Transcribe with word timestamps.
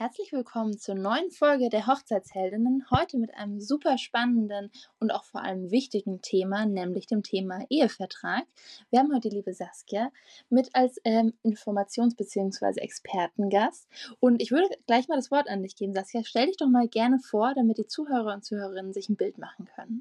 Herzlich 0.00 0.32
willkommen 0.32 0.78
zur 0.78 0.94
neuen 0.94 1.30
Folge 1.30 1.68
der 1.68 1.86
Hochzeitsheldinnen. 1.86 2.86
Heute 2.90 3.18
mit 3.18 3.34
einem 3.34 3.60
super 3.60 3.98
spannenden 3.98 4.70
und 4.98 5.10
auch 5.10 5.24
vor 5.24 5.42
allem 5.42 5.70
wichtigen 5.70 6.22
Thema, 6.22 6.64
nämlich 6.64 7.06
dem 7.06 7.22
Thema 7.22 7.66
Ehevertrag. 7.68 8.44
Wir 8.88 9.00
haben 9.00 9.14
heute 9.14 9.28
die 9.28 9.36
liebe 9.36 9.52
Saskia 9.52 10.10
mit 10.48 10.74
als 10.74 10.98
ähm, 11.04 11.34
Informations- 11.44 12.16
bzw. 12.16 12.80
Expertengast. 12.80 13.90
Und 14.20 14.40
ich 14.40 14.52
würde 14.52 14.74
gleich 14.86 15.06
mal 15.08 15.16
das 15.16 15.30
Wort 15.30 15.50
an 15.50 15.62
dich 15.62 15.76
geben. 15.76 15.92
Saskia, 15.92 16.24
stell 16.24 16.46
dich 16.46 16.56
doch 16.56 16.70
mal 16.70 16.88
gerne 16.88 17.18
vor, 17.18 17.52
damit 17.54 17.76
die 17.76 17.86
Zuhörer 17.86 18.32
und 18.32 18.42
Zuhörerinnen 18.42 18.94
sich 18.94 19.10
ein 19.10 19.16
Bild 19.16 19.36
machen 19.36 19.66
können. 19.66 20.00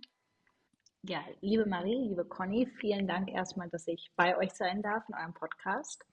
Ja, 1.04 1.20
liebe 1.42 1.66
Marie, 1.66 2.08
liebe 2.08 2.24
Conny, 2.24 2.68
vielen 2.80 3.06
Dank 3.06 3.30
erstmal, 3.30 3.68
dass 3.68 3.86
ich 3.86 4.14
bei 4.16 4.38
euch 4.38 4.54
sein 4.54 4.82
darf 4.82 5.10
in 5.10 5.16
eurem 5.16 5.34
Podcast. 5.34 6.06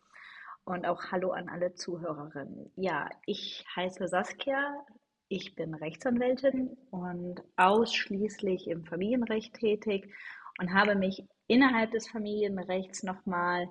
Und 0.66 0.84
auch 0.84 1.12
Hallo 1.12 1.30
an 1.30 1.48
alle 1.48 1.74
Zuhörerinnen. 1.74 2.72
Ja, 2.74 3.08
ich 3.24 3.64
heiße 3.76 4.08
Saskia, 4.08 4.84
ich 5.28 5.54
bin 5.54 5.74
Rechtsanwältin 5.74 6.76
und 6.90 7.40
ausschließlich 7.56 8.66
im 8.66 8.84
Familienrecht 8.84 9.54
tätig 9.54 10.12
und 10.58 10.74
habe 10.74 10.96
mich 10.96 11.22
innerhalb 11.46 11.92
des 11.92 12.08
Familienrechts 12.08 13.04
nochmal 13.04 13.68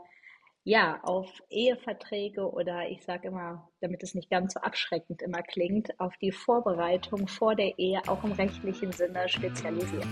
ja, 0.63 1.01
auf 1.03 1.29
Eheverträge 1.49 2.49
oder 2.49 2.89
ich 2.89 3.03
sage 3.03 3.27
immer, 3.27 3.69
damit 3.81 4.01
es 4.01 4.15
nicht 4.15 4.29
ganz 4.29 4.53
so 4.53 4.61
abschreckend 4.61 5.21
immer 5.21 5.43
klingt, 5.43 5.99
auf 5.99 6.15
die 6.21 6.31
Vorbereitung 6.31 7.27
vor 7.27 7.55
der 7.55 7.77
Ehe 7.77 8.01
auch 8.07 8.23
im 8.23 8.31
rechtlichen 8.31 8.93
Sinne 8.93 9.27
spezialisiert. 9.27 10.07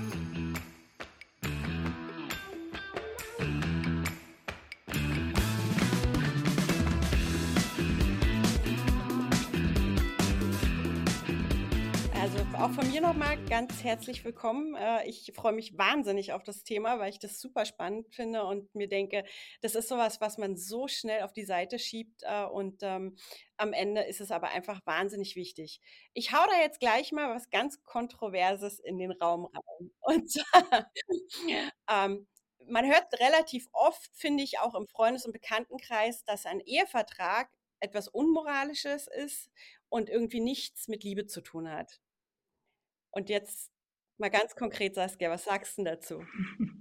Auch 12.63 12.71
von 12.71 12.89
mir 12.89 13.01
nochmal 13.01 13.43
ganz 13.47 13.83
herzlich 13.83 14.23
willkommen. 14.23 14.73
Äh, 14.75 15.05
ich 15.09 15.33
freue 15.35 15.51
mich 15.51 15.77
wahnsinnig 15.77 16.31
auf 16.31 16.43
das 16.43 16.63
Thema, 16.63 16.97
weil 16.97 17.09
ich 17.09 17.19
das 17.19 17.41
super 17.41 17.65
spannend 17.65 18.15
finde 18.15 18.45
und 18.45 18.73
mir 18.73 18.87
denke, 18.87 19.25
das 19.59 19.75
ist 19.75 19.89
sowas, 19.89 20.21
was 20.21 20.37
man 20.37 20.55
so 20.55 20.87
schnell 20.87 21.23
auf 21.23 21.33
die 21.33 21.43
Seite 21.43 21.77
schiebt 21.77 22.21
äh, 22.23 22.45
und 22.45 22.81
ähm, 22.81 23.17
am 23.57 23.73
Ende 23.73 24.03
ist 24.03 24.21
es 24.21 24.31
aber 24.31 24.47
einfach 24.47 24.79
wahnsinnig 24.85 25.35
wichtig. 25.35 25.81
Ich 26.13 26.31
hau 26.31 26.39
da 26.49 26.61
jetzt 26.61 26.79
gleich 26.79 27.11
mal 27.11 27.35
was 27.35 27.49
ganz 27.49 27.83
Kontroverses 27.83 28.79
in 28.79 28.97
den 28.97 29.11
Raum 29.11 29.45
rein. 29.45 29.91
Und 29.99 30.33
ähm, 31.91 32.27
man 32.65 32.85
hört 32.85 33.19
relativ 33.19 33.67
oft, 33.73 34.09
finde 34.15 34.41
ich, 34.41 34.59
auch 34.59 34.73
im 34.75 34.87
Freundes- 34.87 35.25
und 35.25 35.33
Bekanntenkreis, 35.33 36.23
dass 36.23 36.45
ein 36.45 36.61
Ehevertrag 36.61 37.49
etwas 37.81 38.07
Unmoralisches 38.07 39.07
ist 39.07 39.49
und 39.89 40.09
irgendwie 40.09 40.39
nichts 40.39 40.87
mit 40.87 41.03
Liebe 41.03 41.27
zu 41.27 41.41
tun 41.41 41.69
hat. 41.69 41.99
Und 43.13 43.29
jetzt 43.29 43.71
mal 44.17 44.29
ganz 44.29 44.55
konkret, 44.55 44.95
Saskia, 44.95 45.29
was 45.29 45.45
sagst 45.45 45.77
du 45.77 45.83
dazu? 45.83 46.23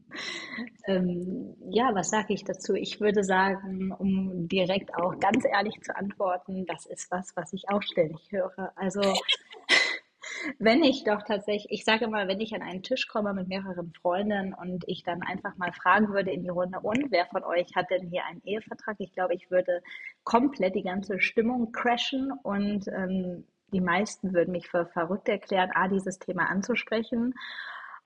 ähm, 0.87 1.57
ja, 1.71 1.91
was 1.95 2.11
sage 2.11 2.33
ich 2.33 2.45
dazu? 2.45 2.75
Ich 2.75 3.01
würde 3.01 3.23
sagen, 3.23 3.93
um 3.93 4.49
direkt 4.49 4.95
auch 4.95 5.19
ganz 5.21 5.45
ehrlich 5.45 5.81
zu 5.83 5.95
antworten, 5.95 6.65
das 6.67 6.87
ist 6.87 7.11
was, 7.11 7.37
was 7.37 7.53
ich 7.53 7.69
auch 7.69 7.83
ständig 7.83 8.33
höre. 8.33 8.73
Also 8.77 9.03
wenn 10.59 10.83
ich 10.83 11.05
doch 11.05 11.23
tatsächlich, 11.23 11.71
ich 11.71 11.85
sage 11.85 12.09
mal, 12.09 12.29
wenn 12.29 12.41
ich 12.41 12.55
an 12.55 12.63
einen 12.63 12.83
Tisch 12.83 13.07
komme 13.09 13.35
mit 13.35 13.49
mehreren 13.49 13.93
Freundinnen 14.01 14.55
und 14.55 14.85
ich 14.87 15.03
dann 15.03 15.23
einfach 15.23 15.57
mal 15.59 15.73
fragen 15.73 16.09
würde 16.15 16.31
in 16.31 16.43
die 16.43 16.49
Runde, 16.49 16.81
und 16.81 17.11
wer 17.11 17.27
von 17.27 17.45
euch 17.45 17.75
hat 17.75 17.91
denn 17.91 18.09
hier 18.09 18.25
einen 18.25 18.43
Ehevertrag? 18.45 18.97
Ich 19.01 19.13
glaube, 19.13 19.35
ich 19.35 19.51
würde 19.51 19.83
komplett 20.25 20.75
die 20.75 20.83
ganze 20.83 21.21
Stimmung 21.21 21.73
crashen 21.73 22.33
und 22.43 22.89
ähm, 22.89 23.45
die 23.73 23.81
meisten 23.81 24.33
würden 24.35 24.53
mich 24.53 24.69
für 24.69 24.87
verrückt 24.87 25.29
erklären, 25.29 25.71
A, 25.75 25.89
dieses 25.89 26.19
Thema 26.19 26.49
anzusprechen. 26.49 27.35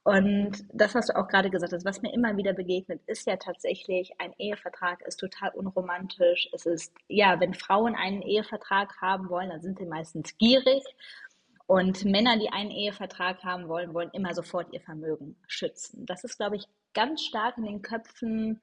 Und 0.06 0.64
das, 0.72 0.94
was 0.94 1.06
du 1.06 1.16
auch 1.16 1.26
gerade 1.26 1.50
gesagt 1.50 1.72
hast, 1.72 1.84
was 1.84 2.00
mir 2.00 2.14
immer 2.14 2.36
wieder 2.36 2.52
begegnet, 2.52 3.02
ist 3.06 3.26
ja 3.26 3.36
tatsächlich, 3.36 4.12
ein 4.18 4.32
Ehevertrag 4.38 5.02
ist 5.02 5.16
total 5.16 5.50
unromantisch. 5.50 6.48
Es 6.52 6.64
ist, 6.64 6.94
ja, 7.08 7.40
wenn 7.40 7.54
Frauen 7.54 7.96
einen 7.96 8.22
Ehevertrag 8.22 9.00
haben 9.00 9.28
wollen, 9.28 9.48
dann 9.50 9.62
sind 9.62 9.78
sie 9.78 9.86
meistens 9.86 10.38
gierig. 10.38 10.84
Und 11.66 12.04
Männer, 12.04 12.38
die 12.38 12.52
einen 12.52 12.70
Ehevertrag 12.70 13.42
haben 13.42 13.66
wollen, 13.66 13.94
wollen 13.94 14.10
immer 14.12 14.32
sofort 14.32 14.72
ihr 14.72 14.80
Vermögen 14.80 15.36
schützen. 15.48 16.06
Das 16.06 16.22
ist, 16.22 16.36
glaube 16.36 16.54
ich, 16.54 16.66
ganz 16.94 17.22
stark 17.22 17.58
in 17.58 17.64
den 17.64 17.82
Köpfen 17.82 18.60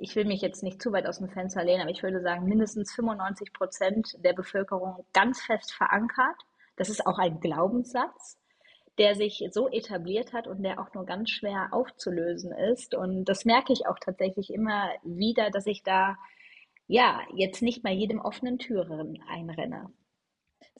ich 0.00 0.16
will 0.16 0.24
mich 0.24 0.40
jetzt 0.40 0.62
nicht 0.62 0.80
zu 0.80 0.92
weit 0.92 1.06
aus 1.06 1.18
dem 1.18 1.28
Fenster 1.28 1.64
lehnen, 1.64 1.82
aber 1.82 1.90
ich 1.90 2.02
würde 2.02 2.22
sagen, 2.22 2.48
mindestens 2.48 2.92
95 2.94 3.52
Prozent 3.52 4.16
der 4.24 4.32
Bevölkerung 4.32 5.04
ganz 5.12 5.42
fest 5.42 5.72
verankert. 5.72 6.36
Das 6.76 6.88
ist 6.88 7.06
auch 7.06 7.18
ein 7.18 7.40
Glaubenssatz, 7.40 8.38
der 8.98 9.14
sich 9.14 9.44
so 9.52 9.68
etabliert 9.68 10.32
hat 10.32 10.46
und 10.46 10.62
der 10.62 10.80
auch 10.80 10.94
nur 10.94 11.04
ganz 11.04 11.30
schwer 11.30 11.68
aufzulösen 11.72 12.52
ist. 12.52 12.94
Und 12.94 13.26
das 13.26 13.44
merke 13.44 13.72
ich 13.72 13.86
auch 13.86 13.98
tatsächlich 13.98 14.52
immer 14.52 14.88
wieder, 15.02 15.50
dass 15.50 15.66
ich 15.66 15.82
da 15.82 16.16
ja 16.86 17.20
jetzt 17.34 17.62
nicht 17.62 17.82
bei 17.82 17.92
jedem 17.92 18.20
offenen 18.20 18.58
Türen 18.58 19.22
einrenne. 19.28 19.92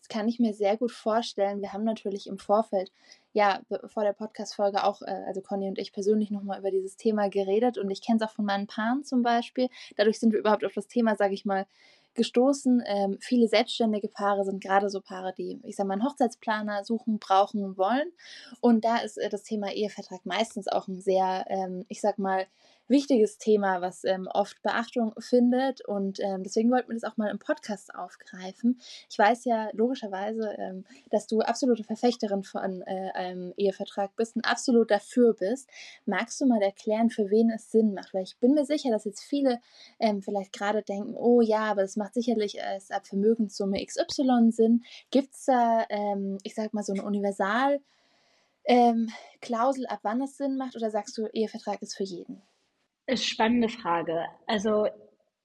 Das 0.05 0.09
kann 0.11 0.29
ich 0.29 0.39
mir 0.39 0.53
sehr 0.53 0.77
gut 0.77 0.93
vorstellen. 0.93 1.63
Wir 1.63 1.73
haben 1.73 1.85
natürlich 1.85 2.27
im 2.27 2.37
Vorfeld, 2.37 2.93
ja, 3.33 3.63
vor 3.87 4.05
der 4.05 4.13
Podcast-Folge 4.13 4.85
auch, 4.85 5.01
äh, 5.01 5.25
also 5.27 5.41
Conny 5.41 5.67
und 5.67 5.79
ich 5.79 5.95
persönlich 5.95 6.31
nochmal 6.31 6.59
über 6.59 6.71
dieses 6.71 6.99
Thema 6.99 7.31
geredet 7.31 7.79
und 7.79 7.91
ich 7.91 8.03
kenne 8.03 8.19
es 8.19 8.23
auch 8.23 8.35
von 8.35 8.45
meinen 8.45 8.67
Paaren 8.67 9.03
zum 9.03 9.23
Beispiel. 9.23 9.71
Dadurch 9.97 10.21
sind 10.21 10.35
wir 10.35 10.41
überhaupt 10.41 10.63
auf 10.63 10.75
das 10.75 10.89
Thema, 10.89 11.17
sage 11.17 11.33
ich 11.33 11.47
mal, 11.47 11.65
gestoßen. 12.13 12.83
Ähm, 12.87 13.17
viele 13.23 13.49
selbstständige 13.49 14.09
Paare 14.09 14.45
sind 14.45 14.63
gerade 14.63 14.91
so 14.91 15.01
Paare, 15.01 15.33
die, 15.39 15.59
ich 15.63 15.75
sage 15.75 15.87
mal, 15.87 15.95
einen 15.95 16.05
Hochzeitsplaner 16.05 16.85
suchen, 16.85 17.19
brauchen, 17.19 17.79
wollen. 17.79 18.13
Und 18.61 18.85
da 18.85 18.99
ist 18.99 19.17
äh, 19.17 19.31
das 19.31 19.43
Thema 19.43 19.73
Ehevertrag 19.73 20.27
meistens 20.27 20.69
auch 20.69 20.87
ein 20.87 21.01
sehr, 21.01 21.47
ähm, 21.49 21.87
ich 21.89 22.03
sag 22.03 22.19
mal, 22.19 22.45
wichtiges 22.89 23.39
Thema, 23.39 23.81
was 23.81 24.05
ähm, 24.05 24.29
oft 24.33 24.61
Beachtung 24.63 25.15
findet. 25.19 25.85
Und 25.87 26.21
ähm, 26.21 26.43
deswegen 26.43 26.71
wollten 26.71 26.89
wir 26.89 26.95
das 26.95 27.05
auch 27.05 27.17
mal 27.17 27.31
im 27.31 27.39
Podcast 27.39 27.95
aufgreifen. 27.95 28.81
Ich 29.11 29.19
weiß 29.19 29.45
ja 29.45 29.71
logischerweise, 29.73 30.55
ähm, 30.59 30.85
dass 31.11 31.27
du 31.27 31.41
absolute 31.41 31.85
Verfechterin 31.85 32.43
von 32.43 32.83
äh, 32.83 33.11
einem 33.15 33.53
Ehevertrag 33.57 34.15
bist 34.17 34.37
und 34.37 34.45
absolut 34.45 34.91
dafür 34.91 35.35
bist. 35.35 35.69
Magst 36.07 36.41
du 36.41 36.47
mal 36.47 36.63
erklären, 36.63 37.11
für 37.11 37.31
wen 37.31 37.51
es 37.51 37.71
Sinn 37.71 37.95
macht? 37.95 38.15
Weil 38.15 38.25
ich 38.25 38.37
bin 38.39 38.55
mir 38.55 38.65
sicher, 38.65 38.91
dass 38.91 39.05
jetzt 39.05 39.23
viele 39.23 39.61
ähm, 39.99 40.23
vielleicht 40.23 40.53
gerade 40.53 40.83
denken, 40.83 41.15
oh 41.15 41.41
ja, 41.41 41.65
aber 41.65 41.83
das 41.83 41.97
macht 41.97 42.15
sicherlich 42.15 42.57
erst 42.57 42.93
ab 42.93 43.07
Vermögenssumme 43.07 43.85
XY 43.85 44.51
Sinn. 44.51 44.85
Gibt 45.11 45.35
es 45.35 45.45
da, 45.47 45.87
ähm, 45.89 46.39
ich 46.43 46.55
sag 46.55 46.75
mal, 46.75 46.83
so 46.83 46.93
eine 46.93 47.05
Universal- 47.05 47.81
ähm, 48.67 49.11
Klausel, 49.41 49.87
ab 49.87 50.01
wann 50.03 50.23
es 50.23 50.39
Sinn 50.39 50.57
macht, 50.57 50.75
oder 50.75 50.91
sagst 50.91 51.19
du, 51.19 51.27
Ehevertrag 51.27 51.83
ist 51.83 51.97
für 51.97 52.05
jeden? 52.05 52.41
Ist 53.07 53.27
spannende 53.27 53.69
Frage. 53.69 54.25
Also 54.47 54.89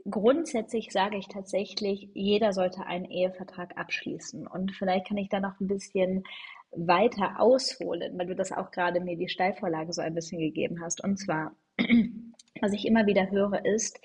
grundsätzlich 0.09 0.91
sage 0.91 1.17
ich 1.17 1.27
tatsächlich, 1.27 2.09
jeder 2.13 2.53
sollte 2.53 2.85
einen 2.85 3.05
Ehevertrag 3.05 3.77
abschließen. 3.77 4.47
Und 4.47 4.71
vielleicht 4.75 5.07
kann 5.07 5.17
ich 5.17 5.29
da 5.29 5.39
noch 5.39 5.59
ein 5.59 5.67
bisschen 5.67 6.23
weiter 6.71 7.39
ausholen, 7.39 8.17
weil 8.17 8.27
du 8.27 8.35
das 8.35 8.51
auch 8.51 8.71
gerade 8.71 9.01
mir 9.01 9.17
die 9.17 9.27
Steilvorlage 9.27 9.91
so 9.91 10.01
ein 10.01 10.13
bisschen 10.13 10.39
gegeben 10.39 10.81
hast. 10.81 11.03
Und 11.03 11.17
zwar, 11.17 11.55
was 12.61 12.73
ich 12.73 12.85
immer 12.85 13.05
wieder 13.07 13.29
höre, 13.29 13.65
ist, 13.65 13.99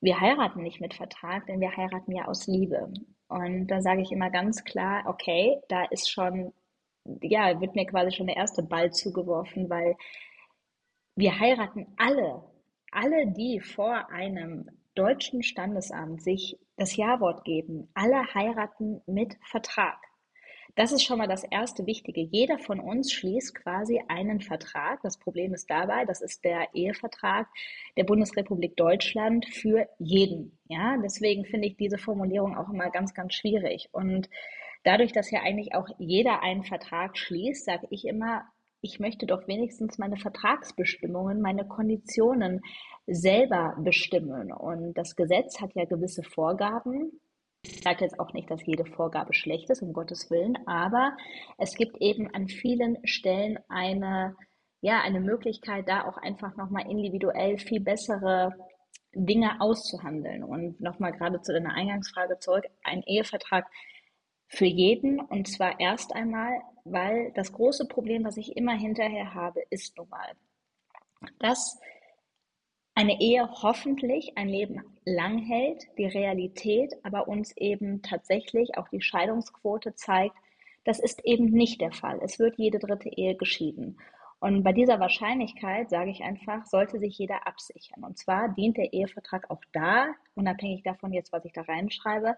wir 0.00 0.20
heiraten 0.20 0.62
nicht 0.62 0.80
mit 0.80 0.94
Vertrag, 0.94 1.46
denn 1.46 1.60
wir 1.60 1.76
heiraten 1.76 2.12
ja 2.12 2.26
aus 2.26 2.46
Liebe. 2.46 2.92
Und 3.28 3.66
da 3.68 3.82
sage 3.82 4.00
ich 4.00 4.10
immer 4.10 4.30
ganz 4.30 4.64
klar, 4.64 5.04
okay, 5.06 5.58
da 5.68 5.84
ist 5.84 6.10
schon, 6.10 6.52
ja, 7.20 7.60
wird 7.60 7.74
mir 7.74 7.86
quasi 7.86 8.12
schon 8.12 8.26
der 8.26 8.36
erste 8.36 8.62
Ball 8.62 8.92
zugeworfen, 8.92 9.68
weil 9.68 9.96
wir 11.14 11.38
heiraten 11.38 11.86
alle 11.96 12.42
alle, 12.92 13.26
die 13.26 13.60
vor 13.60 14.10
einem 14.10 14.68
deutschen 14.94 15.42
Standesamt 15.42 16.22
sich 16.22 16.58
das 16.76 16.96
Ja-Wort 16.96 17.44
geben, 17.44 17.88
alle 17.94 18.34
heiraten 18.34 19.00
mit 19.06 19.36
Vertrag. 19.42 19.98
Das 20.78 20.92
ist 20.92 21.02
schon 21.02 21.18
mal 21.18 21.26
das 21.26 21.42
erste 21.42 21.86
Wichtige. 21.86 22.20
Jeder 22.20 22.58
von 22.58 22.78
uns 22.78 23.12
schließt 23.12 23.54
quasi 23.54 24.00
einen 24.06 24.40
Vertrag. 24.40 25.00
Das 25.02 25.18
Problem 25.18 25.52
ist 25.52 25.68
dabei, 25.68 26.04
das 26.04 26.20
ist 26.20 26.44
der 26.44 26.68
Ehevertrag 26.72 27.48
der 27.96 28.04
Bundesrepublik 28.04 28.76
Deutschland 28.76 29.46
für 29.46 29.88
jeden. 29.98 30.56
Ja, 30.68 30.96
deswegen 31.02 31.44
finde 31.44 31.66
ich 31.66 31.76
diese 31.76 31.98
Formulierung 31.98 32.56
auch 32.56 32.68
immer 32.68 32.90
ganz, 32.90 33.12
ganz 33.12 33.34
schwierig. 33.34 33.88
Und 33.90 34.30
dadurch, 34.84 35.10
dass 35.12 35.32
ja 35.32 35.40
eigentlich 35.40 35.74
auch 35.74 35.88
jeder 35.98 36.42
einen 36.42 36.62
Vertrag 36.62 37.18
schließt, 37.18 37.64
sage 37.64 37.88
ich 37.90 38.06
immer, 38.06 38.44
ich 38.80 39.00
möchte 39.00 39.26
doch 39.26 39.46
wenigstens 39.48 39.98
meine 39.98 40.16
Vertragsbestimmungen, 40.16 41.40
meine 41.40 41.66
Konditionen 41.66 42.60
selber 43.06 43.76
bestimmen. 43.78 44.52
Und 44.52 44.94
das 44.94 45.16
Gesetz 45.16 45.60
hat 45.60 45.74
ja 45.74 45.84
gewisse 45.84 46.22
Vorgaben. 46.22 47.20
Ich 47.62 47.82
sage 47.82 48.04
jetzt 48.04 48.20
auch 48.20 48.32
nicht, 48.32 48.50
dass 48.50 48.64
jede 48.64 48.84
Vorgabe 48.84 49.34
schlecht 49.34 49.68
ist, 49.70 49.82
um 49.82 49.92
Gottes 49.92 50.30
Willen, 50.30 50.56
aber 50.66 51.16
es 51.58 51.74
gibt 51.74 52.00
eben 52.00 52.32
an 52.32 52.48
vielen 52.48 52.98
Stellen 53.04 53.58
eine, 53.68 54.36
ja, 54.80 55.00
eine 55.00 55.20
Möglichkeit, 55.20 55.88
da 55.88 56.04
auch 56.04 56.16
einfach 56.18 56.56
nochmal 56.56 56.88
individuell 56.88 57.58
viel 57.58 57.80
bessere 57.80 58.54
Dinge 59.12 59.60
auszuhandeln. 59.60 60.44
Und 60.44 60.80
nochmal 60.80 61.12
gerade 61.12 61.40
zu 61.40 61.52
deiner 61.52 61.74
Eingangsfrage 61.74 62.38
zurück, 62.38 62.64
ein 62.84 63.02
Ehevertrag 63.02 63.66
Für 64.48 64.64
jeden 64.64 65.20
und 65.20 65.46
zwar 65.46 65.78
erst 65.78 66.14
einmal, 66.14 66.60
weil 66.84 67.32
das 67.32 67.52
große 67.52 67.86
Problem, 67.86 68.24
was 68.24 68.36
ich 68.36 68.56
immer 68.56 68.72
hinterher 68.72 69.34
habe, 69.34 69.60
ist 69.70 69.96
nun 69.96 70.08
mal, 70.08 70.32
dass 71.38 71.78
eine 72.94 73.20
Ehe 73.20 73.48
hoffentlich 73.62 74.36
ein 74.36 74.48
Leben 74.48 74.82
lang 75.04 75.38
hält, 75.38 75.86
die 75.98 76.06
Realität 76.06 76.94
aber 77.04 77.28
uns 77.28 77.56
eben 77.56 78.02
tatsächlich 78.02 78.76
auch 78.76 78.88
die 78.88 79.02
Scheidungsquote 79.02 79.94
zeigt, 79.94 80.34
das 80.84 80.98
ist 80.98 81.24
eben 81.24 81.46
nicht 81.46 81.80
der 81.80 81.92
Fall. 81.92 82.18
Es 82.22 82.38
wird 82.38 82.56
jede 82.56 82.78
dritte 82.78 83.10
Ehe 83.10 83.36
geschieden. 83.36 83.98
Und 84.40 84.62
bei 84.62 84.72
dieser 84.72 85.00
Wahrscheinlichkeit, 85.00 85.90
sage 85.90 86.10
ich 86.10 86.22
einfach, 86.22 86.64
sollte 86.66 86.98
sich 86.98 87.18
jeder 87.18 87.46
absichern. 87.46 88.04
Und 88.04 88.18
zwar 88.18 88.48
dient 88.48 88.76
der 88.76 88.92
Ehevertrag 88.92 89.50
auch 89.50 89.62
da, 89.72 90.14
unabhängig 90.34 90.82
davon 90.84 91.12
jetzt, 91.12 91.32
was 91.32 91.44
ich 91.44 91.52
da 91.52 91.62
reinschreibe, 91.62 92.36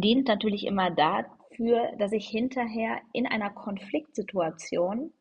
dient 0.00 0.28
natürlich 0.28 0.66
immer 0.66 0.90
dafür, 0.90 1.92
dass 1.98 2.12
ich 2.12 2.28
hinterher 2.28 3.00
in 3.12 3.26
einer 3.26 3.50
Konfliktsituation 3.50 5.12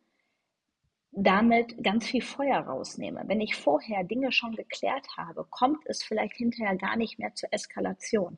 damit 1.12 1.82
ganz 1.82 2.06
viel 2.06 2.22
Feuer 2.22 2.60
rausnehme. 2.60 3.24
Wenn 3.28 3.40
ich 3.40 3.56
vorher 3.56 4.04
Dinge 4.04 4.34
schon 4.34 4.54
geklärt 4.56 5.08
habe, 5.18 5.46
kommt 5.50 5.80
es 5.86 6.04
vielleicht 6.04 6.36
hinterher 6.36 6.76
gar 6.76 6.98
nicht 6.98 7.20
mehr 7.20 7.34
zur 7.34 7.54
Eskalation. 7.54 8.38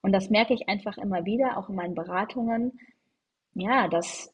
Und 0.00 0.12
das 0.12 0.30
merke 0.30 0.54
ich 0.54 0.68
einfach 0.68 0.96
immer 0.96 1.26
wieder, 1.26 1.58
auch 1.58 1.68
in 1.68 1.74
meinen 1.74 1.94
Beratungen, 1.94 2.80
ja, 3.52 3.88
dass 3.88 4.33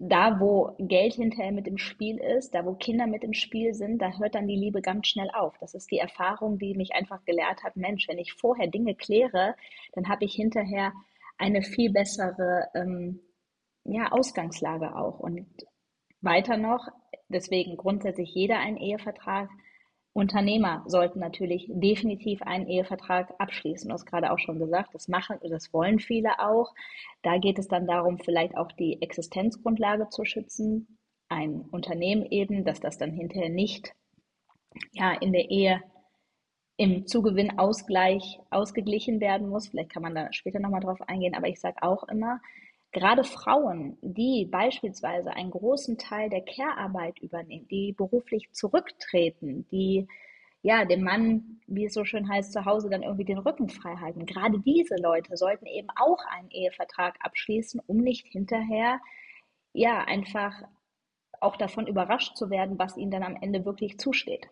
da, 0.00 0.38
wo 0.38 0.76
Geld 0.78 1.14
hinterher 1.14 1.50
mit 1.50 1.66
im 1.66 1.76
Spiel 1.76 2.18
ist, 2.18 2.54
da, 2.54 2.64
wo 2.64 2.74
Kinder 2.74 3.06
mit 3.06 3.24
im 3.24 3.34
Spiel 3.34 3.74
sind, 3.74 4.00
da 4.00 4.16
hört 4.18 4.36
dann 4.36 4.46
die 4.46 4.56
Liebe 4.56 4.80
ganz 4.80 5.08
schnell 5.08 5.30
auf. 5.32 5.58
Das 5.58 5.74
ist 5.74 5.90
die 5.90 5.98
Erfahrung, 5.98 6.58
die 6.58 6.74
mich 6.74 6.94
einfach 6.94 7.24
gelehrt 7.24 7.64
hat, 7.64 7.76
Mensch, 7.76 8.06
wenn 8.06 8.18
ich 8.18 8.32
vorher 8.32 8.68
Dinge 8.68 8.94
kläre, 8.94 9.56
dann 9.94 10.08
habe 10.08 10.24
ich 10.24 10.34
hinterher 10.34 10.92
eine 11.36 11.62
viel 11.62 11.92
bessere 11.92 12.68
ähm, 12.74 13.20
ja, 13.84 14.12
Ausgangslage 14.12 14.94
auch. 14.94 15.18
Und 15.18 15.46
weiter 16.20 16.56
noch, 16.56 16.86
deswegen 17.28 17.76
grundsätzlich 17.76 18.32
jeder 18.34 18.58
einen 18.58 18.76
Ehevertrag. 18.76 19.48
Unternehmer 20.18 20.82
sollten 20.86 21.20
natürlich 21.20 21.66
definitiv 21.68 22.42
einen 22.42 22.66
Ehevertrag 22.66 23.32
abschließen. 23.38 23.88
Du 23.88 23.94
hast 23.94 24.04
gerade 24.04 24.32
auch 24.32 24.38
schon 24.40 24.58
gesagt, 24.58 24.92
das 24.92 25.06
machen, 25.06 25.38
das 25.48 25.72
wollen 25.72 26.00
viele 26.00 26.40
auch. 26.40 26.74
Da 27.22 27.38
geht 27.38 27.58
es 27.58 27.68
dann 27.68 27.86
darum, 27.86 28.18
vielleicht 28.18 28.56
auch 28.56 28.72
die 28.72 29.00
Existenzgrundlage 29.00 30.08
zu 30.08 30.24
schützen. 30.24 30.98
Ein 31.28 31.60
Unternehmen 31.70 32.26
eben, 32.26 32.64
dass 32.64 32.80
das 32.80 32.98
dann 32.98 33.12
hinterher 33.12 33.48
nicht 33.48 33.94
ja, 34.92 35.12
in 35.12 35.32
der 35.32 35.50
Ehe 35.50 35.82
im 36.76 37.06
Zugewinnausgleich 37.06 38.40
ausgeglichen 38.50 39.20
werden 39.20 39.48
muss. 39.48 39.68
Vielleicht 39.68 39.90
kann 39.90 40.02
man 40.02 40.16
da 40.16 40.32
später 40.32 40.58
nochmal 40.58 40.80
drauf 40.80 41.00
eingehen, 41.02 41.36
aber 41.36 41.46
ich 41.46 41.60
sage 41.60 41.80
auch 41.82 42.02
immer, 42.08 42.40
Gerade 42.92 43.22
Frauen, 43.22 43.98
die 44.00 44.46
beispielsweise 44.50 45.30
einen 45.30 45.50
großen 45.50 45.98
Teil 45.98 46.30
der 46.30 46.42
Care-Arbeit 46.42 47.18
übernehmen, 47.18 47.68
die 47.68 47.92
beruflich 47.92 48.50
zurücktreten, 48.52 49.66
die 49.70 50.08
ja 50.62 50.84
dem 50.84 51.02
Mann, 51.02 51.60
wie 51.66 51.84
es 51.84 51.94
so 51.94 52.04
schön 52.04 52.28
heißt, 52.28 52.52
zu 52.52 52.64
Hause 52.64 52.88
dann 52.88 53.02
irgendwie 53.02 53.26
den 53.26 53.38
Rücken 53.38 53.68
frei 53.68 53.96
halten. 53.96 54.26
Gerade 54.26 54.58
diese 54.60 54.96
Leute 54.96 55.36
sollten 55.36 55.66
eben 55.66 55.88
auch 55.96 56.24
einen 56.30 56.50
Ehevertrag 56.50 57.16
abschließen, 57.20 57.80
um 57.86 57.98
nicht 57.98 58.26
hinterher 58.26 59.00
ja 59.72 60.04
einfach 60.04 60.54
auch 61.40 61.56
davon 61.56 61.86
überrascht 61.86 62.36
zu 62.36 62.50
werden, 62.50 62.78
was 62.78 62.96
ihnen 62.96 63.10
dann 63.10 63.22
am 63.22 63.36
Ende 63.36 63.64
wirklich 63.64 63.98
zusteht. 63.98 64.48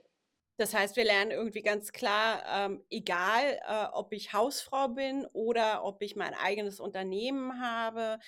Das 0.59 0.73
heißt, 0.75 0.97
wir 0.97 1.05
lernen 1.05 1.33
irgendwie 1.33 1.63
ganz 1.63 1.93
klar, 1.93 2.43
ähm, 2.51 2.83
egal 2.91 3.61
äh, 3.69 3.87
ob 3.93 4.13
ich 4.13 4.33
Hausfrau 4.33 4.89
bin 4.89 5.27
oder 5.33 5.85
ob 5.85 6.01
ich 6.03 6.17
mein 6.17 6.35
eigenes 6.35 6.81
Unternehmen 6.81 7.61
habe, 7.61 8.19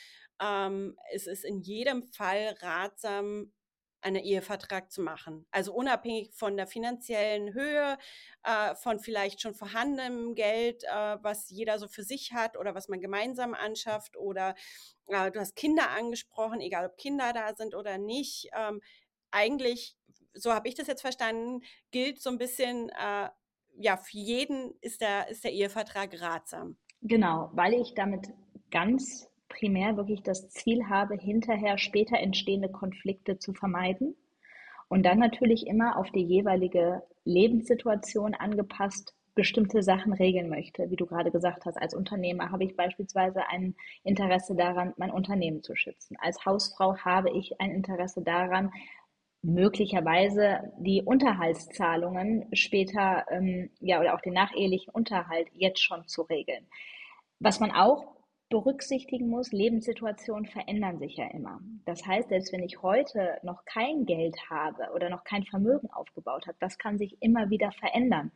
ähm, 0.41 0.99
es 1.13 1.27
ist 1.27 1.45
in 1.45 1.61
jedem 1.63 2.03
Fall 2.13 2.55
ratsam, 2.61 3.53
einen 4.01 4.23
Ehevertrag 4.23 4.93
zu 4.93 5.03
machen. 5.03 5.47
Also 5.51 5.73
unabhängig 5.75 6.31
von 6.33 6.57
der 6.57 6.67
finanziellen 6.69 7.53
Höhe, 7.53 7.99
äh, 8.45 8.75
von 8.77 9.01
vielleicht 9.01 9.41
schon 9.41 9.55
vorhandenem 9.55 10.35
Geld, 10.37 10.85
äh, 10.85 11.17
was 11.23 11.51
jeder 11.51 11.79
so 11.81 11.89
für 11.89 12.05
sich 12.05 12.33
hat 12.33 12.57
oder 12.57 12.75
was 12.75 12.89
man 12.89 13.01
gemeinsam 13.01 13.55
anschafft 13.55 14.17
oder 14.17 14.55
äh, 15.09 15.31
du 15.33 15.41
hast 15.41 15.57
Kinder 15.57 15.91
angesprochen, 15.91 16.61
egal 16.61 16.87
ob 16.87 16.97
Kinder 16.97 17.33
da 17.33 17.55
sind 17.57 17.75
oder 17.75 17.99
nicht. 17.99 18.49
Ähm, 18.57 18.81
eigentlich 19.31 19.97
so 20.38 20.52
habe 20.52 20.69
ich 20.69 20.75
das 20.75 20.87
jetzt 20.87 21.02
verstanden, 21.02 21.62
gilt 21.90 22.20
so 22.20 22.31
ein 22.31 22.38
bisschen, 22.38 22.88
äh, 22.90 23.29
ja, 23.76 23.96
für 23.96 24.19
jeden 24.19 24.75
ist 24.81 25.00
der, 25.00 25.29
ist 25.29 25.44
der 25.44 25.52
Ehevertrag 25.52 26.20
ratsam. 26.20 26.76
Genau, 27.02 27.50
weil 27.52 27.75
ich 27.75 27.94
damit 27.94 28.29
ganz 28.70 29.29
primär 29.49 29.96
wirklich 29.96 30.23
das 30.23 30.49
Ziel 30.50 30.88
habe, 30.88 31.14
hinterher 31.17 31.79
später 31.79 32.19
entstehende 32.19 32.69
Konflikte 32.69 33.38
zu 33.38 33.55
vermeiden 33.55 34.17
und 34.88 35.05
dann 35.05 35.19
natürlich 35.19 35.67
immer 35.67 35.96
auf 35.96 36.11
die 36.11 36.25
jeweilige 36.25 37.02
Lebenssituation 37.25 38.35
angepasst 38.35 39.14
bestimmte 39.35 39.85
Sachen 39.85 40.12
regeln 40.12 40.49
möchte. 40.49 40.90
Wie 40.90 40.96
du 40.96 41.06
gerade 41.06 41.31
gesagt 41.31 41.64
hast, 41.64 41.76
als 41.76 41.94
Unternehmer 41.94 42.50
habe 42.50 42.64
ich 42.64 42.75
beispielsweise 42.75 43.46
ein 43.49 43.76
Interesse 44.02 44.56
daran, 44.56 44.94
mein 44.96 45.12
Unternehmen 45.12 45.62
zu 45.62 45.76
schützen. 45.76 46.17
Als 46.20 46.44
Hausfrau 46.44 46.96
habe 46.96 47.31
ich 47.31 47.61
ein 47.61 47.70
Interesse 47.70 48.20
daran, 48.20 48.73
möglicherweise 49.43 50.73
die 50.79 51.02
Unterhaltszahlungen 51.02 52.46
später, 52.52 53.25
ähm, 53.31 53.70
ja, 53.81 54.00
oder 54.00 54.14
auch 54.14 54.20
den 54.20 54.35
nachehelichen 54.35 54.90
Unterhalt 54.93 55.49
jetzt 55.55 55.82
schon 55.82 56.06
zu 56.06 56.23
regeln. 56.23 56.67
Was 57.38 57.61
man 57.61 57.70
auch 57.70 58.17
berücksichtigen 58.50 59.29
muss, 59.29 59.52
Lebenssituationen 59.52 60.46
verändern 60.46 60.99
sich 60.99 61.17
ja 61.17 61.26
immer. 61.26 61.61
Das 61.85 62.05
heißt, 62.06 62.31
selbst 62.31 62.52
wenn 62.52 62.62
ich 62.62 62.82
heute 62.82 63.38
noch 63.43 63.64
kein 63.64 64.06
Geld 64.06 64.37
habe 64.49 64.90
oder 64.94 65.11
noch 65.11 65.23
kein 65.25 65.44
Vermögen 65.44 65.90
aufgebaut 65.90 66.46
habe, 66.46 66.56
das 66.61 66.79
kann 66.79 66.99
sich 66.99 67.17
immer 67.20 67.50
wieder 67.50 67.70
verändern. 67.73 68.32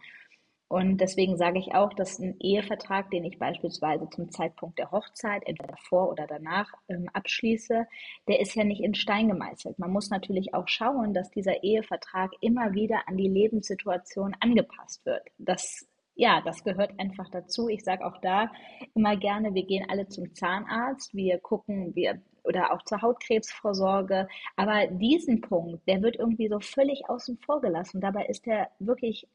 Und 0.73 1.03
deswegen 1.03 1.37
sage 1.37 1.59
ich 1.59 1.75
auch, 1.75 1.93
dass 1.93 2.19
ein 2.19 2.41
Ehevertrag, 2.41 3.11
den 3.11 3.27
ich 3.27 3.39
beispielsweise 3.39 4.09
zum 4.09 4.31
Zeitpunkt 4.31 4.79
der 4.79 4.91
Hochzeit, 4.91 5.43
entweder 5.45 5.77
vor 5.77 6.09
oder 6.09 6.27
danach 6.27 6.73
ähm, 6.89 7.11
abschließe, 7.13 7.87
der 8.27 8.41
ist 8.41 8.55
ja 8.55 8.65
nicht 8.65 8.83
in 8.83 8.95
Stein 8.95 9.29
gemeißelt. 9.29 9.79
Man 9.79 9.91
muss 9.91 10.09
natürlich 10.09 10.55
auch 10.55 10.67
schauen, 10.69 11.13
dass 11.13 11.31
dieser 11.31 11.63
Ehevertrag 11.63 12.31
immer 12.41 12.73
wieder 12.73 13.07
an 13.07 13.19
die 13.19 13.29
Lebenssituation 13.29 14.35
angepasst 14.41 15.05
wird. 15.05 15.23
Das 15.37 15.87
ja, 16.15 16.41
das 16.43 16.65
gehört 16.65 16.99
einfach 16.99 17.29
dazu. 17.29 17.69
Ich 17.69 17.85
sage 17.85 18.07
auch 18.07 18.17
da 18.23 18.51
immer 18.95 19.17
gerne, 19.17 19.53
wir 19.53 19.67
gehen 19.67 19.85
alle 19.91 20.09
zum 20.09 20.35
Zahnarzt, 20.35 21.15
wir 21.15 21.39
gucken, 21.39 21.95
wir 21.95 22.23
oder 22.45 22.73
auch 22.73 22.83
zur 22.85 23.03
Hautkrebsvorsorge. 23.03 24.27
Aber 24.57 24.87
diesen 24.87 25.43
Punkt, 25.43 25.87
der 25.87 26.01
wird 26.01 26.17
irgendwie 26.17 26.49
so 26.49 26.61
völlig 26.61 27.11
außen 27.11 27.37
vor 27.45 27.61
gelassen. 27.61 28.01
Dabei 28.01 28.25
ist 28.25 28.47
der 28.47 28.71
wirklich 28.79 29.29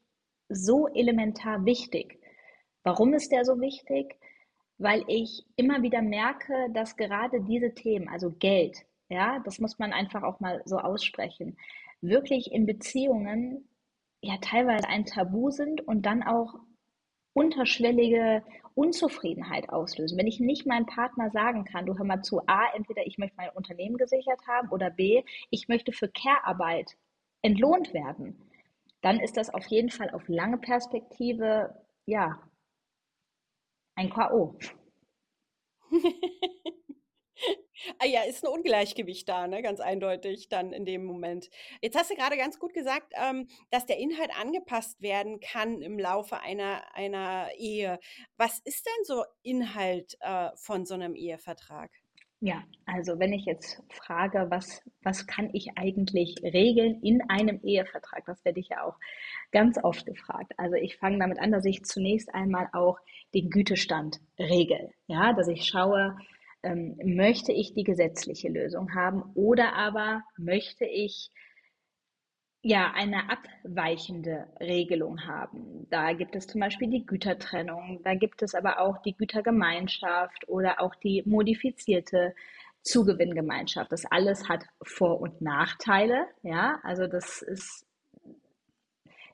so 0.48 0.88
elementar 0.88 1.64
wichtig. 1.64 2.18
Warum 2.82 3.14
ist 3.14 3.32
der 3.32 3.44
so 3.44 3.60
wichtig? 3.60 4.16
Weil 4.78 5.04
ich 5.08 5.44
immer 5.56 5.82
wieder 5.82 6.02
merke, 6.02 6.68
dass 6.72 6.96
gerade 6.96 7.40
diese 7.42 7.74
Themen, 7.74 8.08
also 8.08 8.30
Geld, 8.30 8.84
ja, 9.08 9.40
das 9.40 9.58
muss 9.58 9.78
man 9.78 9.92
einfach 9.92 10.22
auch 10.22 10.40
mal 10.40 10.62
so 10.64 10.78
aussprechen, 10.78 11.56
wirklich 12.00 12.52
in 12.52 12.66
Beziehungen 12.66 13.68
ja 14.20 14.36
teilweise 14.40 14.88
ein 14.88 15.04
Tabu 15.04 15.50
sind 15.50 15.86
und 15.86 16.06
dann 16.06 16.22
auch 16.22 16.54
unterschwellige 17.32 18.42
Unzufriedenheit 18.74 19.70
auslösen. 19.70 20.18
Wenn 20.18 20.26
ich 20.26 20.40
nicht 20.40 20.66
meinem 20.66 20.86
Partner 20.86 21.30
sagen 21.30 21.64
kann, 21.64 21.86
du 21.86 21.96
hör 21.96 22.04
mal 22.04 22.22
zu, 22.22 22.40
A, 22.46 22.66
entweder 22.74 23.06
ich 23.06 23.18
möchte 23.18 23.36
mein 23.36 23.50
Unternehmen 23.50 23.96
gesichert 23.96 24.40
haben 24.46 24.68
oder 24.70 24.90
B, 24.90 25.22
ich 25.50 25.68
möchte 25.68 25.92
für 25.92 26.08
Care-Arbeit 26.08 26.96
entlohnt 27.42 27.92
werden 27.94 28.47
dann 29.00 29.20
ist 29.20 29.36
das 29.36 29.50
auf 29.50 29.66
jeden 29.66 29.90
Fall 29.90 30.10
auf 30.10 30.28
lange 30.28 30.58
Perspektive, 30.58 31.74
ja, 32.06 32.42
ein 33.94 34.10
K.O. 34.10 34.56
ah 37.98 38.06
ja, 38.06 38.22
ist 38.22 38.44
ein 38.44 38.52
Ungleichgewicht 38.52 39.28
da, 39.28 39.46
ne? 39.48 39.62
ganz 39.62 39.80
eindeutig 39.80 40.48
dann 40.48 40.72
in 40.72 40.84
dem 40.84 41.04
Moment. 41.04 41.50
Jetzt 41.80 41.96
hast 41.96 42.10
du 42.10 42.14
gerade 42.14 42.36
ganz 42.36 42.58
gut 42.58 42.74
gesagt, 42.74 43.12
ähm, 43.16 43.48
dass 43.70 43.86
der 43.86 43.98
Inhalt 43.98 44.30
angepasst 44.38 45.00
werden 45.00 45.40
kann 45.40 45.82
im 45.82 45.98
Laufe 45.98 46.40
einer, 46.40 46.94
einer 46.94 47.50
Ehe. 47.56 47.98
Was 48.36 48.60
ist 48.60 48.86
denn 48.86 49.04
so 49.04 49.24
Inhalt 49.42 50.16
äh, 50.20 50.50
von 50.56 50.86
so 50.86 50.94
einem 50.94 51.14
Ehevertrag? 51.14 51.90
Ja, 52.40 52.62
also 52.86 53.18
wenn 53.18 53.32
ich 53.32 53.46
jetzt 53.46 53.82
frage, 53.90 54.46
was, 54.48 54.80
was 55.02 55.26
kann 55.26 55.50
ich 55.52 55.76
eigentlich 55.76 56.36
regeln 56.42 57.00
in 57.02 57.20
einem 57.28 57.60
Ehevertrag, 57.64 58.24
das 58.26 58.44
werde 58.44 58.60
ich 58.60 58.68
ja 58.68 58.84
auch 58.84 58.96
ganz 59.50 59.76
oft 59.82 60.06
gefragt. 60.06 60.52
Also 60.56 60.76
ich 60.76 60.96
fange 60.98 61.18
damit 61.18 61.40
an, 61.40 61.50
dass 61.50 61.64
ich 61.64 61.84
zunächst 61.84 62.32
einmal 62.32 62.68
auch 62.72 62.98
den 63.34 63.50
Gütestand 63.50 64.20
regel. 64.38 64.92
Ja, 65.08 65.32
dass 65.32 65.48
ich 65.48 65.66
schaue, 65.66 66.16
ähm, 66.62 66.96
möchte 67.04 67.52
ich 67.52 67.74
die 67.74 67.84
gesetzliche 67.84 68.48
Lösung 68.48 68.94
haben 68.94 69.22
oder 69.34 69.74
aber 69.74 70.22
möchte 70.36 70.84
ich 70.84 71.30
ja 72.62 72.92
eine 72.92 73.30
abweichende 73.30 74.48
Regelung 74.60 75.26
haben. 75.26 75.86
Da 75.90 76.12
gibt 76.12 76.34
es 76.36 76.46
zum 76.46 76.60
Beispiel 76.60 76.88
die 76.90 77.06
Gütertrennung, 77.06 78.00
da 78.04 78.14
gibt 78.14 78.42
es 78.42 78.54
aber 78.54 78.80
auch 78.80 79.00
die 79.02 79.16
Gütergemeinschaft 79.16 80.48
oder 80.48 80.80
auch 80.80 80.94
die 80.96 81.22
modifizierte 81.24 82.34
Zugewinngemeinschaft. 82.82 83.92
Das 83.92 84.04
alles 84.06 84.48
hat 84.48 84.64
Vor- 84.82 85.20
und 85.20 85.40
Nachteile. 85.40 86.26
Ja, 86.42 86.80
also 86.82 87.06
das 87.06 87.42
ist 87.42 87.84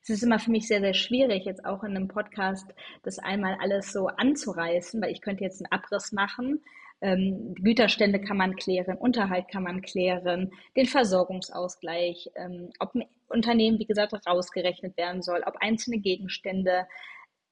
es 0.02 0.10
ist 0.10 0.22
immer 0.22 0.38
für 0.38 0.50
mich 0.50 0.68
sehr, 0.68 0.80
sehr 0.80 0.92
schwierig, 0.92 1.46
jetzt 1.46 1.64
auch 1.64 1.82
in 1.82 1.96
einem 1.96 2.08
Podcast 2.08 2.74
das 3.04 3.18
einmal 3.18 3.56
alles 3.58 3.90
so 3.90 4.08
anzureißen, 4.08 5.00
weil 5.00 5.10
ich 5.10 5.22
könnte 5.22 5.44
jetzt 5.44 5.62
einen 5.62 5.72
Abriss 5.72 6.12
machen. 6.12 6.62
Ähm, 7.04 7.54
Güterstände 7.56 8.18
kann 8.18 8.38
man 8.38 8.56
klären, 8.56 8.96
Unterhalt 8.96 9.48
kann 9.48 9.62
man 9.62 9.82
klären, 9.82 10.52
den 10.74 10.86
Versorgungsausgleich, 10.86 12.30
ähm, 12.34 12.70
ob 12.78 12.94
ein 12.94 13.04
Unternehmen, 13.28 13.78
wie 13.78 13.84
gesagt, 13.84 14.14
rausgerechnet 14.26 14.96
werden 14.96 15.20
soll, 15.20 15.42
ob 15.44 15.56
einzelne 15.60 15.98
Gegenstände 15.98 16.86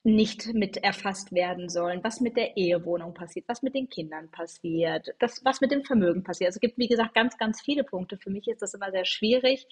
nicht 0.04 0.54
mit 0.54 0.78
erfasst 0.78 1.32
werden 1.32 1.68
sollen, 1.68 2.02
was 2.02 2.22
mit 2.22 2.38
der 2.38 2.56
Ehewohnung 2.56 3.12
passiert, 3.12 3.44
was 3.46 3.62
mit 3.62 3.74
den 3.74 3.90
Kindern 3.90 4.30
passiert, 4.30 5.14
das, 5.18 5.44
was 5.44 5.60
mit 5.60 5.70
dem 5.70 5.84
Vermögen 5.84 6.24
passiert. 6.24 6.48
Also 6.48 6.56
es 6.56 6.60
gibt, 6.62 6.78
wie 6.78 6.88
gesagt, 6.88 7.14
ganz, 7.14 7.36
ganz 7.36 7.60
viele 7.60 7.84
Punkte. 7.84 8.16
Für 8.16 8.30
mich 8.30 8.48
ist 8.48 8.62
das 8.62 8.72
immer 8.72 8.90
sehr 8.90 9.04
schwierig, 9.04 9.66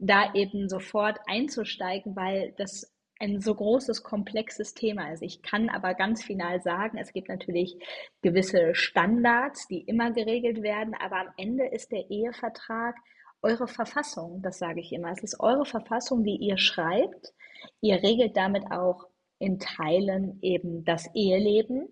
da 0.00 0.34
eben 0.34 0.68
sofort 0.68 1.20
einzusteigen, 1.28 2.16
weil 2.16 2.54
das 2.58 2.92
ein 3.22 3.40
so 3.40 3.54
großes, 3.54 4.02
komplexes 4.02 4.74
Thema 4.74 5.12
ist. 5.12 5.22
Ich 5.22 5.42
kann 5.42 5.68
aber 5.68 5.94
ganz 5.94 6.22
final 6.24 6.60
sagen, 6.60 6.98
es 6.98 7.12
gibt 7.12 7.28
natürlich 7.28 7.78
gewisse 8.20 8.74
Standards, 8.74 9.68
die 9.68 9.80
immer 9.82 10.10
geregelt 10.10 10.62
werden, 10.62 10.94
aber 10.94 11.20
am 11.20 11.28
Ende 11.36 11.66
ist 11.66 11.92
der 11.92 12.10
Ehevertrag 12.10 12.96
eure 13.42 13.68
Verfassung, 13.68 14.42
das 14.42 14.58
sage 14.58 14.80
ich 14.80 14.92
immer. 14.92 15.10
Es 15.10 15.22
ist 15.22 15.40
eure 15.40 15.64
Verfassung, 15.64 16.24
die 16.24 16.36
ihr 16.36 16.58
schreibt. 16.58 17.32
Ihr 17.80 18.02
regelt 18.02 18.36
damit 18.36 18.70
auch 18.70 19.06
in 19.38 19.58
Teilen 19.58 20.38
eben 20.42 20.84
das 20.84 21.12
Eheleben 21.14 21.88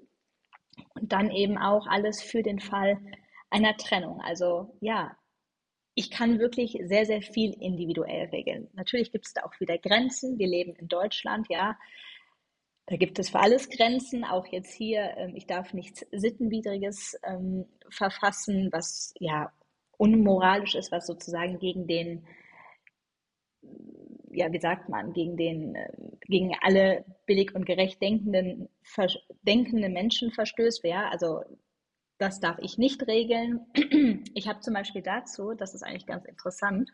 und 0.94 1.12
dann 1.12 1.30
eben 1.30 1.58
auch 1.58 1.86
alles 1.88 2.22
für 2.22 2.42
den 2.42 2.60
Fall 2.60 2.98
einer 3.50 3.76
Trennung. 3.76 4.20
Also 4.20 4.76
ja, 4.80 5.16
ich 6.00 6.10
kann 6.10 6.38
wirklich 6.38 6.78
sehr, 6.84 7.04
sehr 7.04 7.20
viel 7.20 7.52
individuell 7.60 8.30
regeln. 8.30 8.68
Natürlich 8.72 9.12
gibt 9.12 9.26
es 9.26 9.34
da 9.34 9.42
auch 9.42 9.52
wieder 9.60 9.76
Grenzen. 9.76 10.38
Wir 10.38 10.46
leben 10.46 10.74
in 10.76 10.88
Deutschland, 10.88 11.46
ja. 11.50 11.76
Da 12.86 12.96
gibt 12.96 13.18
es 13.18 13.28
für 13.28 13.38
alles 13.38 13.68
Grenzen, 13.68 14.24
auch 14.24 14.46
jetzt 14.46 14.72
hier. 14.72 15.14
Ähm, 15.18 15.36
ich 15.36 15.46
darf 15.46 15.74
nichts 15.74 16.06
Sittenwidriges 16.10 17.20
ähm, 17.22 17.66
verfassen, 17.90 18.70
was 18.72 19.12
ja 19.20 19.52
unmoralisch 19.98 20.74
ist, 20.74 20.90
was 20.90 21.06
sozusagen 21.06 21.58
gegen 21.58 21.86
den, 21.86 22.24
ja, 24.32 24.50
wie 24.50 24.60
sagt 24.60 24.88
man, 24.88 25.12
gegen 25.12 25.36
den, 25.36 25.74
äh, 25.74 25.92
gegen 26.22 26.56
alle 26.62 27.04
billig 27.26 27.54
und 27.54 27.66
gerecht 27.66 28.00
denkenden, 28.00 28.70
denkenden 29.42 29.92
Menschen 29.92 30.32
verstößt. 30.32 30.82
Ja, 30.84 31.10
also 31.10 31.42
das 32.20 32.38
darf 32.38 32.58
ich 32.60 32.78
nicht 32.78 33.06
regeln. 33.06 33.66
Ich 34.34 34.48
habe 34.48 34.60
zum 34.60 34.74
Beispiel 34.74 35.02
dazu, 35.02 35.54
das 35.54 35.74
ist 35.74 35.82
eigentlich 35.82 36.06
ganz 36.06 36.24
interessant, 36.24 36.90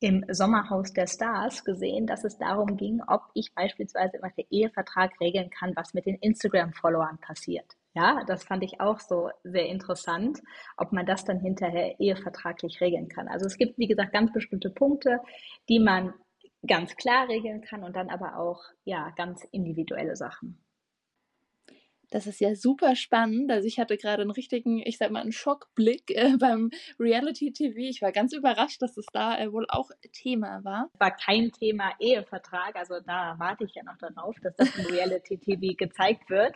im 0.00 0.24
Sommerhaus 0.28 0.92
der 0.92 1.06
Stars 1.06 1.64
gesehen, 1.64 2.06
dass 2.06 2.24
es 2.24 2.36
darum 2.38 2.76
ging, 2.76 3.00
ob 3.06 3.22
ich 3.34 3.54
beispielsweise 3.54 4.16
im 4.16 4.44
Ehevertrag 4.50 5.20
regeln 5.20 5.50
kann, 5.50 5.72
was 5.76 5.94
mit 5.94 6.06
den 6.06 6.16
Instagram-Followern 6.16 7.18
passiert. 7.18 7.66
Ja, 7.94 8.24
das 8.26 8.42
fand 8.42 8.64
ich 8.64 8.80
auch 8.80 8.98
so 8.98 9.30
sehr 9.44 9.66
interessant, 9.66 10.40
ob 10.76 10.92
man 10.92 11.06
das 11.06 11.24
dann 11.24 11.40
hinterher 11.40 12.00
ehevertraglich 12.00 12.80
regeln 12.80 13.08
kann. 13.08 13.28
Also 13.28 13.46
es 13.46 13.58
gibt, 13.58 13.78
wie 13.78 13.86
gesagt, 13.86 14.12
ganz 14.12 14.32
bestimmte 14.32 14.70
Punkte, 14.70 15.20
die 15.68 15.78
man 15.78 16.14
ganz 16.66 16.96
klar 16.96 17.28
regeln 17.28 17.60
kann 17.60 17.84
und 17.84 17.94
dann 17.94 18.08
aber 18.08 18.38
auch, 18.38 18.62
ja, 18.84 19.10
ganz 19.16 19.44
individuelle 19.52 20.16
Sachen. 20.16 20.61
Das 22.12 22.26
ist 22.26 22.40
ja 22.40 22.54
super 22.54 22.94
spannend. 22.94 23.50
Also 23.50 23.66
ich 23.66 23.78
hatte 23.78 23.96
gerade 23.96 24.20
einen 24.20 24.30
richtigen, 24.30 24.82
ich 24.84 24.98
sag 24.98 25.10
mal, 25.10 25.22
einen 25.22 25.32
Schockblick 25.32 26.10
äh, 26.10 26.36
beim 26.38 26.70
Reality 27.00 27.52
TV. 27.52 27.78
Ich 27.78 28.02
war 28.02 28.12
ganz 28.12 28.34
überrascht, 28.34 28.82
dass 28.82 28.98
es 28.98 29.06
da 29.14 29.38
äh, 29.38 29.50
wohl 29.50 29.64
auch 29.70 29.90
Thema 30.12 30.62
war. 30.62 30.90
War 30.98 31.16
kein 31.16 31.50
Thema 31.52 31.92
Ehevertrag. 31.98 32.76
Also 32.76 33.00
da 33.06 33.36
warte 33.38 33.64
ich 33.64 33.74
ja 33.74 33.82
noch 33.82 33.96
darauf, 33.96 34.36
dass 34.42 34.54
das 34.56 34.76
im 34.76 34.86
Reality 34.94 35.38
TV 35.38 35.74
gezeigt 35.78 36.28
wird. 36.28 36.54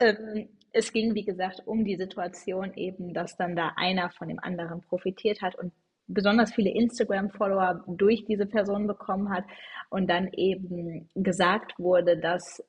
Ähm, 0.00 0.48
es 0.72 0.92
ging, 0.92 1.14
wie 1.14 1.24
gesagt, 1.24 1.60
um 1.66 1.84
die 1.84 1.96
Situation 1.96 2.72
eben, 2.74 3.12
dass 3.12 3.36
dann 3.36 3.56
da 3.56 3.72
einer 3.76 4.10
von 4.10 4.28
dem 4.28 4.38
anderen 4.38 4.80
profitiert 4.80 5.42
hat 5.42 5.56
und 5.56 5.74
besonders 6.06 6.54
viele 6.54 6.70
Instagram-Follower 6.70 7.84
durch 7.86 8.24
diese 8.24 8.46
Person 8.46 8.86
bekommen 8.86 9.30
hat 9.30 9.44
und 9.90 10.08
dann 10.08 10.32
eben 10.32 11.10
gesagt 11.14 11.78
wurde, 11.78 12.18
dass 12.18 12.62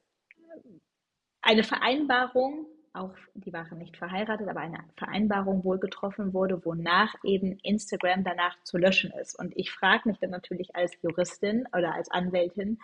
eine 1.41 1.63
Vereinbarung, 1.63 2.65
auch 2.93 3.13
die 3.33 3.53
waren 3.53 3.77
nicht 3.77 3.97
verheiratet, 3.97 4.47
aber 4.47 4.59
eine 4.59 4.83
Vereinbarung 4.97 5.63
wohl 5.63 5.79
getroffen 5.79 6.33
wurde, 6.33 6.63
wonach 6.65 7.15
eben 7.23 7.57
Instagram 7.63 8.23
danach 8.23 8.61
zu 8.63 8.77
löschen 8.77 9.11
ist. 9.11 9.37
Und 9.37 9.55
ich 9.57 9.71
frage 9.71 10.09
mich 10.09 10.19
dann 10.19 10.31
natürlich 10.31 10.75
als 10.75 10.91
Juristin 11.01 11.67
oder 11.73 11.93
als 11.95 12.11
Anwältin, 12.11 12.79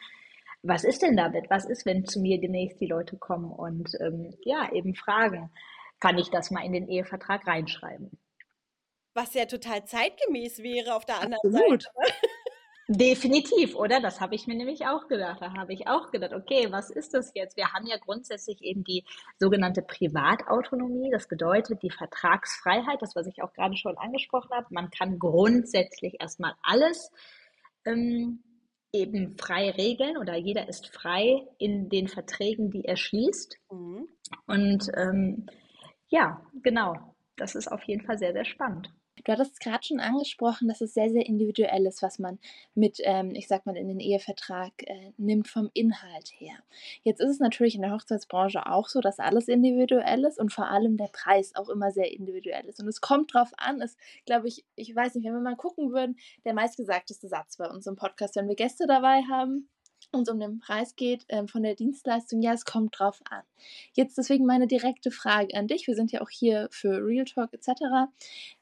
was 0.63 0.83
ist 0.83 1.01
denn 1.01 1.15
damit? 1.15 1.49
Was 1.49 1.65
ist, 1.65 1.85
wenn 1.85 2.05
zu 2.05 2.19
mir 2.19 2.39
demnächst 2.39 2.81
die 2.81 2.87
Leute 2.87 3.17
kommen 3.17 3.51
und 3.51 3.91
ähm, 3.99 4.33
ja, 4.43 4.71
eben 4.71 4.95
fragen, 4.95 5.51
kann 5.99 6.17
ich 6.17 6.29
das 6.29 6.51
mal 6.51 6.65
in 6.65 6.73
den 6.73 6.87
Ehevertrag 6.87 7.45
reinschreiben? 7.45 8.17
Was 9.13 9.33
ja 9.33 9.45
total 9.45 9.85
zeitgemäß 9.85 10.59
wäre 10.59 10.95
auf 10.95 11.05
der 11.05 11.21
anderen 11.21 11.55
Absolut. 11.55 11.83
Seite. 11.83 12.11
Definitiv, 12.89 13.75
oder? 13.75 13.99
Das 13.99 14.21
habe 14.21 14.35
ich 14.35 14.47
mir 14.47 14.55
nämlich 14.55 14.85
auch 14.85 15.09
gedacht. 15.09 15.41
Da 15.41 15.53
habe 15.53 15.73
ich 15.73 15.87
auch 15.87 16.09
gedacht, 16.09 16.31
okay, 16.31 16.67
was 16.71 16.89
ist 16.89 17.13
das 17.13 17.33
jetzt? 17.35 17.57
Wir 17.57 17.73
haben 17.73 17.85
ja 17.85 17.97
grundsätzlich 17.97 18.61
eben 18.61 18.85
die 18.85 19.03
sogenannte 19.39 19.81
Privatautonomie. 19.81 21.09
Das 21.11 21.27
bedeutet 21.27 21.83
die 21.83 21.89
Vertragsfreiheit, 21.89 23.01
das, 23.01 23.13
was 23.13 23.27
ich 23.27 23.43
auch 23.43 23.51
gerade 23.51 23.75
schon 23.75 23.97
angesprochen 23.97 24.51
habe. 24.51 24.67
Man 24.69 24.89
kann 24.89 25.19
grundsätzlich 25.19 26.15
erstmal 26.21 26.53
alles 26.61 27.11
ähm, 27.83 28.41
eben 28.93 29.37
frei 29.37 29.71
regeln 29.71 30.15
oder 30.17 30.37
jeder 30.37 30.69
ist 30.69 30.87
frei 30.87 31.45
in 31.57 31.89
den 31.89 32.07
Verträgen, 32.07 32.71
die 32.71 32.85
er 32.85 32.95
schließt. 32.95 33.57
Mhm. 33.69 34.07
Und 34.45 34.89
ähm, 34.95 35.47
ja, 36.07 36.41
genau. 36.63 37.15
Das 37.35 37.53
ist 37.53 37.67
auf 37.67 37.83
jeden 37.83 38.05
Fall 38.05 38.17
sehr, 38.17 38.31
sehr 38.31 38.45
spannend. 38.45 38.89
Du 39.27 39.33
hattest 39.33 39.59
gerade 39.59 39.85
schon 39.85 39.99
angesprochen, 39.99 40.69
dass 40.69 40.79
es 40.79 40.93
sehr, 40.93 41.09
sehr 41.09 41.25
individuell 41.25 41.85
ist, 41.85 42.01
was 42.01 42.17
man 42.17 42.39
mit, 42.75 43.01
ähm, 43.03 43.31
ich 43.35 43.49
sag 43.49 43.65
mal, 43.65 43.75
in 43.75 43.89
den 43.89 43.99
Ehevertrag 43.99 44.71
äh, 44.83 45.11
nimmt 45.17 45.49
vom 45.49 45.69
Inhalt 45.73 46.31
her. 46.37 46.55
Jetzt 47.03 47.19
ist 47.19 47.31
es 47.31 47.39
natürlich 47.41 47.75
in 47.75 47.81
der 47.81 47.91
Hochzeitsbranche 47.91 48.65
auch 48.67 48.87
so, 48.87 49.01
dass 49.01 49.19
alles 49.19 49.49
individuell 49.49 50.23
ist 50.23 50.39
und 50.39 50.53
vor 50.53 50.71
allem 50.71 50.95
der 50.95 51.09
Preis 51.11 51.53
auch 51.57 51.67
immer 51.67 51.91
sehr 51.91 52.09
individuell 52.09 52.63
ist. 52.67 52.79
Und 52.79 52.87
es 52.87 53.01
kommt 53.01 53.33
drauf 53.33 53.51
an, 53.57 53.81
es 53.81 53.97
glaube 54.25 54.47
ich, 54.47 54.63
ich 54.77 54.95
weiß 54.95 55.15
nicht, 55.15 55.25
wenn 55.25 55.33
wir 55.33 55.41
mal 55.41 55.57
gucken 55.57 55.91
würden, 55.91 56.17
der 56.45 56.53
meistgesagteste 56.53 57.27
Satz 57.27 57.57
bei 57.57 57.69
uns 57.69 57.85
im 57.85 57.97
Podcast, 57.97 58.37
wenn 58.37 58.47
wir 58.47 58.55
Gäste 58.55 58.87
dabei 58.87 59.23
haben, 59.29 59.67
uns 60.11 60.29
um 60.29 60.39
den 60.39 60.59
Preis 60.59 60.95
geht 60.95 61.25
ähm, 61.29 61.47
von 61.47 61.63
der 61.63 61.75
Dienstleistung, 61.75 62.41
ja, 62.41 62.53
es 62.53 62.65
kommt 62.65 62.99
drauf 62.99 63.21
an. 63.29 63.43
Jetzt 63.93 64.17
deswegen 64.17 64.45
meine 64.45 64.67
direkte 64.67 65.11
Frage 65.11 65.53
an 65.55 65.67
dich. 65.67 65.87
Wir 65.87 65.95
sind 65.95 66.11
ja 66.11 66.21
auch 66.21 66.29
hier 66.29 66.67
für 66.71 67.05
Real 67.05 67.25
Talk 67.25 67.53
etc. 67.53 68.09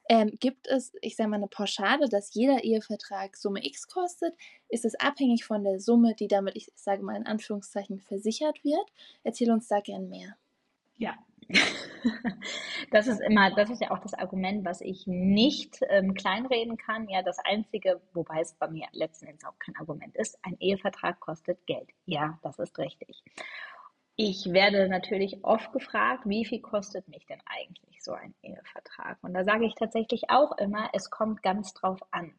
Ähm, 0.08 0.38
gibt 0.40 0.68
es, 0.68 0.94
ich 1.02 1.16
sage 1.16 1.30
mal, 1.30 1.38
eine 1.38 1.48
Pauschale, 1.48 2.08
dass 2.10 2.34
jeder 2.34 2.64
Ehevertrag 2.64 3.36
Summe 3.36 3.66
X 3.66 3.88
kostet? 3.88 4.34
Ist 4.70 4.86
es 4.86 4.96
abhängig 4.96 5.46
von 5.46 5.64
der 5.64 5.80
Summe, 5.80 6.16
die 6.16 6.28
damit, 6.28 6.56
ich 6.56 6.72
sage 6.76 7.04
mal 7.04 7.16
in 7.16 7.26
Anführungszeichen, 7.26 8.00
versichert 8.00 8.64
wird? 8.64 8.88
Erzähl 9.24 9.52
uns 9.52 9.68
da 9.68 9.80
gern 9.80 10.10
mehr. 10.10 10.36
Ja, 10.98 11.16
das 12.92 13.08
ist 13.08 13.22
immer, 13.22 13.54
das 13.54 13.70
ist 13.70 13.82
ja 13.82 13.92
auch 13.92 14.00
das 14.00 14.14
Argument, 14.14 14.66
was 14.66 14.82
ich 14.82 15.06
nicht 15.06 15.80
ähm, 15.90 16.14
kleinreden 16.14 16.78
kann. 16.78 17.08
Ja, 17.10 17.22
das 17.22 17.38
einzige, 17.40 18.02
wobei 18.14 18.42
es 18.42 18.54
bei 18.54 18.68
mir 18.68 18.88
letzten 18.92 19.28
Endes 19.28 19.46
auch 19.46 19.58
kein 19.60 19.76
Argument 19.76 20.16
ist, 20.16 20.38
ein 20.44 20.58
Ehevertrag 20.60 21.20
kostet 21.20 21.66
Geld. 21.68 21.90
Ja, 22.06 22.40
das 22.42 22.60
ist 22.60 22.78
richtig. 22.78 23.24
Ich 24.16 24.52
werde 24.54 24.88
natürlich 24.88 25.44
oft 25.44 25.72
gefragt, 25.74 26.24
wie 26.26 26.46
viel 26.46 26.62
kostet 26.62 27.08
mich 27.10 27.26
denn 27.26 27.42
eigentlich 27.46 27.95
so 28.06 28.14
ein 28.14 28.34
Ehevertrag? 28.42 29.18
Und 29.22 29.34
da 29.34 29.44
sage 29.44 29.66
ich 29.66 29.76
tatsächlich 29.76 30.30
auch 30.30 30.58
immer, 30.58 30.90
es 30.94 31.10
kommt 31.10 31.44
ganz 31.44 31.74
drauf 31.74 32.00
an. 32.12 32.34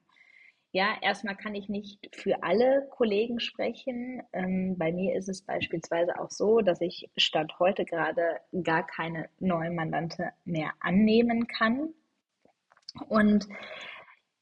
Ja, 0.73 0.97
erstmal 1.01 1.37
kann 1.37 1.55
ich 1.55 1.69
nicht 1.69 2.09
für 2.15 2.43
alle 2.43 2.87
Kollegen 2.91 3.41
sprechen. 3.41 4.23
Ähm, 4.33 4.77
bei 4.77 4.93
mir 4.93 5.15
ist 5.15 5.29
es 5.29 5.43
beispielsweise 5.43 6.19
auch 6.19 6.31
so, 6.31 6.61
dass 6.61 6.81
ich 6.81 7.11
Stand 7.17 7.59
heute 7.59 7.85
gerade 7.85 8.41
gar 8.63 8.87
keine 8.87 9.31
neuen 9.39 9.75
Mandante 9.75 10.33
mehr 10.45 10.73
annehmen 10.81 11.47
kann. 11.47 11.95
Und 13.09 13.47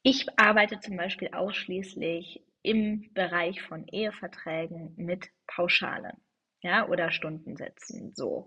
ich 0.03 0.27
arbeite 0.37 0.79
zum 0.79 0.97
Beispiel 0.97 1.29
ausschließlich 1.33 2.43
im 2.63 3.13
Bereich 3.13 3.61
von 3.61 3.87
Eheverträgen 3.87 4.93
mit 4.97 5.29
Pauschalen, 5.47 6.17
ja, 6.61 6.87
oder 6.87 7.11
Stundensätzen, 7.11 8.13
so. 8.13 8.45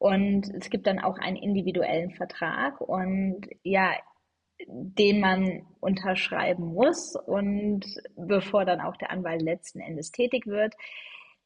Und 0.00 0.48
es 0.54 0.70
gibt 0.70 0.86
dann 0.86 0.98
auch 0.98 1.18
einen 1.18 1.36
individuellen 1.36 2.10
Vertrag 2.12 2.80
und 2.80 3.42
ja, 3.62 3.92
den 4.66 5.20
man 5.20 5.66
unterschreiben 5.80 6.72
muss 6.72 7.16
und 7.16 7.84
bevor 8.16 8.64
dann 8.64 8.80
auch 8.80 8.96
der 8.96 9.10
Anwalt 9.10 9.42
letzten 9.42 9.78
Endes 9.80 10.10
tätig 10.10 10.46
wird. 10.46 10.74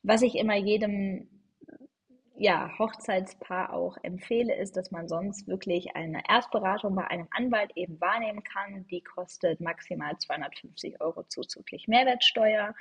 Was 0.05 0.23
ich 0.23 0.37
immer 0.37 0.55
jedem 0.55 1.29
ja, 2.37 2.71
Hochzeitspaar 2.79 3.73
auch 3.73 3.97
empfehle, 4.03 4.55
ist, 4.55 4.77
dass 4.77 4.93
man 4.93 5.09
sonst 5.09 5.49
wirklich 5.49 5.97
eine 5.97 6.23
Erstberatung 6.29 6.95
bei 6.95 7.09
einem 7.09 7.27
Anwalt 7.33 7.73
eben 7.75 8.01
wahrnehmen 8.01 8.45
kann. 8.45 8.87
Die 8.87 9.03
kostet 9.03 9.61
maximal 9.61 10.17
250 10.17 11.01
Euro 11.01 11.25
zuzüglich 11.25 11.89
Mehrwertsteuer. 11.89 12.77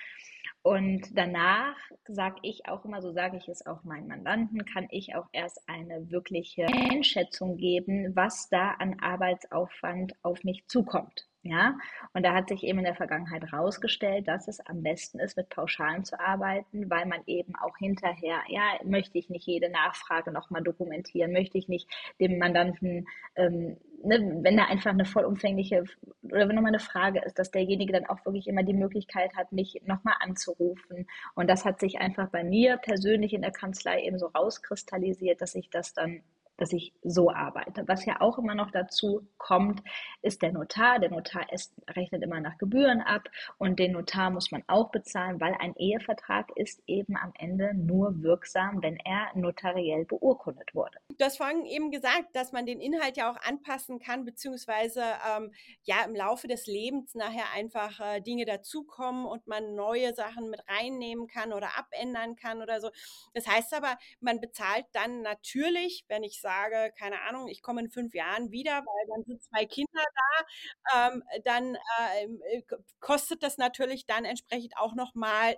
Und 0.62 1.18
danach 1.18 1.76
sage 2.08 2.38
ich 2.42 2.68
auch 2.68 2.86
immer, 2.86 3.02
so 3.02 3.12
sage 3.12 3.38
ich 3.38 3.48
es 3.48 3.66
auch 3.66 3.84
meinen 3.84 4.08
Mandanten, 4.08 4.66
kann 4.66 4.88
ich 4.90 5.16
auch 5.16 5.28
erst 5.32 5.62
eine 5.68 6.10
wirkliche 6.10 6.66
Einschätzung 6.68 7.58
geben, 7.58 8.16
was 8.16 8.50
da 8.50 8.72
an 8.72 9.00
Arbeitsaufwand 9.00 10.14
auf 10.24 10.44
mich 10.44 10.66
zukommt. 10.68 11.28
Ja, 11.46 11.78
und 12.14 12.24
da 12.24 12.34
hat 12.34 12.48
sich 12.48 12.64
eben 12.64 12.80
in 12.80 12.86
der 12.86 12.96
Vergangenheit 12.96 13.44
herausgestellt, 13.44 14.30
dass 14.30 14.48
es 14.48 14.62
am 14.62 14.82
besten 14.82 15.20
ist, 15.20 15.36
mit 15.36 15.50
Pauschalen 15.50 16.06
zu 16.06 16.18
arbeiten, 16.18 16.90
weil 16.90 17.06
man 17.06 17.20
eben 17.26 17.54
auch 17.58 17.78
hinterher, 17.78 18.40
ja, 18.48 18.62
möchte 18.86 19.18
ich 19.18 19.30
nicht 19.30 19.46
jede 19.46 19.70
Nachfrage 19.70 20.32
nochmal 20.32 20.64
dokumentieren, 20.64 21.34
möchte 21.34 21.58
ich 21.58 21.68
nicht 21.68 21.90
dem 22.22 22.38
Mandanten, 22.38 23.10
ähm, 23.36 23.76
ne, 24.06 24.40
wenn 24.42 24.56
da 24.56 24.68
einfach 24.68 24.92
eine 24.92 25.04
vollumfängliche 25.04 25.84
oder 26.22 26.48
wenn 26.48 26.56
nochmal 26.56 26.72
eine 26.72 26.80
Frage 26.80 27.20
ist, 27.26 27.38
dass 27.38 27.52
derjenige 27.52 27.92
dann 27.92 28.06
auch 28.06 28.26
wirklich 28.26 28.48
immer 28.48 28.64
die 28.64 28.74
Möglichkeit 28.74 29.36
hat, 29.36 29.52
mich 29.52 29.82
nochmal 29.86 30.16
anzurufen. 30.34 31.08
Und 31.36 31.50
das 31.50 31.66
hat 31.66 31.80
sich 31.80 32.00
einfach 32.00 32.30
bei 32.30 32.44
mir 32.44 32.78
persönlich 32.78 33.34
in 33.34 33.42
der 33.42 33.52
Kanzlei 33.52 34.04
eben 34.04 34.18
so 34.18 34.28
rauskristallisiert, 34.28 35.42
dass 35.42 35.56
ich 35.56 35.70
das 35.70 35.94
dann 35.94 36.22
dass 36.57 36.72
ich 36.72 36.93
so 37.03 37.31
arbeite. 37.31 37.83
Was 37.88 38.05
ja 38.05 38.22
auch 38.22 38.38
immer 38.38 38.55
noch 38.55 38.72
dazu 38.72 39.27
kommt, 39.38 39.81
ist 40.22 40.41
der 40.41 40.51
Notar. 40.51 41.00
Der 41.00 41.10
Notar 41.10 41.51
ist, 41.51 41.74
rechnet 41.89 42.24
immer 42.24 42.39
nach 42.39 42.57
Gebühren 42.57 43.01
ab 43.01 43.27
und 43.57 43.79
den 43.79 43.93
Notar 43.93 44.29
muss 44.29 44.51
man 44.51 44.63
auch 44.67 44.91
bezahlen, 44.91 45.41
weil 45.41 45.55
ein 45.60 45.75
Ehevertrag 45.75 46.51
ist 46.55 46.81
eben 46.88 47.17
am 47.17 47.33
Ende 47.38 47.74
nur 47.74 48.22
wirksam, 48.22 48.81
wenn 48.81 48.98
er 48.98 49.31
notariell 49.36 50.05
beurkundet 50.05 50.75
wurde. 50.75 50.98
Du 51.17 51.25
hast 51.25 51.38
vorhin 51.38 51.65
eben 51.65 51.91
gesagt, 51.91 52.36
dass 52.36 52.51
man 52.51 52.65
den 52.65 52.79
Inhalt 52.79 53.17
ja 53.17 53.31
auch 53.31 53.41
anpassen 53.41 54.00
kann, 54.00 54.25
beziehungsweise 54.25 55.03
ähm, 55.36 55.51
ja 55.83 56.03
im 56.05 56.15
Laufe 56.15 56.48
des 56.48 56.67
Lebens 56.67 57.15
nachher 57.15 57.51
einfach 57.55 58.00
äh, 58.00 58.22
Dinge 58.22 58.45
dazukommen 58.45 59.25
und 59.25 59.48
man 59.48 59.75
neue 59.75 60.13
Sachen 60.13 60.50
mit 60.50 60.62
reinnehmen 60.67 61.27
kann 61.27 61.51
oder 61.53 61.77
abändern 61.77 62.36
kann 62.36 62.62
oder 62.62 62.79
so. 62.79 62.89
Das 63.33 63.48
heißt 63.48 63.74
aber, 63.74 63.98
man 64.19 64.39
bezahlt 64.39 64.86
dann 64.93 65.22
natürlich, 65.22 66.05
wenn 66.07 66.24
ich 66.24 66.43
sage, 66.44 66.94
keine 67.00 67.22
Ahnung, 67.22 67.48
ich 67.48 67.64
komme 67.64 67.82
in 67.82 67.90
fünf 67.90 68.14
Jahren 68.14 68.52
wieder, 68.52 68.74
weil 68.86 69.08
dann 69.10 69.24
sind 69.26 69.42
zwei 69.42 69.66
Kinder 69.66 70.04
da, 70.14 71.08
ähm, 71.08 71.24
dann 71.44 71.78
ähm, 72.22 72.40
äh, 72.52 72.62
kostet 73.00 73.42
das 73.42 73.58
natürlich 73.58 74.06
dann 74.06 74.26
entsprechend 74.26 74.78
auch 74.78 74.94
nochmal 74.94 75.56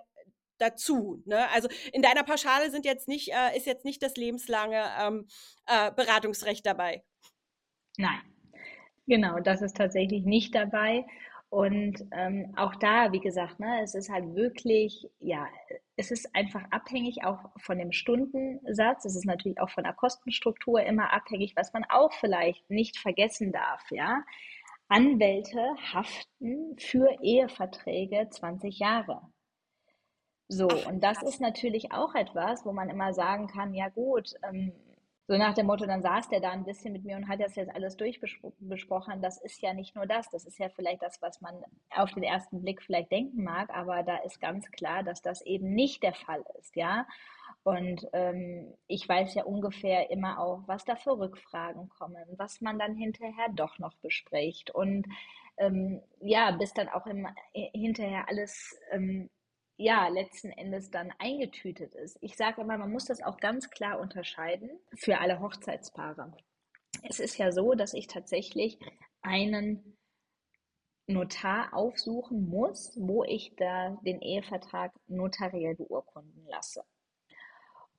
dazu. 0.58 1.22
Ne? 1.26 1.48
Also 1.50 1.68
in 1.92 2.00
deiner 2.00 2.22
Pauschale 2.22 2.70
sind 2.70 2.86
jetzt 2.86 3.08
nicht, 3.08 3.32
äh, 3.32 3.56
ist 3.56 3.66
jetzt 3.66 3.84
nicht 3.84 4.02
das 4.02 4.16
lebenslange 4.16 4.82
ähm, 4.98 5.28
äh, 5.66 5.92
Beratungsrecht 5.92 6.64
dabei. 6.64 7.04
Nein, 7.98 8.20
genau, 9.06 9.40
das 9.40 9.60
ist 9.60 9.76
tatsächlich 9.76 10.24
nicht 10.24 10.54
dabei. 10.54 11.04
Und 11.48 12.04
ähm, 12.10 12.52
auch 12.56 12.74
da, 12.74 13.12
wie 13.12 13.20
gesagt, 13.20 13.60
ne, 13.60 13.80
es 13.82 13.94
ist 13.94 14.10
halt 14.10 14.34
wirklich, 14.34 15.08
ja, 15.20 15.46
es 15.96 16.10
ist 16.10 16.34
einfach 16.34 16.64
abhängig 16.70 17.24
auch 17.24 17.38
von 17.58 17.78
dem 17.78 17.92
Stundensatz. 17.92 19.04
Es 19.04 19.16
ist 19.16 19.26
natürlich 19.26 19.60
auch 19.60 19.70
von 19.70 19.84
der 19.84 19.92
Kostenstruktur 19.92 20.82
immer 20.82 21.12
abhängig, 21.12 21.54
was 21.56 21.72
man 21.72 21.84
auch 21.88 22.12
vielleicht 22.14 22.68
nicht 22.68 22.98
vergessen 22.98 23.52
darf, 23.52 23.82
ja. 23.90 24.24
Anwälte 24.88 25.74
haften 25.92 26.76
für 26.78 27.08
Eheverträge 27.22 28.28
20 28.30 28.78
Jahre. 28.78 29.22
So, 30.48 30.68
und 30.68 31.02
das 31.02 31.22
ist 31.22 31.40
natürlich 31.40 31.90
auch 31.92 32.14
etwas, 32.14 32.64
wo 32.64 32.72
man 32.72 32.88
immer 32.88 33.12
sagen 33.12 33.48
kann, 33.48 33.74
ja 33.74 33.88
gut, 33.88 34.34
ähm, 34.48 34.72
so 35.28 35.36
nach 35.36 35.54
dem 35.54 35.66
Motto, 35.66 35.86
dann 35.86 36.02
saß 36.02 36.28
der 36.28 36.40
da 36.40 36.50
ein 36.50 36.64
bisschen 36.64 36.92
mit 36.92 37.04
mir 37.04 37.16
und 37.16 37.28
hat 37.28 37.40
das 37.40 37.56
jetzt 37.56 37.74
alles 37.74 37.96
durchbesprochen. 37.96 39.20
Das 39.22 39.38
ist 39.38 39.60
ja 39.60 39.74
nicht 39.74 39.96
nur 39.96 40.06
das, 40.06 40.30
das 40.30 40.44
ist 40.44 40.58
ja 40.58 40.68
vielleicht 40.68 41.02
das, 41.02 41.20
was 41.20 41.40
man 41.40 41.64
auf 41.90 42.12
den 42.12 42.22
ersten 42.22 42.62
Blick 42.62 42.80
vielleicht 42.82 43.10
denken 43.10 43.42
mag, 43.42 43.70
aber 43.70 44.04
da 44.04 44.18
ist 44.18 44.40
ganz 44.40 44.70
klar, 44.70 45.02
dass 45.02 45.22
das 45.22 45.42
eben 45.42 45.74
nicht 45.74 46.02
der 46.02 46.14
Fall 46.14 46.44
ist, 46.60 46.76
ja. 46.76 47.06
Und 47.64 48.06
ähm, 48.12 48.72
ich 48.86 49.08
weiß 49.08 49.34
ja 49.34 49.44
ungefähr 49.44 50.10
immer 50.10 50.38
auch, 50.38 50.62
was 50.66 50.84
da 50.84 50.94
für 50.94 51.18
Rückfragen 51.18 51.88
kommen, 51.88 52.24
was 52.36 52.60
man 52.60 52.78
dann 52.78 52.94
hinterher 52.94 53.48
doch 53.52 53.80
noch 53.80 53.94
bespricht 53.96 54.70
und 54.70 55.06
ähm, 55.58 56.02
ja, 56.20 56.52
bis 56.52 56.74
dann 56.74 56.88
auch 56.88 57.06
im, 57.06 57.26
hinterher 57.52 58.28
alles 58.28 58.78
ähm, 58.92 59.30
ja, 59.76 60.08
letzten 60.08 60.50
Endes 60.50 60.90
dann 60.90 61.12
eingetütet 61.18 61.94
ist. 61.94 62.18
Ich 62.22 62.36
sage 62.36 62.62
immer, 62.62 62.78
man 62.78 62.90
muss 62.90 63.04
das 63.04 63.22
auch 63.22 63.38
ganz 63.38 63.70
klar 63.70 64.00
unterscheiden 64.00 64.70
für 64.94 65.18
alle 65.18 65.40
Hochzeitspaare. 65.40 66.32
Es 67.02 67.20
ist 67.20 67.36
ja 67.36 67.52
so, 67.52 67.74
dass 67.74 67.92
ich 67.92 68.06
tatsächlich 68.06 68.78
einen 69.20 69.96
Notar 71.06 71.72
aufsuchen 71.74 72.48
muss, 72.48 72.92
wo 72.96 73.22
ich 73.22 73.54
da 73.56 73.98
den 74.02 74.20
Ehevertrag 74.20 74.92
notariell 75.06 75.76
beurkunden 75.76 76.46
lasse. 76.48 76.82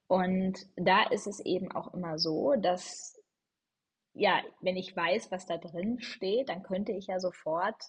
Und 0.07 0.67
da 0.75 1.03
ist 1.03 1.27
es 1.27 1.39
eben 1.41 1.71
auch 1.71 1.93
immer 1.93 2.17
so, 2.17 2.55
dass, 2.55 3.21
ja, 4.13 4.41
wenn 4.61 4.77
ich 4.77 4.95
weiß, 4.95 5.31
was 5.31 5.45
da 5.45 5.57
drin 5.57 5.99
steht, 5.99 6.49
dann 6.49 6.63
könnte 6.63 6.91
ich 6.91 7.07
ja 7.07 7.19
sofort 7.19 7.81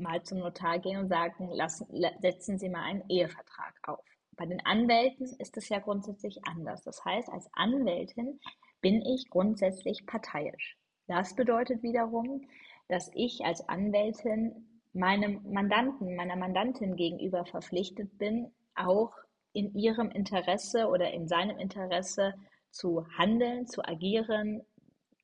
mal 0.00 0.22
zum 0.22 0.38
Notar 0.38 0.78
gehen 0.78 0.98
und 0.98 1.08
sagen, 1.08 1.50
lassen, 1.52 1.86
setzen 2.20 2.58
Sie 2.58 2.68
mal 2.68 2.82
einen 2.82 3.04
Ehevertrag 3.08 3.74
auf. 3.82 4.04
Bei 4.36 4.46
den 4.46 4.64
Anwälten 4.64 5.26
ist 5.38 5.56
es 5.56 5.68
ja 5.68 5.78
grundsätzlich 5.78 6.40
anders. 6.46 6.82
Das 6.82 7.04
heißt, 7.04 7.28
als 7.28 7.50
Anwältin 7.52 8.40
bin 8.80 9.02
ich 9.02 9.28
grundsätzlich 9.28 10.06
parteiisch. 10.06 10.78
Das 11.06 11.34
bedeutet 11.34 11.82
wiederum, 11.82 12.46
dass 12.88 13.10
ich 13.14 13.44
als 13.44 13.68
Anwältin 13.68 14.80
meinem 14.92 15.42
Mandanten, 15.52 16.16
meiner 16.16 16.36
Mandantin 16.36 16.96
gegenüber 16.96 17.44
verpflichtet 17.44 18.16
bin, 18.18 18.50
auch 18.74 19.12
in 19.52 19.74
ihrem 19.74 20.10
Interesse 20.10 20.88
oder 20.88 21.12
in 21.12 21.28
seinem 21.28 21.58
Interesse 21.58 22.34
zu 22.70 23.06
handeln, 23.18 23.66
zu 23.66 23.84
agieren, 23.84 24.62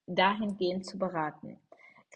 dahingehend 0.06 0.84
zu 0.84 0.98
beraten 0.98 1.58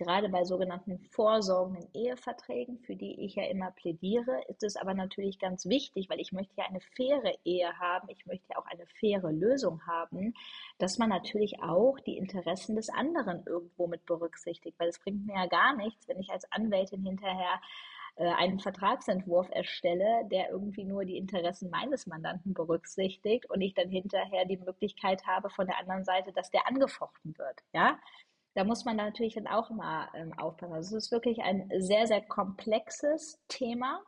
gerade 0.01 0.31
bei 0.31 0.45
sogenannten 0.45 0.99
vorsorgenden 1.11 1.87
Eheverträgen, 1.93 2.79
für 2.79 2.97
die 2.97 3.21
ich 3.21 3.35
ja 3.35 3.45
immer 3.45 3.71
plädiere, 3.71 4.43
ist 4.49 4.63
es 4.63 4.77
aber 4.77 4.95
natürlich 4.95 5.39
ganz 5.39 5.67
wichtig, 5.67 6.09
weil 6.09 6.21
ich 6.21 6.33
möchte 6.33 6.55
ja 6.57 6.65
eine 6.67 6.81
faire 6.81 7.35
Ehe 7.45 7.79
haben, 7.79 8.09
ich 8.09 8.25
möchte 8.25 8.47
ja 8.51 8.59
auch 8.59 8.67
eine 8.67 8.87
faire 8.87 9.31
Lösung 9.31 9.87
haben, 9.87 10.33
dass 10.79 10.97
man 10.97 11.11
natürlich 11.11 11.63
auch 11.63 12.01
die 12.01 12.17
Interessen 12.17 12.77
des 12.77 12.89
anderen 12.89 13.45
irgendwo 13.47 13.87
mit 13.87 14.07
berücksichtigt, 14.07 14.79
weil 14.81 14.89
es 14.89 14.99
bringt 14.99 15.27
mir 15.27 15.35
ja 15.35 15.47
gar 15.47 15.77
nichts, 15.77 16.09
wenn 16.09 16.19
ich 16.19 16.31
als 16.31 16.51
Anwältin 16.51 17.05
hinterher 17.05 17.61
äh, 18.17 18.27
einen 18.27 18.59
Vertragsentwurf 18.59 19.49
erstelle, 19.51 20.27
der 20.31 20.49
irgendwie 20.49 20.85
nur 20.85 21.05
die 21.05 21.19
Interessen 21.19 21.69
meines 21.69 22.07
Mandanten 22.07 22.55
berücksichtigt 22.55 23.51
und 23.51 23.61
ich 23.61 23.75
dann 23.75 23.91
hinterher 23.91 24.47
die 24.47 24.57
Möglichkeit 24.57 25.27
habe 25.27 25.51
von 25.51 25.67
der 25.67 25.79
anderen 25.79 26.05
Seite, 26.05 26.33
dass 26.33 26.51
der 26.51 26.67
angefochten 26.67 27.37
wird. 27.37 27.61
Ja, 27.75 27.99
da 28.55 28.65
muss 28.65 28.85
man 28.85 28.97
natürlich 28.97 29.35
dann 29.35 29.47
auch 29.47 29.71
immer 29.71 30.09
ähm, 30.15 30.33
aufpassen. 30.39 30.73
Also 30.73 30.97
es 30.97 31.05
ist 31.05 31.13
wirklich 31.13 31.41
ein 31.43 31.71
sehr, 31.79 32.07
sehr 32.07 32.21
komplexes 32.23 33.41
Thema, 33.49 34.01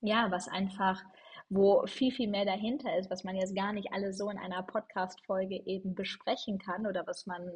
ja, 0.00 0.30
was 0.30 0.48
einfach, 0.48 1.02
wo 1.48 1.86
viel, 1.86 2.12
viel 2.12 2.28
mehr 2.28 2.44
dahinter 2.44 2.96
ist, 2.98 3.10
was 3.10 3.24
man 3.24 3.36
jetzt 3.36 3.54
gar 3.54 3.72
nicht 3.72 3.92
alles 3.92 4.18
so 4.18 4.30
in 4.30 4.38
einer 4.38 4.62
Podcast-Folge 4.62 5.62
eben 5.66 5.94
besprechen 5.94 6.58
kann 6.58 6.86
oder 6.86 7.06
was 7.06 7.26
man 7.26 7.50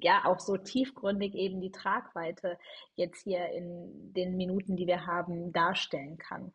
ja 0.00 0.24
auch 0.24 0.40
so 0.40 0.56
tiefgründig 0.56 1.34
eben 1.34 1.60
die 1.60 1.70
Tragweite 1.70 2.58
jetzt 2.96 3.22
hier 3.22 3.50
in 3.50 4.12
den 4.12 4.36
Minuten, 4.36 4.76
die 4.76 4.86
wir 4.86 5.06
haben, 5.06 5.52
darstellen 5.52 6.18
kann. 6.18 6.52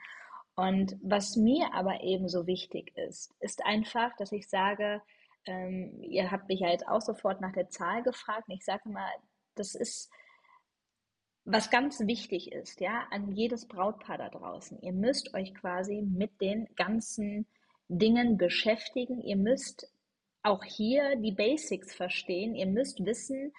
Und 0.56 0.98
was 1.02 1.38
mir 1.38 1.74
aber 1.74 2.02
eben 2.04 2.28
so 2.28 2.45
wichtig 2.45 2.91
ist, 2.98 3.34
ist 3.39 3.65
einfach, 3.65 4.13
dass 4.17 4.34
ich 4.34 4.50
sage, 4.50 5.02
ähm, 5.45 6.02
ihr 6.02 6.32
habt 6.32 6.47
mich 6.49 6.60
ja 6.60 6.69
jetzt 6.69 6.88
auch 6.88 7.02
sofort 7.02 7.41
nach 7.41 7.54
der 7.54 7.69
Zahl 7.69 8.04
gefragt. 8.04 8.45
ich 8.47 8.63
sage 8.63 8.89
mal, 8.89 9.12
das 9.56 9.75
ist, 9.75 10.10
was 11.45 11.69
ganz 11.69 11.99
wichtig 12.02 12.52
ist, 12.52 12.80
ja, 12.80 13.08
an 13.12 13.36
jedes 13.36 13.67
Brautpaar 13.67 14.17
da 14.17 14.30
draußen. 14.30 14.82
Ihr 14.82 14.93
müsst 14.93 15.34
euch 15.34 15.54
quasi 15.56 16.02
mit 16.02 16.39
den 16.41 16.67
ganzen 16.75 17.47
Dingen 17.88 18.38
beschäftigen. 18.38 19.21
Ihr 19.21 19.38
müsst 19.38 19.91
auch 20.43 20.63
hier 20.63 21.15
die 21.15 21.32
Basics 21.32 21.93
verstehen. 21.93 22.56
Ihr 22.56 22.67
müsst 22.67 23.04
wissen, 23.06 23.52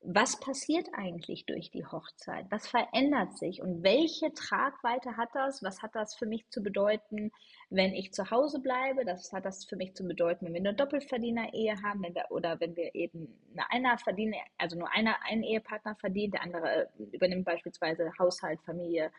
was 0.00 0.38
passiert 0.38 0.88
eigentlich 0.92 1.44
durch 1.46 1.70
die 1.70 1.84
Hochzeit? 1.84 2.46
Was 2.50 2.68
verändert 2.68 3.36
sich 3.36 3.60
und 3.62 3.82
welche 3.82 4.32
Tragweite 4.32 5.16
hat 5.16 5.30
das? 5.34 5.62
Was 5.62 5.82
hat 5.82 5.94
das 5.94 6.14
für 6.14 6.26
mich 6.26 6.48
zu 6.50 6.62
bedeuten, 6.62 7.32
wenn 7.68 7.92
ich 7.92 8.12
zu 8.12 8.30
Hause 8.30 8.60
bleibe? 8.60 9.04
Das 9.04 9.32
hat 9.32 9.44
das 9.44 9.64
für 9.64 9.76
mich 9.76 9.94
zu 9.94 10.06
bedeuten, 10.06 10.46
wenn 10.46 10.54
wir 10.54 10.60
eine 10.60 10.74
Doppelverdiener-Ehe 10.74 11.82
haben 11.82 12.02
wenn 12.02 12.14
wir, 12.14 12.26
oder 12.30 12.60
wenn 12.60 12.76
wir 12.76 12.94
eben 12.94 13.28
eine 13.52 13.70
einer 13.70 13.98
verdienen, 13.98 14.34
also 14.56 14.78
nur 14.78 14.90
einer 14.92 15.16
einen 15.28 15.42
Ehepartner 15.42 15.96
verdient, 15.96 16.34
der 16.34 16.42
andere 16.42 16.88
übernimmt 17.12 17.44
beispielsweise 17.44 18.12
Haushalt, 18.18 18.60
Familie, 18.62 19.10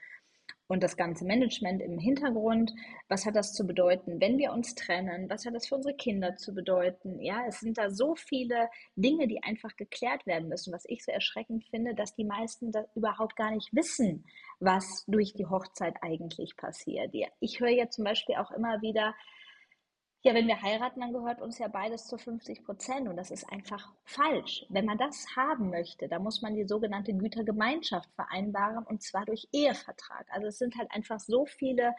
und 0.70 0.84
das 0.84 0.96
ganze 0.96 1.26
Management 1.26 1.82
im 1.82 1.98
Hintergrund. 1.98 2.74
Was 3.10 3.26
hat 3.26 3.36
das 3.36 3.54
zu 3.54 3.66
bedeuten, 3.66 4.22
wenn 4.22 4.38
wir 4.38 4.54
uns 4.54 4.76
trennen? 4.76 5.28
Was 5.28 5.46
hat 5.46 5.56
das 5.56 5.68
für 5.68 5.76
unsere 5.76 5.96
Kinder 5.96 6.36
zu 6.36 6.54
bedeuten? 6.54 7.20
Ja, 7.20 7.44
es 7.48 7.60
sind 7.60 7.80
da 7.80 7.90
so 7.90 8.16
viele 8.16 8.70
Dinge, 8.96 9.28
die 9.28 9.42
einfach 9.42 9.76
geklärt 9.76 10.28
werden 10.28 10.48
müssen. 10.48 10.72
Was 10.72 10.86
ich 10.88 11.04
so 11.04 11.12
erschreckend 11.12 11.66
finde, 11.66 11.96
dass 11.96 12.16
die 12.16 12.24
meisten 12.24 12.72
da 12.72 12.86
überhaupt 12.94 13.36
gar 13.36 13.50
nicht 13.52 13.74
wissen, 13.74 14.26
was 14.60 15.06
durch 15.08 15.34
die 15.34 15.48
Hochzeit 15.48 15.96
eigentlich 16.02 16.56
passiert. 16.56 17.16
Ich 17.40 17.60
höre 17.60 17.70
ja 17.70 17.90
zum 17.90 18.04
Beispiel 18.04 18.36
auch 18.36 18.52
immer 18.52 18.82
wieder, 18.84 19.16
ja, 20.22 20.34
wenn 20.34 20.48
wir 20.48 20.62
heiraten, 20.62 21.00
dann 21.00 21.14
gehört 21.14 21.42
uns 21.42 21.60
ja 21.60 21.70
beides 21.70 22.08
zu 22.08 22.18
50 22.18 22.66
Prozent 22.66 23.08
und 23.08 23.16
das 23.16 23.32
ist 23.32 23.50
einfach 23.50 23.94
falsch. 24.04 24.66
Wenn 24.70 24.86
man 24.86 24.98
das 24.98 25.26
haben 25.36 25.70
möchte, 25.70 26.10
dann 26.10 26.24
muss 26.24 26.42
man 26.42 26.56
die 26.56 26.68
sogenannte 26.68 27.14
Gütergemeinschaft 27.14 28.10
vereinbaren 28.16 28.86
und 28.86 29.02
zwar 29.02 29.26
durch 29.26 29.48
Ehevertrag. 29.54 30.28
Also 30.30 30.48
es 30.48 30.58
sind 30.58 30.78
halt 30.78 30.92
einfach 30.92 31.20
so 31.22 31.46
viele 31.46 31.96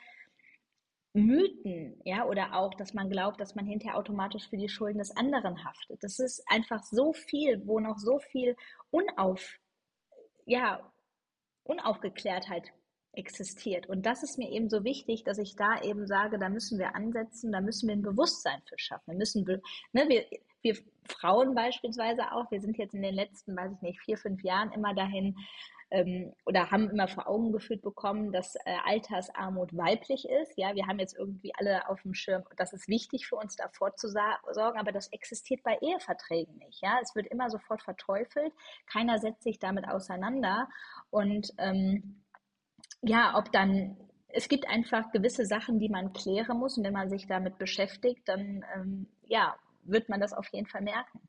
Mythen, 1.14 2.00
ja, 2.04 2.26
oder 2.26 2.54
auch, 2.54 2.74
dass 2.74 2.94
man 2.94 3.08
glaubt, 3.08 3.40
dass 3.40 3.54
man 3.54 3.66
hinterher 3.66 3.96
automatisch 3.96 4.48
für 4.48 4.58
die 4.58 4.68
Schulden 4.68 4.98
des 4.98 5.16
anderen 5.16 5.64
haftet. 5.64 6.04
Das 6.04 6.20
ist 6.20 6.44
einfach 6.46 6.84
so 6.84 7.12
viel, 7.12 7.66
wo 7.66 7.80
noch 7.80 7.98
so 7.98 8.18
viel 8.18 8.54
unauf, 8.90 9.58
ja, 10.44 10.92
Unaufgeklärtheit 11.64 12.72
existiert. 13.12 13.88
Und 13.88 14.06
das 14.06 14.22
ist 14.22 14.38
mir 14.38 14.50
eben 14.50 14.68
so 14.68 14.84
wichtig, 14.84 15.24
dass 15.24 15.38
ich 15.38 15.56
da 15.56 15.80
eben 15.82 16.06
sage, 16.06 16.38
da 16.38 16.48
müssen 16.48 16.78
wir 16.78 16.94
ansetzen, 16.94 17.52
da 17.52 17.60
müssen 17.60 17.88
wir 17.88 17.96
ein 17.96 18.02
Bewusstsein 18.02 18.62
für 18.68 18.78
schaffen. 18.78 19.12
Wir 19.12 19.18
müssen, 19.18 19.44
ne, 19.44 20.08
wir, 20.08 20.26
wir 20.62 20.76
Frauen 21.08 21.54
beispielsweise 21.54 22.32
auch, 22.32 22.50
wir 22.50 22.60
sind 22.60 22.78
jetzt 22.78 22.94
in 22.94 23.02
den 23.02 23.14
letzten, 23.14 23.56
weiß 23.56 23.72
ich 23.72 23.82
nicht, 23.82 24.00
vier, 24.00 24.16
fünf 24.16 24.42
Jahren 24.42 24.72
immer 24.72 24.94
dahin 24.94 25.36
ähm, 25.90 26.32
oder 26.46 26.70
haben 26.70 26.88
immer 26.88 27.08
vor 27.08 27.28
Augen 27.28 27.52
geführt 27.52 27.82
bekommen, 27.82 28.32
dass 28.32 28.54
äh, 28.56 28.76
Altersarmut 28.84 29.76
weiblich 29.76 30.28
ist. 30.28 30.56
Ja, 30.56 30.74
wir 30.74 30.86
haben 30.86 30.98
jetzt 30.98 31.16
irgendwie 31.18 31.52
alle 31.58 31.88
auf 31.88 32.02
dem 32.02 32.14
Schirm, 32.14 32.44
das 32.56 32.72
ist 32.72 32.88
wichtig 32.88 33.26
für 33.26 33.36
uns 33.36 33.56
davor 33.56 33.96
zu 33.96 34.08
sorgen, 34.08 34.78
aber 34.78 34.92
das 34.92 35.08
existiert 35.08 35.62
bei 35.62 35.78
Eheverträgen 35.80 36.56
nicht. 36.58 36.80
Ja, 36.80 36.98
es 37.02 37.14
wird 37.14 37.26
immer 37.26 37.50
sofort 37.50 37.82
verteufelt. 37.82 38.52
Keiner 38.86 39.18
setzt 39.18 39.42
sich 39.42 39.58
damit 39.58 39.88
auseinander 39.88 40.68
und 41.10 41.52
ähm, 41.58 42.20
ja, 43.02 43.36
ob 43.36 43.50
dann, 43.52 43.96
es 44.28 44.48
gibt 44.48 44.68
einfach 44.68 45.10
gewisse 45.12 45.46
Sachen, 45.46 45.78
die 45.78 45.88
man 45.88 46.12
klären 46.12 46.58
muss 46.58 46.76
und 46.76 46.84
wenn 46.84 46.92
man 46.92 47.10
sich 47.10 47.26
damit 47.26 47.58
beschäftigt, 47.58 48.28
dann 48.28 48.64
ähm, 48.74 49.08
ja, 49.26 49.56
wird 49.84 50.08
man 50.08 50.20
das 50.20 50.32
auf 50.32 50.48
jeden 50.52 50.66
Fall 50.66 50.82
merken. 50.82 51.20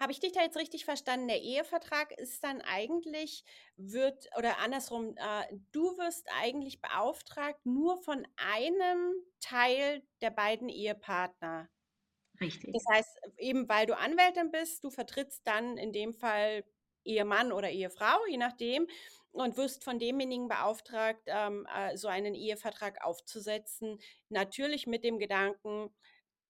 Habe 0.00 0.10
ich 0.10 0.18
dich 0.18 0.32
da 0.32 0.42
jetzt 0.42 0.56
richtig 0.56 0.84
verstanden? 0.84 1.28
Der 1.28 1.40
Ehevertrag 1.40 2.10
ist 2.18 2.42
dann 2.42 2.60
eigentlich, 2.62 3.44
wird, 3.76 4.28
oder 4.36 4.58
andersrum, 4.58 5.16
äh, 5.16 5.56
du 5.70 5.96
wirst 5.98 6.28
eigentlich 6.40 6.80
beauftragt 6.80 7.64
nur 7.64 7.96
von 8.02 8.26
einem 8.36 9.14
Teil 9.40 10.02
der 10.20 10.30
beiden 10.30 10.68
Ehepartner. 10.68 11.68
Richtig. 12.40 12.72
Das 12.72 12.84
heißt, 12.90 13.20
eben 13.38 13.68
weil 13.68 13.86
du 13.86 13.96
Anwältin 13.96 14.50
bist, 14.50 14.82
du 14.82 14.90
vertrittst 14.90 15.46
dann 15.46 15.76
in 15.76 15.92
dem 15.92 16.12
Fall 16.12 16.64
Ehemann 17.04 17.52
oder 17.52 17.70
Ehefrau, 17.70 18.18
je 18.28 18.38
nachdem, 18.38 18.88
und 19.34 19.56
wirst 19.56 19.84
von 19.84 19.98
demjenigen 19.98 20.48
beauftragt, 20.48 21.22
ähm, 21.26 21.66
äh, 21.74 21.96
so 21.96 22.08
einen 22.08 22.34
Ehevertrag 22.34 23.04
aufzusetzen. 23.04 23.98
Natürlich 24.28 24.86
mit 24.86 25.04
dem 25.04 25.18
Gedanken, 25.18 25.90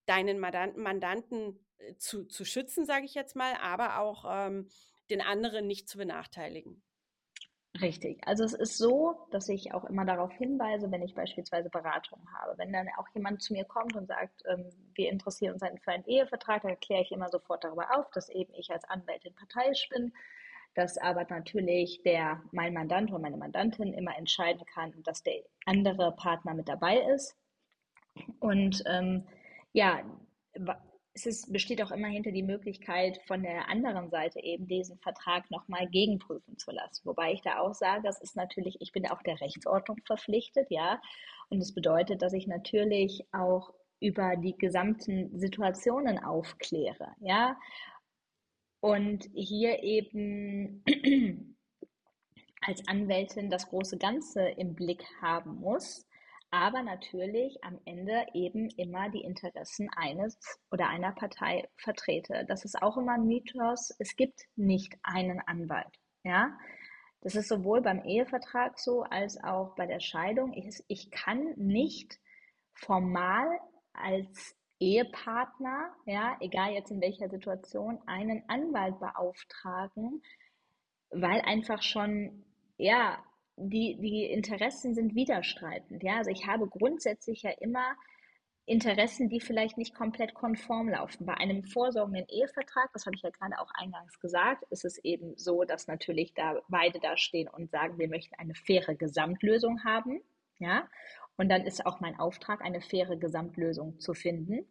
deinen 0.06 0.38
Mandanten 0.38 1.64
äh, 1.78 1.96
zu, 1.96 2.26
zu 2.26 2.44
schützen, 2.44 2.84
sage 2.84 3.06
ich 3.06 3.14
jetzt 3.14 3.36
mal, 3.36 3.54
aber 3.60 3.98
auch 3.98 4.24
ähm, 4.28 4.68
den 5.10 5.22
anderen 5.22 5.66
nicht 5.66 5.88
zu 5.88 5.98
benachteiligen. 5.98 6.82
Richtig. 7.80 8.20
Also 8.24 8.44
es 8.44 8.52
ist 8.52 8.78
so, 8.78 9.26
dass 9.32 9.48
ich 9.48 9.74
auch 9.74 9.84
immer 9.84 10.04
darauf 10.04 10.32
hinweise, 10.32 10.92
wenn 10.92 11.02
ich 11.02 11.14
beispielsweise 11.14 11.70
Beratungen 11.70 12.32
habe. 12.34 12.56
Wenn 12.56 12.72
dann 12.72 12.86
auch 12.98 13.08
jemand 13.14 13.42
zu 13.42 13.52
mir 13.52 13.64
kommt 13.64 13.96
und 13.96 14.06
sagt, 14.06 14.42
ähm, 14.46 14.70
wir 14.94 15.10
interessieren 15.10 15.54
uns 15.54 15.64
für 15.82 15.90
einen 15.90 16.04
Ehevertrag, 16.04 16.62
dann 16.62 16.70
erkläre 16.70 17.02
ich 17.02 17.10
immer 17.10 17.30
sofort 17.30 17.64
darüber 17.64 17.98
auf, 17.98 18.08
dass 18.12 18.28
eben 18.28 18.54
ich 18.54 18.70
als 18.70 18.84
Anwältin 18.84 19.34
parteiisch 19.34 19.88
bin, 19.88 20.12
dass 20.74 20.98
aber 20.98 21.24
natürlich 21.28 22.02
der, 22.02 22.42
mein 22.52 22.74
Mandant 22.74 23.10
oder 23.10 23.20
meine 23.20 23.37
Mandantin 23.37 23.92
immer 23.92 24.16
entscheiden 24.16 24.64
kann, 24.66 24.92
dass 25.04 25.22
der 25.22 25.42
andere 25.66 26.12
Partner 26.12 26.54
mit 26.54 26.68
dabei 26.68 26.98
ist. 27.14 27.37
Und 28.40 28.82
ähm, 28.87 29.26
ja, 29.72 30.02
es 31.14 31.26
ist, 31.26 31.52
besteht 31.52 31.82
auch 31.82 31.92
immer 31.92 32.08
hinter 32.08 32.32
die 32.32 32.42
Möglichkeit, 32.42 33.20
von 33.26 33.42
der 33.42 33.68
anderen 33.68 34.10
Seite 34.10 34.40
eben 34.42 34.66
diesen 34.66 34.98
Vertrag 34.98 35.48
nochmal 35.50 35.88
gegenprüfen 35.88 36.58
zu 36.58 36.72
lassen. 36.72 37.06
Wobei 37.06 37.32
ich 37.32 37.42
da 37.42 37.60
auch 37.60 37.74
sage, 37.74 38.02
das 38.02 38.20
ist 38.20 38.37
natürlich, 38.37 38.76
ich 38.80 38.92
bin 38.92 39.06
auch 39.06 39.22
der 39.22 39.40
Rechtsordnung 39.40 39.98
verpflichtet, 40.04 40.66
ja. 40.70 41.00
Und 41.50 41.60
das 41.60 41.72
bedeutet, 41.72 42.22
dass 42.22 42.32
ich 42.32 42.48
natürlich 42.48 43.24
auch 43.32 43.72
über 44.00 44.37
die 44.37 44.56
gesamten 44.56 45.38
Situationen 45.38 46.18
aufkläre, 46.22 47.12
ja 47.20 47.56
und 48.84 49.30
hier 49.32 49.82
eben 49.82 50.84
als 52.60 52.86
Anwältin 52.86 53.48
das 53.48 53.70
große 53.70 53.96
Ganze 53.96 54.42
im 54.42 54.74
Blick 54.74 55.02
haben 55.22 55.54
muss, 55.54 56.06
aber 56.50 56.82
natürlich 56.82 57.64
am 57.64 57.80
Ende 57.86 58.26
eben 58.34 58.68
immer 58.76 59.08
die 59.08 59.22
Interessen 59.22 59.88
eines 59.96 60.38
oder 60.70 60.90
einer 60.90 61.12
Partei 61.12 61.66
vertrete. 61.78 62.44
Das 62.46 62.66
ist 62.66 62.82
auch 62.82 62.98
immer 62.98 63.14
ein 63.14 63.26
Mythos. 63.26 63.90
Es 63.98 64.16
gibt 64.16 64.42
nicht 64.54 64.98
einen 65.02 65.40
Anwalt. 65.40 65.98
Ja, 66.22 66.54
das 67.22 67.36
ist 67.36 67.48
sowohl 67.48 67.80
beim 67.80 68.04
Ehevertrag 68.04 68.78
so 68.78 69.02
als 69.04 69.42
auch 69.42 69.74
bei 69.76 69.86
der 69.86 70.00
Scheidung. 70.00 70.52
Ich, 70.52 70.84
ich 70.88 71.10
kann 71.10 71.54
nicht 71.56 72.20
formal 72.74 73.48
als 73.94 74.54
Ehepartner, 74.80 75.94
ja, 76.06 76.37
egal 76.40 76.72
jetzt 76.72 76.90
in 76.90 77.00
welcher 77.00 77.28
Situation, 77.28 78.00
einen 78.06 78.42
Anwalt 78.48 78.98
beauftragen, 78.98 80.22
weil 81.10 81.40
einfach 81.42 81.82
schon, 81.82 82.44
ja, 82.76 83.22
die, 83.56 83.96
die 84.00 84.24
Interessen 84.24 84.94
sind 84.94 85.14
widerstreitend. 85.14 86.02
Ja, 86.02 86.16
also 86.16 86.30
ich 86.30 86.46
habe 86.46 86.66
grundsätzlich 86.66 87.42
ja 87.42 87.50
immer 87.50 87.94
Interessen, 88.66 89.28
die 89.28 89.40
vielleicht 89.40 89.76
nicht 89.76 89.94
komplett 89.94 90.32
konform 90.32 90.88
laufen. 90.88 91.26
Bei 91.26 91.34
einem 91.34 91.64
vorsorgenden 91.64 92.26
Ehevertrag, 92.28 92.90
das 92.94 93.04
habe 93.04 93.14
ich 93.14 93.22
ja 93.22 93.30
gerade 93.30 93.60
auch 93.60 93.70
eingangs 93.74 94.18
gesagt, 94.20 94.64
ist 94.70 94.87
es 94.87 94.96
eben 95.04 95.37
so, 95.37 95.64
dass 95.64 95.87
natürlich 95.87 96.32
da 96.34 96.62
beide 96.68 96.98
da 96.98 97.16
stehen 97.16 97.48
und 97.48 97.70
sagen, 97.70 97.98
wir 97.98 98.08
möchten 98.08 98.34
eine 98.37 98.54
faire 98.54 98.94
Gesamtlösung 98.94 99.84
haben. 99.84 100.22
Ja, 100.58 100.88
und 101.36 101.48
dann 101.48 101.62
ist 101.62 101.84
auch 101.86 102.00
mein 102.00 102.18
Auftrag, 102.18 102.62
eine 102.62 102.80
faire 102.80 103.16
Gesamtlösung 103.16 103.98
zu 104.00 104.14
finden. 104.14 104.66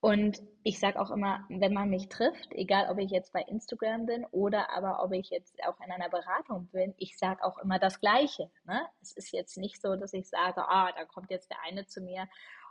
Und 0.00 0.40
ich 0.62 0.78
sage 0.78 0.98
auch 0.98 1.10
immer, 1.10 1.44
wenn 1.50 1.74
man 1.74 1.90
mich 1.90 2.08
trifft, 2.08 2.52
egal 2.52 2.88
ob 2.90 2.98
ich 2.98 3.10
jetzt 3.10 3.34
bei 3.34 3.42
Instagram 3.42 4.06
bin 4.06 4.24
oder 4.30 4.70
aber 4.74 5.04
ob 5.04 5.12
ich 5.12 5.28
jetzt 5.28 5.62
auch 5.64 5.78
in 5.84 5.92
einer 5.92 6.08
Beratung 6.08 6.68
bin, 6.72 6.94
ich 6.96 7.18
sage 7.18 7.44
auch 7.44 7.58
immer 7.58 7.78
das 7.78 8.00
Gleiche. 8.00 8.50
Ne? 8.64 8.80
Es 9.02 9.12
ist 9.12 9.30
jetzt 9.32 9.58
nicht 9.58 9.80
so, 9.82 9.96
dass 9.96 10.14
ich 10.14 10.26
sage, 10.26 10.66
ah, 10.66 10.90
da 10.92 11.04
kommt 11.04 11.30
jetzt 11.30 11.50
der 11.50 11.58
eine 11.64 11.86
zu 11.86 12.00
mir 12.00 12.26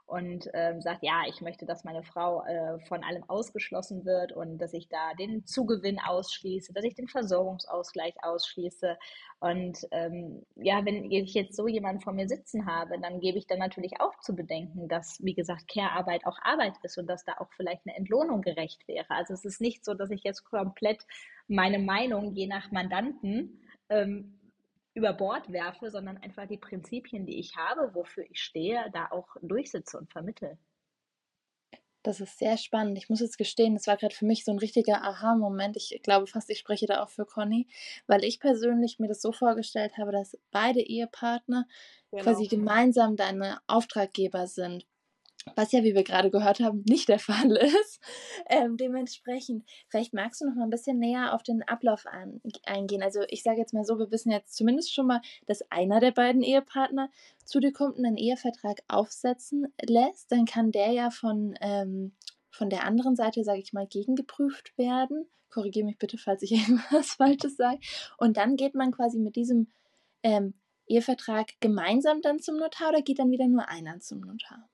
und 0.09 0.49
ähm, 0.53 0.81
sagt, 0.81 1.03
ja, 1.03 1.21
ich 1.27 1.39
möchte, 1.39 1.67
dass 1.67 1.83
meine 1.83 2.01
Frau 2.01 2.43
äh, 2.43 2.79
von 2.87 3.03
allem 3.03 3.23
ausgeschlossen 3.27 4.05
wird 4.05 4.31
und 4.31 4.57
dass 4.57 4.73
ich 4.73 4.89
da 4.89 5.13
den 5.13 5.45
Zugewinn 5.45 5.99
ausschließe, 5.99 6.73
dass 6.73 6.83
ich 6.83 6.95
den 6.95 7.07
Versorgungsausgleich 7.07 8.15
ausschließe. 8.23 8.97
Und 9.39 9.87
ähm, 9.91 10.45
ja, 10.55 10.83
wenn 10.83 11.11
ich 11.11 11.35
jetzt 11.35 11.55
so 11.55 11.67
jemanden 11.67 12.01
vor 12.01 12.13
mir 12.13 12.27
sitzen 12.27 12.65
habe, 12.65 12.99
dann 12.99 13.19
gebe 13.19 13.37
ich 13.37 13.45
dann 13.45 13.59
natürlich 13.59 14.01
auch 14.01 14.19
zu 14.19 14.35
bedenken, 14.35 14.87
dass, 14.87 15.23
wie 15.23 15.35
gesagt, 15.35 15.67
Care-Arbeit 15.67 16.25
auch 16.25 16.39
Arbeit 16.41 16.73
ist 16.81 16.97
und 16.97 17.07
dass 17.07 17.23
da 17.23 17.33
auch 17.37 17.51
vielleicht 17.55 17.85
eine 17.85 17.95
Entlohnung 17.95 18.41
gerecht 18.41 18.87
wäre. 18.87 19.09
Also 19.09 19.35
es 19.35 19.45
ist 19.45 19.61
nicht 19.61 19.85
so, 19.85 19.93
dass 19.93 20.09
ich 20.09 20.23
jetzt 20.23 20.43
komplett 20.43 21.05
meine 21.47 21.79
Meinung 21.79 22.33
je 22.33 22.47
nach 22.47 22.71
Mandanten 22.71 23.61
ähm, 23.89 24.38
über 24.99 25.13
Bord 25.13 25.51
werfe, 25.51 25.89
sondern 25.89 26.17
einfach 26.17 26.45
die 26.45 26.57
Prinzipien, 26.57 27.25
die 27.25 27.39
ich 27.39 27.55
habe, 27.55 27.95
wofür 27.95 28.25
ich 28.29 28.41
stehe, 28.41 28.85
da 28.93 29.07
auch 29.12 29.27
durchsetze 29.41 29.97
und 29.97 30.12
vermittle. 30.12 30.57
Das 32.03 32.21
ist 32.21 32.38
sehr 32.38 32.57
spannend. 32.57 32.97
Ich 32.97 33.09
muss 33.09 33.19
jetzt 33.19 33.38
gestehen, 33.38 33.73
das 33.73 33.88
war 33.88 33.97
gerade 33.97 34.15
für 34.15 34.25
mich 34.25 34.45
so 34.45 34.51
ein 34.51 34.59
richtiger 34.59 35.03
Aha-Moment. 35.03 35.75
Ich 35.75 35.99
glaube 36.01 36.27
fast, 36.27 36.49
ich 36.49 36.59
spreche 36.59 36.85
da 36.85 37.03
auch 37.03 37.09
für 37.09 37.25
Conny, 37.25 37.67
weil 38.07 38.23
ich 38.23 38.39
persönlich 38.39 38.99
mir 38.99 39.07
das 39.07 39.21
so 39.21 39.31
vorgestellt 39.31 39.97
habe, 39.97 40.12
dass 40.12 40.38
beide 40.51 40.81
Ehepartner 40.81 41.65
genau. 42.12 42.23
quasi 42.23 42.47
gemeinsam 42.47 43.15
deine 43.15 43.59
Auftraggeber 43.67 44.47
sind. 44.47 44.85
Was 45.56 45.71
ja, 45.71 45.84
wie 45.84 45.95
wir 45.95 46.04
gerade 46.04 46.30
gehört 46.30 46.60
haben, 46.60 46.84
nicht 46.88 47.10
der 47.10 47.19
Fall 47.52 47.56
ist. 47.56 48.02
Ähm, 48.47 48.78
dementsprechend, 48.78 49.65
vielleicht 49.88 50.13
magst 50.13 50.41
du 50.41 50.45
noch 50.45 50.56
mal 50.56 50.63
ein 50.63 50.69
bisschen 50.69 50.99
näher 50.99 51.34
auf 51.34 51.43
den 51.43 51.63
Ablauf 51.63 52.06
an, 52.06 52.41
eingehen. 52.65 53.04
Also 53.04 53.21
ich 53.30 53.43
sage 53.43 53.60
jetzt 53.60 53.73
mal 53.73 53.86
so, 53.86 53.97
wir 53.97 54.12
wissen 54.12 54.32
jetzt 54.32 54.56
zumindest 54.56 54.93
schon 54.93 55.08
mal, 55.08 55.21
dass 55.47 55.63
einer 55.71 55.99
der 55.99 56.12
beiden 56.12 56.41
Ehepartner 56.41 57.10
zu 57.45 57.60
dir 57.60 57.73
kommt 57.73 57.97
und 57.97 58.06
einen 58.06 58.17
Ehevertrag 58.17 58.80
aufsetzen 58.88 59.73
lässt. 59.82 60.32
Dann 60.32 60.45
kann 60.45 60.71
der 60.71 60.91
ja 60.91 61.10
von, 61.10 61.56
ähm, 61.62 62.13
von 62.52 62.69
der 62.69 62.86
anderen 62.86 63.15
Seite, 63.15 63.43
sage 63.43 63.60
ich 63.60 63.73
mal, 63.73 63.88
gegengeprüft 63.88 64.78
werden. 64.78 65.28
Korrigiere 65.49 65.86
mich 65.86 65.97
bitte, 65.97 66.17
falls 66.17 66.43
ich 66.43 66.52
irgendwas 66.52 67.13
Falsches 67.13 67.58
sage. 67.58 67.80
Und 68.17 68.38
dann 68.38 68.56
geht 68.56 68.75
man 68.75 68.91
quasi 68.91 69.19
mit 69.19 69.36
diesem 69.36 69.67
ähm, 70.21 70.54
Ehevertrag 70.88 71.52
gemeinsam 71.60 72.21
dann 72.21 72.39
zum 72.39 72.58
Notar 72.58 72.89
oder 72.89 73.02
geht 73.02 73.19
dann 73.19 73.32
wieder 73.32 73.47
nur 73.47 73.69
einer 73.69 73.99
zum 73.99 74.21
Notar? 74.21 74.67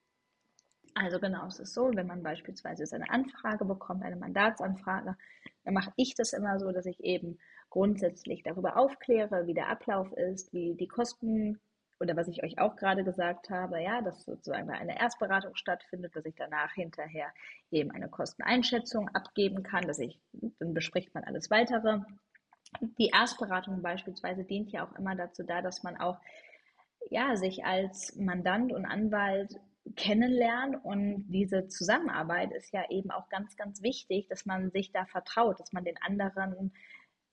Also 0.98 1.20
genau, 1.20 1.46
es 1.48 1.60
ist 1.60 1.74
so, 1.74 1.92
wenn 1.94 2.08
man 2.08 2.24
beispielsweise 2.24 2.84
eine 2.96 3.10
Anfrage 3.10 3.66
bekommt, 3.66 4.02
eine 4.02 4.16
Mandatsanfrage, 4.16 5.18
dann 5.66 5.74
mache 5.74 5.92
ich 5.98 6.16
das 6.16 6.32
immer 6.32 6.58
so, 6.58 6.72
dass 6.72 6.86
ich 6.86 7.04
eben 7.04 7.38
grundsätzlich 7.70 8.44
darüber 8.44 8.78
aufkläre, 8.78 9.46
wie 9.46 9.54
der 9.54 9.68
Ablauf 9.68 10.14
ist, 10.14 10.54
wie 10.54 10.74
die 10.76 10.88
Kosten 10.88 11.60
oder 12.00 12.16
was 12.16 12.30
ich 12.30 12.44
euch 12.44 12.60
auch 12.60 12.78
gerade 12.78 13.04
gesagt 13.04 13.50
habe, 13.50 13.82
ja, 13.82 14.02
dass 14.02 14.24
sozusagen 14.24 14.70
eine 14.70 14.98
Erstberatung 14.98 15.56
stattfindet, 15.56 16.16
dass 16.16 16.26
ich 16.26 16.36
danach 16.36 16.72
hinterher 16.72 17.28
eben 17.72 17.92
eine 17.92 18.08
Kosteneinschätzung 18.08 19.10
abgeben 19.10 19.64
kann, 19.64 19.86
dass 19.86 20.00
ich, 20.00 20.18
dann 20.60 20.74
bespricht 20.74 21.14
man 21.14 21.26
alles 21.26 21.52
weitere. 21.52 22.00
Die 22.98 23.12
Erstberatung 23.14 23.82
beispielsweise 23.82 24.46
dient 24.46 24.72
ja 24.72 24.86
auch 24.86 24.98
immer 24.98 25.16
dazu 25.16 25.44
da, 25.44 25.62
dass 25.62 25.84
man 25.84 25.98
auch 25.98 26.20
ja, 27.10 27.36
sich 27.36 27.66
als 27.66 28.16
Mandant 28.16 28.72
und 28.72 28.86
Anwalt 28.86 29.60
kennenlernen 29.96 30.76
und 30.76 31.26
diese 31.28 31.68
Zusammenarbeit 31.68 32.52
ist 32.52 32.74
ja 32.74 32.90
eben 32.90 33.12
auch 33.12 33.30
ganz, 33.30 33.56
ganz 33.56 33.82
wichtig, 33.84 34.28
dass 34.28 34.46
man 34.46 34.72
sich 34.72 34.92
da 34.92 35.06
vertraut, 35.06 35.60
dass 35.60 35.74
man 35.74 35.86
den 35.86 35.98
anderen 36.02 36.74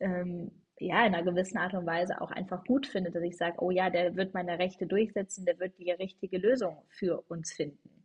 ähm, 0.01 0.51
ja 0.79 1.07
in 1.07 1.15
einer 1.15 1.23
gewissen 1.23 1.59
Art 1.59 1.75
und 1.75 1.87
Weise 1.87 2.21
auch 2.21 2.31
einfach 2.31 2.65
gut 2.65 2.87
findet, 2.87 3.15
dass 3.15 3.23
ich 3.23 3.37
sage, 3.37 3.57
oh 3.61 3.71
ja, 3.71 3.89
der 3.89 4.17
wird 4.17 4.35
meine 4.35 4.59
Rechte 4.59 4.87
durchsetzen, 4.87 5.47
der 5.47 5.59
wird 5.59 5.79
die 5.79 5.91
richtige 5.91 6.39
Lösung 6.39 6.83
für 6.89 7.23
uns 7.29 7.53
finden. 7.53 8.03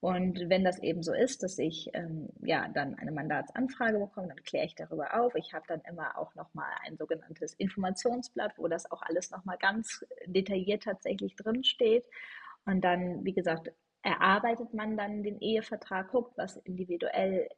Und 0.00 0.48
wenn 0.50 0.62
das 0.62 0.78
eben 0.82 1.02
so 1.02 1.14
ist, 1.14 1.42
dass 1.42 1.58
ich 1.58 1.90
ähm, 1.94 2.28
ja 2.42 2.68
dann 2.68 2.94
eine 2.96 3.12
Mandatsanfrage 3.12 3.98
bekomme, 3.98 4.28
dann 4.28 4.42
kläre 4.42 4.66
ich 4.66 4.74
darüber 4.74 5.18
auf. 5.20 5.34
Ich 5.34 5.54
habe 5.54 5.64
dann 5.68 5.80
immer 5.88 6.18
auch 6.18 6.34
nochmal 6.34 6.70
ein 6.86 6.96
sogenanntes 6.96 7.54
Informationsblatt, 7.54 8.52
wo 8.58 8.68
das 8.68 8.90
auch 8.90 9.02
alles 9.02 9.30
nochmal 9.30 9.56
ganz 9.58 10.04
detailliert 10.26 10.82
tatsächlich 10.84 11.34
drinsteht. 11.34 12.04
Und 12.66 12.82
dann, 12.82 13.24
wie 13.24 13.32
gesagt, 13.32 13.70
erarbeitet 14.02 14.72
man 14.74 14.96
dann 14.96 15.22
den 15.22 15.40
Ehevertrag, 15.40 16.10
guckt, 16.10 16.36
was 16.36 16.56
individuell 16.58 17.48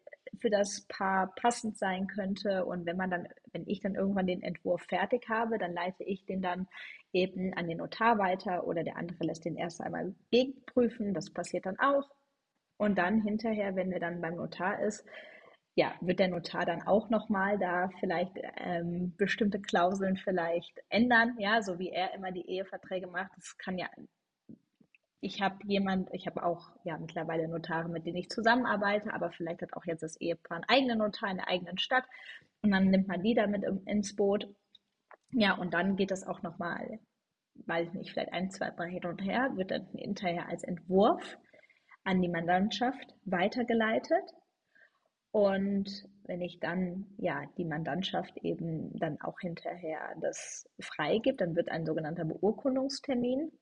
für 0.40 0.50
das 0.50 0.86
Paar 0.88 1.34
passend 1.34 1.76
sein 1.76 2.06
könnte. 2.06 2.64
Und 2.64 2.86
wenn 2.86 2.96
man 2.96 3.10
dann, 3.10 3.28
wenn 3.52 3.66
ich 3.66 3.80
dann 3.80 3.94
irgendwann 3.94 4.26
den 4.26 4.42
Entwurf 4.42 4.82
fertig 4.82 5.28
habe, 5.28 5.58
dann 5.58 5.72
leite 5.74 6.04
ich 6.04 6.24
den 6.24 6.42
dann 6.42 6.68
eben 7.12 7.52
an 7.54 7.68
den 7.68 7.78
Notar 7.78 8.18
weiter 8.18 8.66
oder 8.66 8.84
der 8.84 8.96
andere 8.96 9.24
lässt 9.24 9.44
den 9.44 9.56
erst 9.56 9.80
einmal 9.80 10.14
gegenprüfen. 10.30 11.14
Das 11.14 11.30
passiert 11.30 11.66
dann 11.66 11.78
auch. 11.78 12.08
Und 12.78 12.96
dann 12.96 13.22
hinterher, 13.22 13.74
wenn 13.76 13.92
er 13.92 14.00
dann 14.00 14.20
beim 14.20 14.36
Notar 14.36 14.80
ist, 14.80 15.04
ja, 15.74 15.94
wird 16.00 16.18
der 16.18 16.28
Notar 16.28 16.64
dann 16.64 16.82
auch 16.82 17.08
nochmal 17.08 17.58
da 17.58 17.88
vielleicht 18.00 18.32
ähm, 18.56 19.14
bestimmte 19.16 19.60
Klauseln 19.60 20.16
vielleicht 20.16 20.80
ändern, 20.88 21.36
ja, 21.38 21.62
so 21.62 21.78
wie 21.78 21.90
er 21.90 22.14
immer 22.14 22.32
die 22.32 22.48
Eheverträge 22.48 23.06
macht. 23.06 23.30
Das 23.36 23.56
kann 23.58 23.78
ja 23.78 23.88
ich 25.20 25.42
habe 25.42 25.56
jemand, 25.64 26.08
ich 26.12 26.26
habe 26.26 26.44
auch 26.44 26.70
ja 26.84 26.96
mittlerweile 26.98 27.48
Notare, 27.48 27.88
mit 27.88 28.06
denen 28.06 28.16
ich 28.16 28.30
zusammenarbeite, 28.30 29.12
aber 29.12 29.30
vielleicht 29.32 29.62
hat 29.62 29.74
auch 29.74 29.84
jetzt 29.84 30.02
das 30.02 30.20
Ehepaar 30.20 30.58
einen 30.58 30.68
eigenen 30.68 30.98
Notar 30.98 31.30
in 31.30 31.38
der 31.38 31.48
eigenen 31.48 31.78
Stadt 31.78 32.04
und 32.62 32.70
dann 32.70 32.90
nimmt 32.90 33.08
man 33.08 33.22
die 33.22 33.34
damit 33.34 33.64
ins 33.86 34.14
Boot. 34.14 34.48
Ja, 35.30 35.54
und 35.54 35.74
dann 35.74 35.96
geht 35.96 36.10
das 36.10 36.26
auch 36.26 36.42
nochmal, 36.42 37.00
weiß 37.66 37.88
ich 37.88 37.94
nicht, 37.94 38.12
vielleicht 38.12 38.32
ein, 38.32 38.50
zwei, 38.50 38.70
drei 38.70 38.90
hin 38.90 39.04
und 39.04 39.20
her, 39.20 39.50
wird 39.56 39.72
dann 39.72 39.88
hinterher 39.94 40.48
als 40.48 40.62
Entwurf 40.62 41.38
an 42.04 42.22
die 42.22 42.28
Mandantschaft 42.28 43.14
weitergeleitet. 43.24 44.32
Und 45.32 46.08
wenn 46.24 46.40
ich 46.40 46.58
dann, 46.60 47.06
ja, 47.18 47.44
die 47.58 47.64
Mandantschaft 47.64 48.38
eben 48.38 48.96
dann 48.98 49.20
auch 49.20 49.38
hinterher 49.40 50.14
das 50.20 50.68
freigibt, 50.80 51.40
dann 51.40 51.54
wird 51.54 51.68
ein 51.68 51.84
sogenannter 51.84 52.24
Beurkundungstermin 52.24 53.52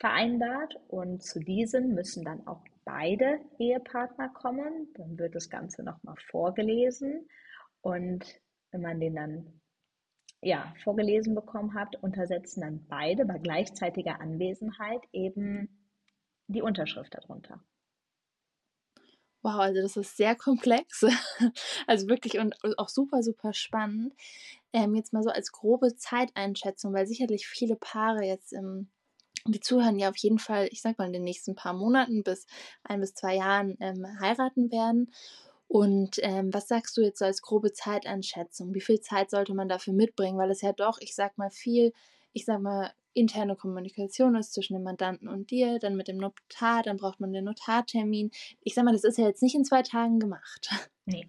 vereinbart 0.00 0.74
und 0.88 1.22
zu 1.22 1.38
diesem 1.38 1.94
müssen 1.94 2.24
dann 2.24 2.46
auch 2.46 2.64
beide 2.84 3.38
Ehepartner 3.58 4.30
kommen. 4.30 4.88
Dann 4.94 5.18
wird 5.18 5.34
das 5.34 5.50
Ganze 5.50 5.82
nochmal 5.82 6.16
vorgelesen 6.30 7.28
und 7.82 8.24
wenn 8.72 8.80
man 8.80 8.98
den 8.98 9.14
dann 9.14 9.60
ja, 10.42 10.72
vorgelesen 10.82 11.34
bekommen 11.34 11.74
hat, 11.74 11.96
untersetzen 12.02 12.62
dann 12.62 12.86
beide 12.88 13.26
bei 13.26 13.38
gleichzeitiger 13.38 14.20
Anwesenheit 14.20 15.02
eben 15.12 15.68
die 16.46 16.62
Unterschrift 16.62 17.14
darunter. 17.14 17.62
Wow, 19.42 19.60
also 19.60 19.80
das 19.80 19.96
ist 19.96 20.16
sehr 20.16 20.34
komplex. 20.34 21.04
Also 21.86 22.08
wirklich 22.08 22.38
und 22.38 22.54
auch 22.78 22.88
super, 22.88 23.22
super 23.22 23.52
spannend. 23.52 24.14
Ähm, 24.72 24.94
jetzt 24.94 25.12
mal 25.12 25.22
so 25.22 25.30
als 25.30 25.50
grobe 25.50 25.96
Zeiteinschätzung, 25.96 26.92
weil 26.92 27.06
sicherlich 27.06 27.48
viele 27.48 27.76
Paare 27.76 28.24
jetzt 28.24 28.52
im 28.52 28.90
die 29.46 29.60
zuhören 29.60 29.98
ja 29.98 30.10
auf 30.10 30.16
jeden 30.16 30.38
Fall, 30.38 30.68
ich 30.70 30.82
sag 30.82 30.98
mal, 30.98 31.06
in 31.06 31.12
den 31.12 31.24
nächsten 31.24 31.54
paar 31.54 31.72
Monaten 31.72 32.22
bis 32.22 32.46
ein 32.84 33.00
bis 33.00 33.14
zwei 33.14 33.36
Jahren 33.36 33.76
ähm, 33.80 34.06
heiraten 34.20 34.70
werden. 34.70 35.12
Und 35.68 36.18
ähm, 36.22 36.52
was 36.52 36.66
sagst 36.68 36.96
du 36.96 37.00
jetzt 37.00 37.20
so 37.20 37.24
als 37.24 37.42
grobe 37.42 37.72
Zeiteinschätzung? 37.72 38.74
Wie 38.74 38.80
viel 38.80 39.00
Zeit 39.00 39.30
sollte 39.30 39.54
man 39.54 39.68
dafür 39.68 39.92
mitbringen? 39.94 40.36
Weil 40.36 40.50
es 40.50 40.62
ja 40.62 40.72
doch, 40.72 40.98
ich 41.00 41.14
sag 41.14 41.38
mal, 41.38 41.50
viel, 41.50 41.92
ich 42.32 42.44
sag 42.44 42.60
mal, 42.60 42.90
interne 43.12 43.56
Kommunikation 43.56 44.34
ist 44.34 44.52
zwischen 44.52 44.74
dem 44.74 44.82
Mandanten 44.82 45.28
und 45.28 45.50
dir, 45.50 45.78
dann 45.78 45.96
mit 45.96 46.08
dem 46.08 46.18
Notar, 46.18 46.82
dann 46.82 46.96
braucht 46.96 47.20
man 47.20 47.32
den 47.32 47.44
Notartermin. 47.44 48.30
Ich 48.62 48.74
sag 48.74 48.84
mal, 48.84 48.92
das 48.92 49.04
ist 49.04 49.18
ja 49.18 49.26
jetzt 49.26 49.42
nicht 49.42 49.54
in 49.54 49.64
zwei 49.64 49.82
Tagen 49.82 50.18
gemacht. 50.18 50.70
Nee. 51.06 51.28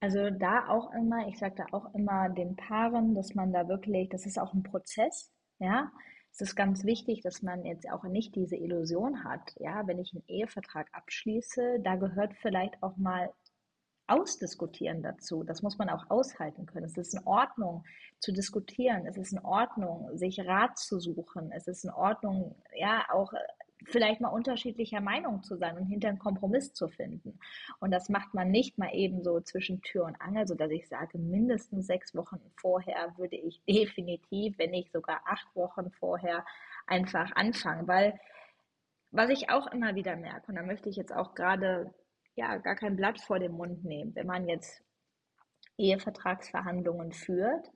Also 0.00 0.30
da 0.30 0.68
auch 0.68 0.90
immer, 0.94 1.28
ich 1.28 1.38
sage 1.38 1.56
da 1.56 1.66
auch 1.72 1.94
immer 1.94 2.30
den 2.30 2.56
Paaren, 2.56 3.14
dass 3.14 3.34
man 3.34 3.52
da 3.52 3.68
wirklich, 3.68 4.08
das 4.08 4.24
ist 4.24 4.38
auch 4.38 4.54
ein 4.54 4.62
Prozess, 4.62 5.30
ja 5.58 5.90
es 6.32 6.40
ist 6.40 6.56
ganz 6.56 6.84
wichtig, 6.84 7.22
dass 7.22 7.42
man 7.42 7.64
jetzt 7.64 7.90
auch 7.90 8.04
nicht 8.04 8.34
diese 8.34 8.56
Illusion 8.56 9.24
hat, 9.24 9.54
ja, 9.58 9.86
wenn 9.86 9.98
ich 9.98 10.12
einen 10.14 10.24
Ehevertrag 10.26 10.88
abschließe, 10.92 11.80
da 11.80 11.96
gehört 11.96 12.34
vielleicht 12.40 12.82
auch 12.82 12.96
mal 12.96 13.32
Ausdiskutieren 14.06 15.02
dazu. 15.02 15.44
Das 15.44 15.62
muss 15.62 15.78
man 15.78 15.88
auch 15.88 16.10
aushalten 16.10 16.66
können. 16.66 16.86
Es 16.86 16.96
ist 16.96 17.14
in 17.14 17.24
Ordnung 17.26 17.84
zu 18.18 18.32
diskutieren. 18.32 19.06
Es 19.06 19.16
ist 19.16 19.32
in 19.32 19.38
Ordnung, 19.38 20.16
sich 20.16 20.40
Rat 20.40 20.78
zu 20.78 20.98
suchen. 20.98 21.52
Es 21.52 21.68
ist 21.68 21.84
in 21.84 21.90
Ordnung, 21.90 22.56
ja, 22.74 23.06
auch 23.12 23.32
vielleicht 23.86 24.20
mal 24.20 24.28
unterschiedlicher 24.28 25.00
Meinung 25.00 25.42
zu 25.42 25.56
sein 25.56 25.76
und 25.76 25.86
hinter 25.86 26.08
einen 26.08 26.18
Kompromiss 26.18 26.72
zu 26.72 26.88
finden. 26.88 27.38
Und 27.78 27.90
das 27.90 28.08
macht 28.08 28.34
man 28.34 28.50
nicht 28.50 28.78
mal 28.78 28.94
eben 28.94 29.22
so 29.22 29.40
zwischen 29.40 29.82
Tür 29.82 30.04
und 30.04 30.20
Angel, 30.20 30.46
so 30.46 30.54
dass 30.54 30.70
ich 30.70 30.88
sage, 30.88 31.18
mindestens 31.18 31.86
sechs 31.86 32.14
Wochen 32.14 32.40
vorher 32.56 33.14
würde 33.16 33.36
ich 33.36 33.62
definitiv, 33.68 34.58
wenn 34.58 34.70
nicht 34.70 34.92
sogar 34.92 35.20
acht 35.26 35.54
Wochen 35.54 35.90
vorher 35.90 36.44
einfach 36.86 37.32
anfangen, 37.36 37.86
weil 37.86 38.18
was 39.12 39.30
ich 39.30 39.50
auch 39.50 39.66
immer 39.72 39.94
wieder 39.94 40.16
merke, 40.16 40.46
und 40.48 40.54
da 40.56 40.62
möchte 40.62 40.88
ich 40.88 40.96
jetzt 40.96 41.12
auch 41.14 41.34
gerade 41.34 41.92
ja 42.36 42.56
gar 42.58 42.76
kein 42.76 42.96
Blatt 42.96 43.20
vor 43.20 43.38
den 43.38 43.52
Mund 43.52 43.84
nehmen, 43.84 44.14
wenn 44.14 44.26
man 44.26 44.48
jetzt 44.48 44.82
Ehevertragsverhandlungen 45.78 47.12
führt, 47.12 47.70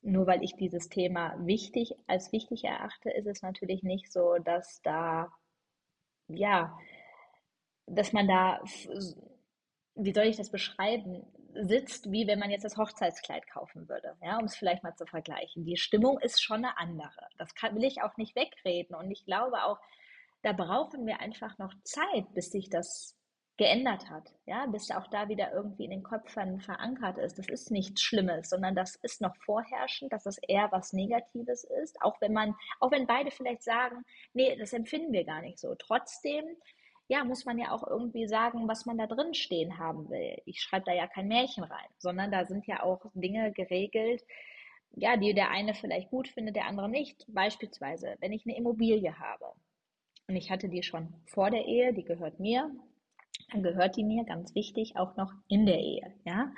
nur 0.00 0.26
weil 0.26 0.42
ich 0.42 0.56
dieses 0.56 0.88
Thema 0.88 1.34
wichtig 1.38 1.94
als 2.06 2.32
wichtig 2.32 2.64
erachte, 2.64 3.10
ist 3.10 3.26
es 3.26 3.42
natürlich 3.42 3.82
nicht 3.82 4.12
so, 4.12 4.38
dass 4.38 4.80
da, 4.82 5.32
ja, 6.28 6.78
dass 7.86 8.12
man 8.12 8.26
da, 8.26 8.62
wie 9.94 10.12
soll 10.12 10.24
ich 10.24 10.36
das 10.36 10.50
beschreiben, 10.50 11.26
sitzt, 11.54 12.10
wie 12.10 12.26
wenn 12.26 12.38
man 12.38 12.50
jetzt 12.50 12.64
das 12.64 12.76
Hochzeitskleid 12.76 13.46
kaufen 13.48 13.88
würde, 13.88 14.16
ja, 14.22 14.38
um 14.38 14.44
es 14.44 14.56
vielleicht 14.56 14.82
mal 14.82 14.94
zu 14.94 15.06
vergleichen. 15.06 15.64
Die 15.64 15.76
Stimmung 15.76 16.18
ist 16.20 16.42
schon 16.42 16.64
eine 16.64 16.78
andere. 16.78 17.28
Das 17.38 17.54
kann, 17.54 17.74
will 17.74 17.84
ich 17.84 18.02
auch 18.02 18.16
nicht 18.16 18.34
wegreden. 18.34 18.94
Und 18.94 19.10
ich 19.10 19.24
glaube 19.24 19.62
auch, 19.64 19.78
da 20.42 20.52
brauchen 20.52 21.06
wir 21.06 21.20
einfach 21.20 21.58
noch 21.58 21.74
Zeit, 21.84 22.32
bis 22.34 22.50
sich 22.50 22.68
das 22.68 23.16
geändert 23.58 24.08
hat, 24.08 24.32
ja, 24.46 24.66
bis 24.66 24.90
auch 24.90 25.06
da 25.08 25.28
wieder 25.28 25.52
irgendwie 25.52 25.84
in 25.84 25.90
den 25.90 26.02
Köpfen 26.02 26.60
verankert 26.60 27.18
ist. 27.18 27.38
Das 27.38 27.48
ist 27.48 27.70
nichts 27.70 28.02
Schlimmes, 28.02 28.48
sondern 28.48 28.74
das 28.74 28.96
ist 28.96 29.20
noch 29.20 29.36
vorherrschend, 29.36 30.12
dass 30.12 30.24
das 30.24 30.38
eher 30.38 30.72
was 30.72 30.92
Negatives 30.92 31.64
ist, 31.64 32.00
auch 32.00 32.20
wenn 32.20 32.32
man, 32.32 32.54
auch 32.80 32.90
wenn 32.90 33.06
beide 33.06 33.30
vielleicht 33.30 33.62
sagen, 33.62 34.04
nee, 34.32 34.56
das 34.56 34.72
empfinden 34.72 35.12
wir 35.12 35.24
gar 35.24 35.42
nicht 35.42 35.58
so. 35.58 35.74
Trotzdem, 35.74 36.44
ja, 37.08 37.24
muss 37.24 37.44
man 37.44 37.58
ja 37.58 37.72
auch 37.72 37.86
irgendwie 37.86 38.26
sagen, 38.26 38.68
was 38.68 38.86
man 38.86 38.96
da 38.96 39.06
drin 39.06 39.34
stehen 39.34 39.78
haben 39.78 40.08
will. 40.08 40.40
Ich 40.46 40.62
schreibe 40.62 40.86
da 40.86 40.94
ja 40.94 41.06
kein 41.06 41.28
Märchen 41.28 41.64
rein, 41.64 41.88
sondern 41.98 42.32
da 42.32 42.46
sind 42.46 42.66
ja 42.66 42.82
auch 42.82 43.04
Dinge 43.12 43.52
geregelt, 43.52 44.24
ja, 44.94 45.16
die 45.16 45.34
der 45.34 45.50
eine 45.50 45.74
vielleicht 45.74 46.10
gut 46.10 46.28
findet, 46.28 46.56
der 46.56 46.66
andere 46.66 46.88
nicht. 46.88 47.24
Beispielsweise, 47.28 48.16
wenn 48.20 48.32
ich 48.32 48.46
eine 48.46 48.56
Immobilie 48.56 49.18
habe, 49.18 49.52
und 50.28 50.36
ich 50.36 50.50
hatte 50.50 50.68
die 50.68 50.82
schon 50.82 51.12
vor 51.26 51.50
der 51.50 51.66
Ehe, 51.66 51.92
die 51.92 52.04
gehört 52.04 52.40
mir, 52.40 52.70
dann 53.50 53.62
gehört 53.62 53.96
die 53.96 54.04
mir, 54.04 54.24
ganz 54.24 54.54
wichtig, 54.54 54.96
auch 54.96 55.16
noch 55.16 55.32
in 55.48 55.66
der 55.66 55.78
Ehe. 55.78 56.14
Ja? 56.24 56.52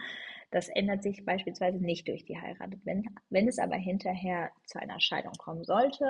Das 0.51 0.68
ändert 0.68 1.03
sich 1.03 1.25
beispielsweise 1.25 1.79
nicht 1.79 2.07
durch 2.07 2.25
die 2.25 2.38
Heirat. 2.38 2.70
Wenn, 2.85 3.05
wenn 3.29 3.49
es 3.49 3.59
aber 3.59 3.77
hinterher 3.77 4.51
zu 4.66 4.81
einer 4.81 5.01
Scheidung 5.01 5.33
kommen 5.33 5.64
sollte 5.64 6.07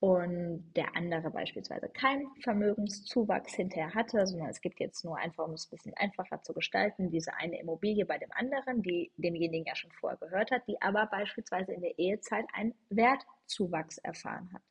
und 0.00 0.72
der 0.74 0.96
andere 0.96 1.30
beispielsweise 1.30 1.88
keinen 1.88 2.26
Vermögenszuwachs 2.42 3.54
hinterher 3.54 3.94
hatte, 3.94 4.26
sondern 4.26 4.48
es 4.48 4.60
gibt 4.60 4.80
jetzt 4.80 5.04
nur 5.04 5.16
einfach, 5.16 5.44
um 5.46 5.52
es 5.52 5.66
ein 5.66 5.70
bisschen 5.70 5.94
einfacher 5.96 6.42
zu 6.42 6.54
gestalten, 6.54 7.10
diese 7.10 7.34
eine 7.34 7.60
Immobilie 7.60 8.04
bei 8.04 8.18
dem 8.18 8.32
anderen, 8.32 8.82
die 8.82 9.12
demjenigen 9.16 9.64
ja 9.64 9.76
schon 9.76 9.92
vorher 9.92 10.18
gehört 10.18 10.50
hat, 10.50 10.66
die 10.66 10.82
aber 10.82 11.06
beispielsweise 11.06 11.72
in 11.72 11.82
der 11.82 11.96
Ehezeit 12.00 12.46
einen 12.54 12.74
Wertzuwachs 12.90 13.98
erfahren 13.98 14.50
hat. 14.52 14.62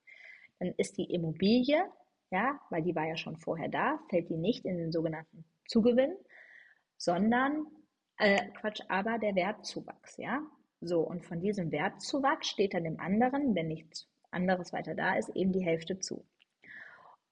Dann 0.59 0.73
ist 0.75 0.97
die 0.97 1.05
Immobilie, 1.05 1.81
ja, 2.31 2.59
weil 2.69 2.81
die 2.81 2.95
war 2.95 3.05
ja 3.05 3.17
schon 3.17 3.37
vorher 3.37 3.69
da, 3.69 3.99
fällt 4.09 4.29
die 4.29 4.37
nicht 4.37 4.65
in 4.65 4.77
den 4.77 4.91
sogenannten 4.91 5.45
Zugewinn, 5.67 6.15
sondern, 6.97 7.67
äh, 8.17 8.49
Quatsch, 8.59 8.81
aber 8.89 9.19
der 9.19 9.35
Wertzuwachs, 9.35 10.17
ja. 10.17 10.41
So, 10.79 11.01
und 11.01 11.25
von 11.25 11.39
diesem 11.41 11.71
Wertzuwachs 11.71 12.47
steht 12.47 12.73
dann 12.73 12.85
dem 12.85 12.99
anderen, 12.99 13.53
wenn 13.53 13.67
nichts 13.67 14.07
anderes 14.31 14.73
weiter 14.73 14.95
da 14.95 15.15
ist, 15.15 15.29
eben 15.35 15.51
die 15.51 15.63
Hälfte 15.63 15.99
zu. 15.99 16.25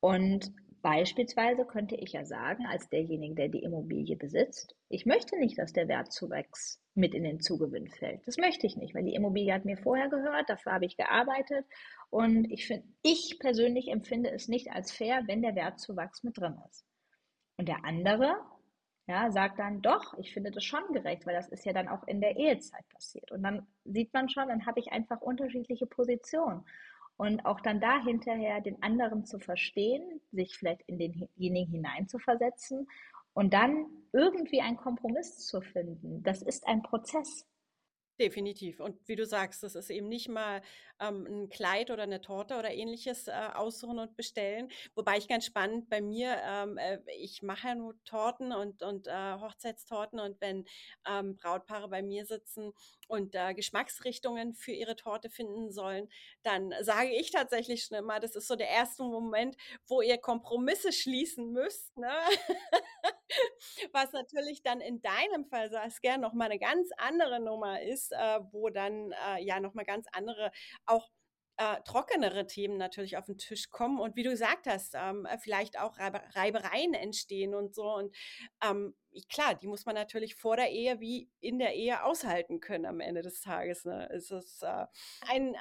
Und 0.02 0.54
beispielsweise 0.82 1.66
könnte 1.66 1.96
ich 1.96 2.14
ja 2.14 2.26
sagen, 2.26 2.66
als 2.66 2.90
derjenige, 2.90 3.36
der 3.36 3.50
die 3.50 3.64
Immobilie 3.64 4.16
besitzt, 4.16 4.76
ich 4.90 5.06
möchte 5.06 5.38
nicht, 5.38 5.58
dass 5.58 5.74
der 5.74 5.88
Wertzuwachs 5.88 6.82
mit 6.96 7.14
in 7.14 7.24
den 7.24 7.40
Zugewinn 7.40 7.88
fällt. 7.88 8.26
Das 8.28 8.38
möchte 8.38 8.68
ich 8.68 8.78
nicht, 8.78 8.96
weil 8.96 9.04
die 9.04 9.14
Immobilie 9.14 9.54
hat 9.54 9.66
mir 9.66 9.78
vorher 9.78 10.10
gehört, 10.10 10.50
dafür 10.50 10.74
habe 10.74 10.86
ich 10.86 10.98
gearbeitet 10.98 11.66
und 12.10 12.52
ich 12.52 12.68
finde, 12.68 12.88
ich 13.02 13.38
persönlich 13.40 13.90
empfinde 13.90 14.32
es 14.32 14.48
nicht 14.48 14.72
als 14.72 14.92
fair, 14.92 15.24
wenn 15.28 15.42
der 15.42 15.56
Wertzuwachs 15.56 16.24
mit 16.24 16.38
drin 16.38 16.58
ist. 16.70 16.86
Und 17.58 17.68
der 17.68 17.84
andere, 17.86 18.36
ja, 19.08 19.32
sagt 19.32 19.60
dann 19.60 19.82
doch, 19.82 20.18
ich 20.18 20.34
finde 20.34 20.52
das 20.52 20.64
schon 20.64 20.94
gerecht, 20.94 21.26
weil 21.26 21.36
das 21.36 21.50
ist 21.50 21.66
ja 21.66 21.74
dann 21.74 21.88
auch 21.88 22.08
in 22.08 22.22
der 22.22 22.38
Ehezeit 22.38 22.88
passiert. 22.90 23.32
Und 23.32 23.44
dann 23.44 23.68
sieht 23.84 24.14
man 24.14 24.30
schon, 24.30 24.48
dann 24.48 24.66
habe 24.66 24.80
ich 24.80 24.92
einfach 24.92 25.20
unterschiedliche 25.22 25.88
Positionen. 25.88 26.64
Und 27.20 27.46
auch 27.46 27.60
dann 27.60 27.82
da 27.82 28.02
hinterher 28.02 28.62
den 28.62 28.82
anderen 28.82 29.26
zu 29.26 29.40
verstehen, 29.40 30.22
sich 30.32 30.56
vielleicht 30.56 30.84
in 30.84 30.98
denjenigen 30.98 31.74
hineinzuversetzen 31.74 32.88
und 33.34 33.54
dann 33.54 33.88
irgendwie 34.14 34.62
einen 34.62 34.78
Kompromiss 34.78 35.46
zu 35.46 35.60
finden, 35.60 36.24
das 36.24 36.42
ist 36.42 36.66
ein 36.66 36.82
Prozess. 36.82 37.46
Definitiv. 38.20 38.82
Und 38.82 39.08
wie 39.08 39.16
du 39.16 39.26
sagst, 39.26 39.64
das 39.64 39.76
ist 39.76 39.90
eben 39.90 40.10
nicht 40.10 40.28
mal 40.28 40.62
ähm, 41.00 41.26
ein 41.26 41.50
Kleid 41.50 41.90
oder 41.90 42.04
eine 42.04 42.20
Torte 42.20 42.58
oder 42.60 42.70
ähnliches 42.70 43.30
äh, 43.30 43.32
aussuchen 43.54 43.98
und 43.98 44.18
bestellen. 44.18 44.70
Wobei 44.94 45.18
ich 45.18 45.30
ganz 45.30 45.46
spannend 45.46 45.90
bei 45.90 46.02
mir, 46.02 46.36
ähm, 46.44 46.78
äh, 46.78 47.00
ich 47.18 47.42
mache 47.44 47.70
ja 47.70 47.76
nur 47.76 47.96
Torten 48.04 48.52
und, 48.52 48.84
und 48.84 49.08
äh, 49.08 49.36
Hochzeitstorten 49.40 50.20
und 50.20 50.42
wenn 50.42 50.66
ähm, 51.08 51.38
Brautpaare 51.38 51.88
bei 51.88 52.02
mir 52.02 52.26
sitzen 52.26 52.74
und 53.08 53.36
äh, 53.36 53.54
Geschmacksrichtungen 53.54 54.54
für 54.54 54.74
ihre 54.74 54.98
Torte 54.98 55.30
finden 55.30 55.72
sollen, 55.72 56.10
dann 56.44 56.74
sage 56.82 57.12
ich 57.16 57.32
tatsächlich 57.32 57.86
schon 57.86 57.98
immer, 57.98 58.20
das 58.20 58.36
ist 58.36 58.48
so 58.48 58.58
der 58.58 58.68
erste 58.68 59.04
Moment, 59.04 59.56
wo 59.88 60.02
ihr 60.02 60.18
Kompromisse 60.18 60.92
schließen 60.92 61.54
müsst. 61.54 61.96
Ne? 61.98 62.12
Was 63.94 64.12
natürlich 64.12 64.62
dann 64.64 64.82
in 64.82 65.02
deinem 65.02 65.46
Fall, 65.46 65.70
Saskia, 65.70 66.18
nochmal 66.18 66.50
eine 66.50 66.60
ganz 66.60 66.90
andere 66.98 67.40
Nummer 67.40 67.82
ist, 67.82 68.09
äh, 68.12 68.40
wo 68.52 68.70
dann 68.70 69.12
äh, 69.12 69.44
ja 69.44 69.60
nochmal 69.60 69.86
ganz 69.86 70.08
andere, 70.12 70.52
auch 70.86 71.10
äh, 71.60 71.82
trockenere 71.84 72.48
Themen 72.48 72.78
natürlich 72.78 73.18
auf 73.18 73.26
den 73.26 73.38
Tisch 73.38 73.70
kommen 73.70 74.00
und 74.00 74.16
wie 74.16 74.24
du 74.24 74.30
gesagt 74.30 74.66
hast, 74.66 74.96
ähm, 74.96 75.28
vielleicht 75.42 75.78
auch 75.78 75.98
Reibereien 76.00 76.94
entstehen 76.94 77.54
und 77.54 77.76
so. 77.76 77.94
Und 77.94 78.16
ähm, 78.64 78.96
klar, 79.30 79.56
die 79.56 79.68
muss 79.68 79.86
man 79.86 79.96
natürlich 79.96 80.36
vor 80.36 80.56
der 80.56 80.72
Ehe 80.72 81.02
wie 81.02 81.30
in 81.42 81.60
der 81.60 81.76
Ehe 81.76 82.04
aushalten 82.04 82.62
können 82.62 82.86
am 82.86 83.02
Ende 83.02 83.22
des 83.22 83.42
Tages. 83.42 83.84
Ne? 83.84 84.10
Es 84.10 84.32
ist 84.32 84.64
äh, 84.64 84.86
ein 85.28 85.56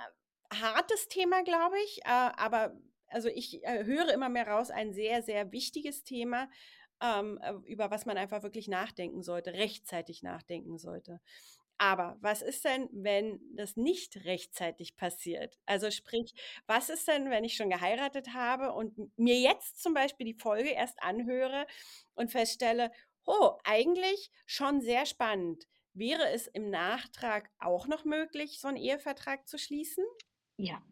hartes 0.52 1.08
Thema, 1.08 1.42
glaube 1.42 1.76
ich, 1.84 1.98
äh, 2.04 2.30
aber 2.36 2.76
also 3.08 3.28
ich 3.28 3.64
äh, 3.64 3.84
höre 3.84 4.12
immer 4.12 4.28
mehr 4.28 4.46
raus, 4.46 4.70
ein 4.70 4.92
sehr, 4.92 5.22
sehr 5.22 5.50
wichtiges 5.50 6.04
Thema, 6.04 6.48
ähm, 7.02 7.38
äh, 7.42 7.54
über 7.66 7.90
was 7.90 8.06
man 8.06 8.18
einfach 8.18 8.42
wirklich 8.42 8.68
nachdenken 8.68 9.22
sollte, 9.22 9.52
rechtzeitig 9.52 10.22
nachdenken 10.22 10.78
sollte. 10.78 11.20
Aber 11.78 12.16
was 12.20 12.42
ist 12.42 12.64
denn, 12.64 12.88
wenn 12.92 13.40
das 13.54 13.76
nicht 13.76 14.24
rechtzeitig 14.24 14.96
passiert? 14.96 15.58
Also 15.64 15.90
sprich, 15.92 16.34
was 16.66 16.88
ist 16.90 17.06
denn, 17.06 17.30
wenn 17.30 17.44
ich 17.44 17.54
schon 17.54 17.70
geheiratet 17.70 18.34
habe 18.34 18.72
und 18.72 19.16
mir 19.16 19.38
jetzt 19.38 19.80
zum 19.80 19.94
Beispiel 19.94 20.26
die 20.26 20.38
Folge 20.38 20.70
erst 20.70 21.00
anhöre 21.02 21.66
und 22.14 22.32
feststelle, 22.32 22.90
oh, 23.24 23.52
eigentlich 23.62 24.30
schon 24.44 24.80
sehr 24.80 25.06
spannend. 25.06 25.68
Wäre 25.92 26.28
es 26.30 26.48
im 26.48 26.70
Nachtrag 26.70 27.50
auch 27.58 27.86
noch 27.86 28.04
möglich, 28.04 28.60
so 28.60 28.68
einen 28.68 28.76
Ehevertrag 28.76 29.46
zu 29.46 29.58
schließen? 29.58 30.04
Ja, 30.56 30.82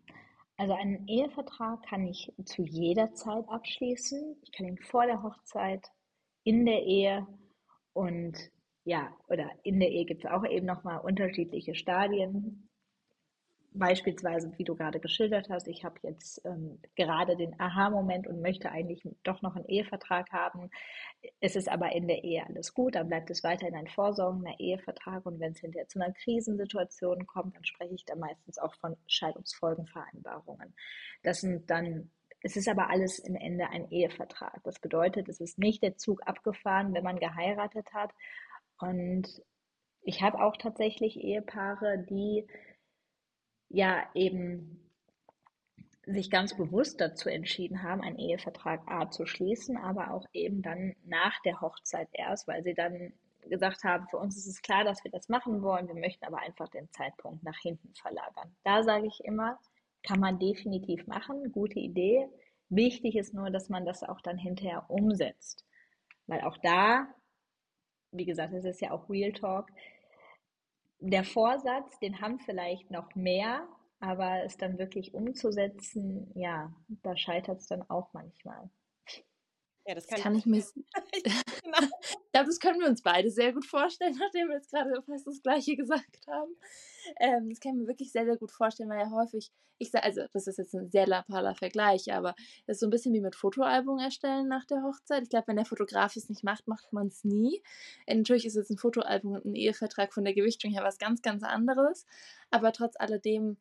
also 0.57 0.73
einen 0.73 1.07
Ehevertrag 1.09 1.83
kann 1.87 2.07
ich 2.07 2.33
zu 2.45 2.63
jeder 2.63 3.13
Zeit 3.13 3.49
abschließen. 3.49 4.41
Ich 4.43 4.53
kann 4.53 4.67
ihn 4.67 4.79
vor 4.79 5.07
der 5.07 5.23
Hochzeit, 5.23 5.87
in 6.45 6.65
der 6.65 6.83
Ehe 6.83 7.27
und 7.93 8.37
ja, 8.87 9.13
oder 9.27 9.51
in 9.65 9.81
der 9.81 9.91
Ehe 9.91 10.05
gibt 10.05 10.25
es 10.25 10.31
auch 10.31 10.45
eben 10.47 10.65
nochmal 10.65 11.01
unterschiedliche 11.01 11.75
Stadien. 11.75 12.69
Beispielsweise, 13.73 14.53
wie 14.57 14.65
du 14.65 14.77
gerade 14.77 15.01
geschildert 15.01 15.51
hast, 15.51 15.67
ich 15.67 15.85
habe 15.85 15.97
jetzt 16.03 16.41
ähm, 16.47 16.79
gerade 16.95 17.37
den 17.37 17.59
Aha-Moment 17.61 18.29
und 18.29 18.41
möchte 18.41 18.71
eigentlich 18.71 19.03
doch 19.25 19.43
noch 19.43 19.57
einen 19.57 19.67
Ehevertrag 19.67 20.31
haben. 20.31 20.71
Es 21.41 21.57
ist 21.57 21.69
aber 21.69 21.93
in 21.97 22.07
der 22.07 22.23
Ehe 22.23 22.47
alles 22.47 22.75
gut, 22.75 22.95
dann 22.95 23.09
bleibt 23.09 23.29
es 23.29 23.43
weiterhin 23.43 23.75
ein 23.75 23.89
vorsorgender 23.89 24.55
Ehevertrag 24.61 25.27
und 25.27 25.41
wenn 25.41 25.53
es 25.53 25.59
hinterher 25.59 25.89
zu 25.89 26.01
einer 26.01 26.15
Krisensituation 26.15 27.27
kommt, 27.27 27.57
dann 27.57 27.65
spreche 27.65 27.95
ich 27.95 28.05
da 28.05 28.15
meistens 28.15 28.57
auch 28.57 28.75
von 28.77 28.97
Scheidungsfolgenvereinbarungen. 29.09 30.75
Das 31.25 31.41
sind 31.41 31.69
dann 31.69 32.13
es 32.47 32.57
ist 32.57 32.69
aber 32.69 32.91
alles 32.91 33.19
im 33.19 33.35
Ende 33.35 33.69
ein 33.71 33.91
Ehevertrag. 33.91 34.63
Das 34.63 34.79
bedeutet, 34.79 35.29
es 35.29 35.41
ist 35.41 35.59
nicht 35.59 35.83
der 35.83 35.97
Zug 35.97 36.23
abgefahren, 36.27 36.95
wenn 36.95 37.03
man 37.03 37.19
geheiratet 37.19 37.93
hat. 37.93 38.13
Und 38.79 39.43
ich 40.03 40.23
habe 40.23 40.43
auch 40.43 40.57
tatsächlich 40.57 41.19
Ehepaare, 41.21 42.05
die 42.09 42.47
ja 43.69 44.09
eben 44.15 44.87
sich 46.07 46.31
ganz 46.31 46.57
bewusst 46.57 47.01
dazu 47.01 47.29
entschieden 47.29 47.83
haben, 47.83 48.01
einen 48.01 48.19
Ehevertrag 48.19 48.83
A 48.87 49.11
zu 49.11 49.27
schließen, 49.27 49.77
aber 49.77 50.13
auch 50.13 50.25
eben 50.33 50.63
dann 50.63 50.95
nach 51.05 51.41
der 51.43 51.61
Hochzeit 51.61 52.09
erst, 52.13 52.47
weil 52.47 52.63
sie 52.63 52.75
dann 52.75 53.13
gesagt 53.49 53.85
haben, 53.85 54.07
für 54.09 54.19
uns 54.19 54.37
ist 54.37 54.47
es 54.47 54.63
klar, 54.63 54.85
dass 54.85 55.03
wir 55.05 55.11
das 55.11 55.29
machen 55.29 55.63
wollen, 55.63 55.89
wir 55.89 55.95
möchten 55.95 56.25
aber 56.25 56.39
einfach 56.39 56.69
den 56.69 56.91
Zeitpunkt 56.91 57.43
nach 57.43 57.59
hinten 57.61 57.93
verlagern. 57.95 58.55
Da 58.65 58.83
sage 58.83 59.07
ich 59.07 59.21
immer, 59.25 59.59
kann 60.03 60.21
man 60.21 60.39
definitiv 60.39 61.07
machen, 61.07 61.51
gute 61.53 61.81
Idee. 61.81 62.29
Wichtig 62.69 63.17
ist 63.17 63.35
nur, 63.35 63.51
dass 63.51 63.69
man 63.69 63.85
das 63.85 64.03
auch 64.03 64.21
dann 64.21 64.39
hinterher 64.39 64.89
umsetzt. 64.89 65.65
Weil 66.27 66.43
auch 66.43 66.59
da, 66.59 67.09
wie 68.17 68.25
gesagt, 68.25 68.53
es 68.53 68.65
ist 68.65 68.81
ja 68.81 68.91
auch 68.91 69.09
Real 69.09 69.33
Talk, 69.33 69.69
der 71.01 71.25
Vorsatz, 71.25 71.99
den 71.99 72.21
haben 72.21 72.39
vielleicht 72.41 72.91
noch 72.91 73.15
mehr, 73.15 73.67
aber 74.01 74.45
es 74.45 74.57
dann 74.57 74.79
wirklich 74.79 75.15
umzusetzen, 75.15 76.31
ja, 76.35 76.73
da 77.03 77.17
scheitert 77.17 77.61
es 77.61 77.67
dann 77.67 77.89
auch 77.89 78.13
manchmal. 78.13 78.71
Ja, 79.87 79.95
das 79.95 80.07
kann, 80.07 80.17
das 80.17 80.23
kann 80.25 80.35
ich 80.35 80.47
mir. 80.47 80.59
genau. 81.63 81.79
ich 82.03 82.33
glaube, 82.33 82.47
das 82.47 82.59
können 82.59 82.81
wir 82.81 82.89
uns 82.89 83.03
beide 83.03 83.31
sehr 83.31 83.53
gut 83.53 83.65
vorstellen, 83.65 84.17
nachdem 84.19 84.49
wir 84.49 84.57
jetzt 84.57 84.71
gerade 84.71 85.01
fast 85.03 85.27
das 85.27 85.43
Gleiche 85.43 85.77
gesagt 85.77 86.27
haben. 86.27 86.57
Ähm, 87.21 87.49
das 87.49 87.61
kann 87.61 87.75
ich 87.75 87.83
mir 87.83 87.87
wirklich 87.87 88.11
sehr, 88.11 88.25
sehr 88.25 88.37
gut 88.37 88.51
vorstellen, 88.51 88.91
weil 88.91 88.99
ja 88.99 89.11
häufig, 89.11 89.53
ich 89.79 89.91
sage, 89.91 90.05
also 90.05 90.23
das 90.33 90.49
ist 90.49 90.59
jetzt 90.59 90.75
ein 90.75 90.91
sehr 90.91 91.07
lappaler 91.07 91.55
Vergleich, 91.55 92.13
aber 92.13 92.35
es 92.67 92.77
ist 92.77 92.81
so 92.81 92.87
ein 92.87 92.91
bisschen 92.91 93.15
wie 93.15 93.21
mit 93.21 93.37
Fotoalbum 93.37 93.99
erstellen 93.99 94.49
nach 94.49 94.65
der 94.65 94.83
Hochzeit. 94.83 95.23
Ich 95.23 95.31
glaube, 95.31 95.49
wenn 95.49 95.57
der 95.57 95.67
Fotograf 95.67 96.17
es 96.17 96.29
nicht 96.29 96.43
macht, 96.43 96.67
macht 96.67 96.93
man 96.93 97.07
es 97.07 97.23
nie. 97.23 97.63
Und 98.09 98.17
natürlich 98.19 98.47
ist 98.47 98.57
jetzt 98.57 98.71
ein 98.71 98.79
Fotoalbum 98.79 99.35
und 99.35 99.45
ein 99.45 99.55
Ehevertrag 99.55 100.13
von 100.13 100.25
der 100.25 100.35
Gewichtung 100.35 100.73
her 100.73 100.83
was 100.83 100.99
ganz, 100.99 101.23
ganz 101.23 101.45
anderes. 101.45 102.07
Aber 102.51 102.73
trotz 102.73 102.95
alledem, 102.99 103.57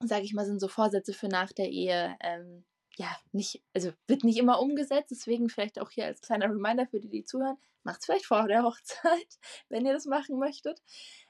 sage 0.00 0.24
ich 0.24 0.32
mal, 0.32 0.46
sind 0.46 0.60
so 0.60 0.68
Vorsätze 0.68 1.12
für 1.12 1.28
nach 1.28 1.52
der 1.52 1.70
Ehe. 1.70 2.16
Ähm, 2.20 2.64
ja, 2.96 3.14
nicht, 3.32 3.62
also 3.74 3.92
wird 4.06 4.24
nicht 4.24 4.38
immer 4.38 4.60
umgesetzt, 4.60 5.10
deswegen 5.10 5.48
vielleicht 5.50 5.78
auch 5.80 5.90
hier 5.90 6.06
als 6.06 6.22
kleiner 6.22 6.46
Reminder 6.46 6.86
für 6.86 6.98
die, 6.98 7.10
die 7.10 7.24
zuhören, 7.24 7.58
macht 7.84 8.00
es 8.00 8.06
vielleicht 8.06 8.26
vor 8.26 8.48
der 8.48 8.64
Hochzeit, 8.64 9.38
wenn 9.68 9.84
ihr 9.84 9.92
das 9.92 10.06
machen 10.06 10.38
möchtet. 10.38 10.82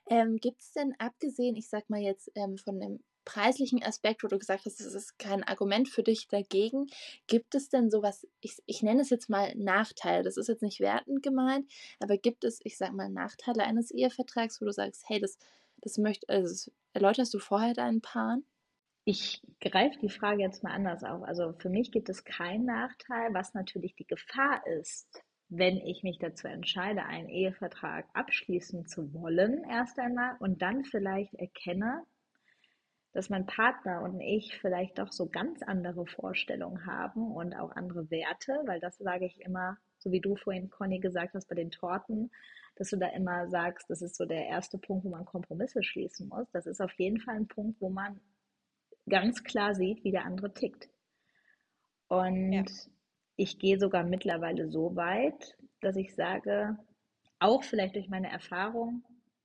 Ähm, 0.08 0.36
Gibt 0.36 0.62
es 0.62 0.72
denn 0.72 0.94
abgesehen, 0.98 1.56
ich 1.56 1.68
sag 1.68 1.90
mal 1.90 2.00
jetzt 2.00 2.30
ähm, 2.36 2.56
von 2.56 2.78
dem 2.78 3.00
preislichen 3.24 3.82
Aspekt, 3.82 4.22
wo 4.22 4.28
du 4.28 4.38
gesagt 4.38 4.66
hast, 4.66 4.78
das 4.78 4.94
ist 4.94 5.18
kein 5.18 5.42
Argument 5.42 5.88
für 5.88 6.04
dich 6.04 6.28
dagegen, 6.28 6.86
gibt 7.26 7.56
es 7.56 7.68
denn 7.68 7.90
sowas, 7.90 8.24
ich, 8.40 8.62
ich 8.66 8.82
nenne 8.82 9.02
es 9.02 9.10
jetzt 9.10 9.28
mal 9.28 9.52
Nachteile, 9.56 10.22
das 10.22 10.36
ist 10.36 10.46
jetzt 10.46 10.62
nicht 10.62 10.78
wertend 10.78 11.24
gemeint, 11.24 11.68
aber 11.98 12.16
gibt 12.16 12.44
es, 12.44 12.60
ich 12.62 12.78
sag 12.78 12.92
mal, 12.92 13.10
Nachteile 13.10 13.64
eines 13.64 13.90
Ehevertrags, 13.90 14.60
wo 14.60 14.64
du 14.64 14.72
sagst, 14.72 15.08
hey, 15.08 15.18
das, 15.18 15.38
das 15.78 15.98
möchte, 15.98 16.28
also 16.28 16.48
das 16.48 16.70
erläuterst 16.92 17.34
du 17.34 17.40
vorher 17.40 17.74
deinen 17.74 18.00
Paaren? 18.00 18.46
Ich 19.08 19.40
greife 19.60 19.96
die 20.00 20.08
Frage 20.08 20.42
jetzt 20.42 20.64
mal 20.64 20.72
anders 20.72 21.04
auf. 21.04 21.22
Also 21.22 21.52
für 21.58 21.70
mich 21.70 21.92
gibt 21.92 22.08
es 22.08 22.24
keinen 22.24 22.64
Nachteil, 22.64 23.32
was 23.32 23.54
natürlich 23.54 23.94
die 23.94 24.06
Gefahr 24.06 24.66
ist, 24.66 25.22
wenn 25.48 25.76
ich 25.76 26.02
mich 26.02 26.18
dazu 26.18 26.48
entscheide, 26.48 27.04
einen 27.04 27.28
Ehevertrag 27.28 28.08
abschließen 28.14 28.86
zu 28.86 29.14
wollen, 29.14 29.62
erst 29.62 30.00
einmal, 30.00 30.34
und 30.40 30.60
dann 30.60 30.84
vielleicht 30.84 31.34
erkenne, 31.34 32.02
dass 33.12 33.30
mein 33.30 33.46
Partner 33.46 34.02
und 34.02 34.20
ich 34.20 34.58
vielleicht 34.58 34.98
doch 34.98 35.12
so 35.12 35.28
ganz 35.28 35.62
andere 35.62 36.04
Vorstellungen 36.06 36.84
haben 36.84 37.30
und 37.30 37.54
auch 37.54 37.70
andere 37.76 38.10
Werte, 38.10 38.60
weil 38.66 38.80
das 38.80 38.98
sage 38.98 39.26
ich 39.26 39.40
immer, 39.40 39.78
so 39.98 40.10
wie 40.10 40.20
du 40.20 40.34
vorhin, 40.34 40.68
Conny, 40.68 40.98
gesagt 40.98 41.34
hast, 41.34 41.48
bei 41.48 41.54
den 41.54 41.70
Torten, 41.70 42.32
dass 42.74 42.90
du 42.90 42.96
da 42.96 43.06
immer 43.10 43.48
sagst, 43.50 43.88
das 43.88 44.02
ist 44.02 44.16
so 44.16 44.24
der 44.24 44.46
erste 44.48 44.78
Punkt, 44.78 45.04
wo 45.04 45.10
man 45.10 45.24
Kompromisse 45.24 45.84
schließen 45.84 46.26
muss. 46.26 46.50
Das 46.50 46.66
ist 46.66 46.80
auf 46.80 46.92
jeden 46.98 47.20
Fall 47.20 47.36
ein 47.36 47.46
Punkt, 47.46 47.80
wo 47.80 47.88
man 47.88 48.20
ganz 49.08 49.42
klar 49.44 49.74
sieht, 49.74 50.04
wie 50.04 50.10
der 50.10 50.24
andere 50.24 50.52
tickt. 50.52 50.88
Und 52.08 52.52
ja. 52.52 52.64
ich 53.36 53.58
gehe 53.58 53.78
sogar 53.78 54.04
mittlerweile 54.04 54.68
so 54.68 54.94
weit, 54.96 55.56
dass 55.80 55.96
ich 55.96 56.14
sage, 56.14 56.76
auch 57.38 57.62
vielleicht 57.64 57.96
durch 57.96 58.08
meine 58.08 58.30
Erfahrung, 58.30 59.04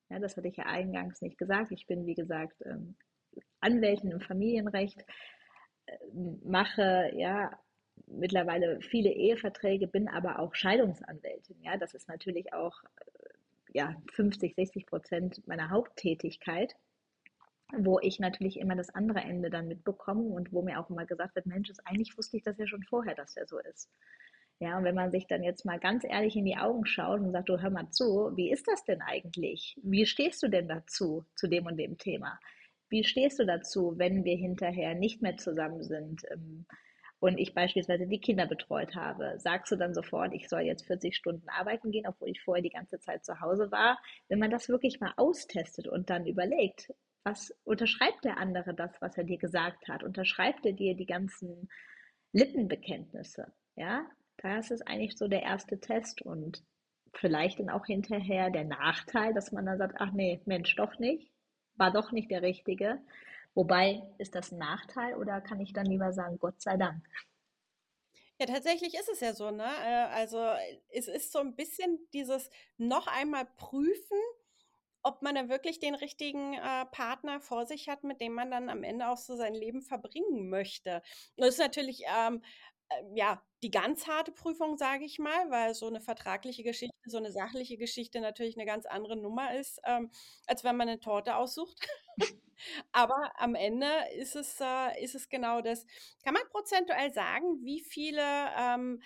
ja, 0.09 0.19
das 0.19 0.37
hatte 0.37 0.47
ich 0.47 0.57
ja 0.57 0.65
eingangs 0.65 1.21
nicht 1.21 1.37
gesagt, 1.37 1.71
ich 1.71 1.87
bin, 1.87 2.05
wie 2.05 2.15
gesagt, 2.15 2.61
ähm, 2.65 2.95
Anwältin 3.59 4.11
im 4.11 4.21
Familienrecht, 4.21 5.05
äh, 5.85 5.97
mache 6.43 7.11
ja 7.15 7.57
mittlerweile 8.07 8.81
viele 8.81 9.11
Eheverträge, 9.11 9.87
bin 9.87 10.07
aber 10.07 10.39
auch 10.39 10.55
Scheidungsanwältin. 10.55 11.61
Ja, 11.61 11.77
das 11.77 11.93
ist 11.93 12.07
natürlich 12.07 12.53
auch 12.53 12.83
äh, 12.83 13.29
ja, 13.73 13.95
50, 14.13 14.55
60 14.55 14.85
Prozent 14.85 15.47
meiner 15.47 15.69
Haupttätigkeit, 15.69 16.75
wo 17.77 17.99
ich 17.99 18.19
natürlich 18.19 18.59
immer 18.59 18.75
das 18.75 18.89
andere 18.89 19.21
Ende 19.21 19.49
dann 19.49 19.67
mitbekomme 19.67 20.23
und 20.23 20.51
wo 20.51 20.61
mir 20.61 20.79
auch 20.79 20.89
immer 20.89 21.05
gesagt 21.05 21.35
wird, 21.35 21.45
Mensch, 21.45 21.71
eigentlich 21.85 22.17
wusste 22.17 22.37
ich 22.37 22.43
das 22.43 22.57
ja 22.57 22.67
schon 22.67 22.83
vorher, 22.83 23.15
dass 23.15 23.33
der 23.33 23.47
so 23.47 23.59
ist. 23.59 23.89
Ja, 24.61 24.77
und 24.77 24.83
wenn 24.83 24.93
man 24.93 25.09
sich 25.09 25.25
dann 25.25 25.41
jetzt 25.41 25.65
mal 25.65 25.79
ganz 25.79 26.03
ehrlich 26.03 26.35
in 26.35 26.45
die 26.45 26.55
Augen 26.55 26.85
schaut 26.85 27.19
und 27.19 27.31
sagt, 27.31 27.49
du 27.49 27.59
hör 27.59 27.71
mal 27.71 27.89
zu, 27.89 28.31
wie 28.35 28.51
ist 28.51 28.67
das 28.67 28.83
denn 28.83 29.01
eigentlich? 29.01 29.75
Wie 29.81 30.05
stehst 30.05 30.43
du 30.43 30.49
denn 30.49 30.67
dazu, 30.67 31.25
zu 31.33 31.47
dem 31.47 31.65
und 31.65 31.77
dem 31.77 31.97
Thema? 31.97 32.39
Wie 32.87 33.03
stehst 33.03 33.39
du 33.39 33.45
dazu, 33.45 33.93
wenn 33.97 34.23
wir 34.23 34.37
hinterher 34.37 34.93
nicht 34.93 35.23
mehr 35.23 35.35
zusammen 35.37 35.81
sind 35.81 36.21
ähm, 36.29 36.67
und 37.19 37.39
ich 37.39 37.55
beispielsweise 37.55 38.05
die 38.05 38.19
Kinder 38.19 38.45
betreut 38.45 38.93
habe? 38.95 39.39
Sagst 39.39 39.71
du 39.71 39.77
dann 39.77 39.95
sofort, 39.95 40.31
ich 40.35 40.47
soll 40.47 40.61
jetzt 40.61 40.85
40 40.85 41.15
Stunden 41.15 41.49
arbeiten 41.49 41.89
gehen, 41.89 42.05
obwohl 42.05 42.29
ich 42.29 42.43
vorher 42.43 42.61
die 42.61 42.69
ganze 42.69 42.99
Zeit 42.99 43.25
zu 43.25 43.41
Hause 43.41 43.71
war? 43.71 43.97
Wenn 44.27 44.37
man 44.37 44.51
das 44.51 44.69
wirklich 44.69 44.99
mal 44.99 45.13
austestet 45.17 45.87
und 45.87 46.11
dann 46.11 46.27
überlegt, 46.27 46.93
was 47.23 47.53
unterschreibt 47.63 48.23
der 48.25 48.37
andere 48.37 48.73
das, 48.73 48.91
was 48.99 49.17
er 49.17 49.23
dir 49.23 49.37
gesagt 49.37 49.87
hat? 49.87 50.03
Unterschreibt 50.03 50.65
er 50.65 50.73
dir 50.73 50.95
die 50.95 51.05
ganzen 51.05 51.69
Lippenbekenntnisse? 52.33 53.53
Ja, 53.75 54.05
das 54.37 54.71
ist 54.71 54.87
eigentlich 54.87 55.17
so 55.17 55.27
der 55.27 55.43
erste 55.43 55.79
Test 55.79 56.21
und 56.21 56.63
vielleicht 57.13 57.59
dann 57.59 57.69
auch 57.69 57.85
hinterher 57.85 58.49
der 58.49 58.63
Nachteil, 58.63 59.33
dass 59.33 59.51
man 59.51 59.65
dann 59.65 59.77
sagt, 59.77 59.95
ach 59.99 60.11
nee, 60.11 60.41
Mensch, 60.45 60.75
doch 60.75 60.97
nicht 60.97 61.31
war 61.81 61.91
doch 61.91 62.11
nicht 62.11 62.31
der 62.31 62.43
richtige. 62.43 63.01
Wobei, 63.53 64.03
ist 64.17 64.35
das 64.35 64.51
ein 64.51 64.59
Nachteil 64.59 65.15
oder 65.15 65.41
kann 65.41 65.59
ich 65.59 65.73
dann 65.73 65.85
lieber 65.85 66.13
sagen, 66.13 66.37
Gott 66.39 66.61
sei 66.61 66.77
Dank? 66.77 67.03
Ja, 68.39 68.45
tatsächlich 68.45 68.93
ist 68.93 69.09
es 69.09 69.19
ja 69.19 69.33
so, 69.33 69.51
ne? 69.51 69.65
Äh, 69.65 70.07
also 70.13 70.39
es 70.89 71.07
ist 71.07 71.31
so 71.31 71.39
ein 71.39 71.55
bisschen 71.55 71.99
dieses 72.13 72.49
noch 72.77 73.07
einmal 73.07 73.45
prüfen, 73.57 74.17
ob 75.03 75.21
man 75.21 75.35
da 75.35 75.49
wirklich 75.49 75.79
den 75.79 75.95
richtigen 75.95 76.53
äh, 76.53 76.85
Partner 76.91 77.41
vor 77.41 77.65
sich 77.65 77.89
hat, 77.89 78.03
mit 78.03 78.21
dem 78.21 78.33
man 78.33 78.51
dann 78.51 78.69
am 78.69 78.83
Ende 78.83 79.09
auch 79.09 79.17
so 79.17 79.35
sein 79.35 79.53
Leben 79.53 79.81
verbringen 79.81 80.49
möchte. 80.49 81.01
das 81.37 81.49
ist 81.49 81.59
natürlich 81.59 82.03
ähm, 82.07 82.41
äh, 82.89 83.03
ja, 83.15 83.41
die 83.63 83.71
ganz 83.71 84.07
harte 84.07 84.31
Prüfung, 84.31 84.77
sage 84.77 85.05
ich 85.05 85.19
mal, 85.19 85.49
weil 85.49 85.73
so 85.73 85.87
eine 85.87 86.01
vertragliche 86.01 86.63
Geschichte, 86.63 86.95
so 87.05 87.17
eine 87.17 87.31
sachliche 87.31 87.77
Geschichte 87.77 88.21
natürlich 88.21 88.57
eine 88.57 88.65
ganz 88.65 88.85
andere 88.85 89.15
Nummer 89.15 89.55
ist, 89.55 89.79
ähm, 89.85 90.11
als 90.47 90.63
wenn 90.63 90.77
man 90.77 90.89
eine 90.89 90.99
Torte 90.99 91.35
aussucht. 91.35 91.77
Aber 92.91 93.31
am 93.37 93.55
Ende 93.55 93.87
ist 94.17 94.35
es, 94.35 94.59
äh, 94.59 95.03
ist 95.03 95.15
es 95.15 95.29
genau 95.29 95.61
das. 95.61 95.85
Kann 96.23 96.33
man 96.33 96.43
prozentuell 96.51 97.13
sagen, 97.13 97.63
wie 97.63 97.81
viele 97.81 98.23
ähm, 98.57 99.01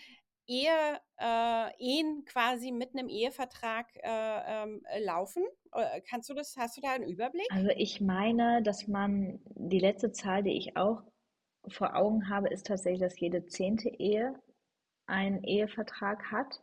Ehe, 0.47 1.01
äh, 1.17 1.71
Ehen 1.79 2.23
quasi 2.25 2.71
mit 2.71 2.93
einem 2.93 3.09
Ehevertrag 3.09 3.87
äh, 3.95 4.63
ähm, 4.63 4.85
laufen? 4.99 5.43
Äh, 5.71 6.01
kannst 6.01 6.29
du 6.29 6.33
das, 6.33 6.55
hast 6.57 6.77
du 6.77 6.81
da 6.81 6.91
einen 6.91 7.09
Überblick? 7.09 7.47
Also 7.51 7.69
ich 7.75 8.01
meine, 8.01 8.61
dass 8.61 8.87
man 8.87 9.39
die 9.45 9.79
letzte 9.79 10.11
Zahl, 10.11 10.43
die 10.43 10.57
ich 10.57 10.77
auch 10.77 11.01
vor 11.67 11.95
Augen 11.95 12.29
habe, 12.29 12.49
ist 12.49 12.67
tatsächlich, 12.67 13.01
dass 13.01 13.19
jede 13.19 13.45
zehnte 13.47 13.89
Ehe 13.89 14.39
einen 15.07 15.43
Ehevertrag 15.43 16.31
hat. 16.31 16.61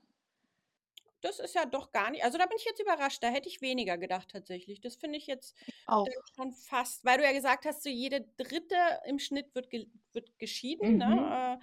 Das 1.20 1.38
ist 1.38 1.54
ja 1.54 1.64
doch 1.64 1.92
gar 1.92 2.10
nicht. 2.10 2.24
Also 2.24 2.36
da 2.36 2.46
bin 2.46 2.56
ich 2.58 2.64
jetzt 2.64 2.80
überrascht. 2.80 3.22
Da 3.22 3.28
hätte 3.28 3.48
ich 3.48 3.60
weniger 3.60 3.96
gedacht 3.96 4.28
tatsächlich. 4.30 4.80
Das 4.80 4.96
finde 4.96 5.18
ich 5.18 5.28
jetzt 5.28 5.56
auch. 5.86 6.06
schon 6.34 6.52
fast, 6.52 7.04
weil 7.04 7.18
du 7.18 7.24
ja 7.24 7.32
gesagt 7.32 7.64
hast, 7.64 7.84
so 7.84 7.88
jede 7.88 8.22
dritte 8.36 8.76
im 9.06 9.20
Schnitt 9.20 9.54
wird, 9.54 9.70
ge 9.70 9.86
wird 10.12 10.36
geschieden. 10.38 10.98
Ne? 10.98 11.06
Mhm. 11.06 11.14
Ne? 11.14 11.60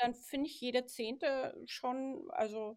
Dann 0.00 0.14
finde 0.14 0.48
ich 0.48 0.60
jede 0.60 0.86
zehnte 0.86 1.54
schon, 1.66 2.28
also 2.30 2.76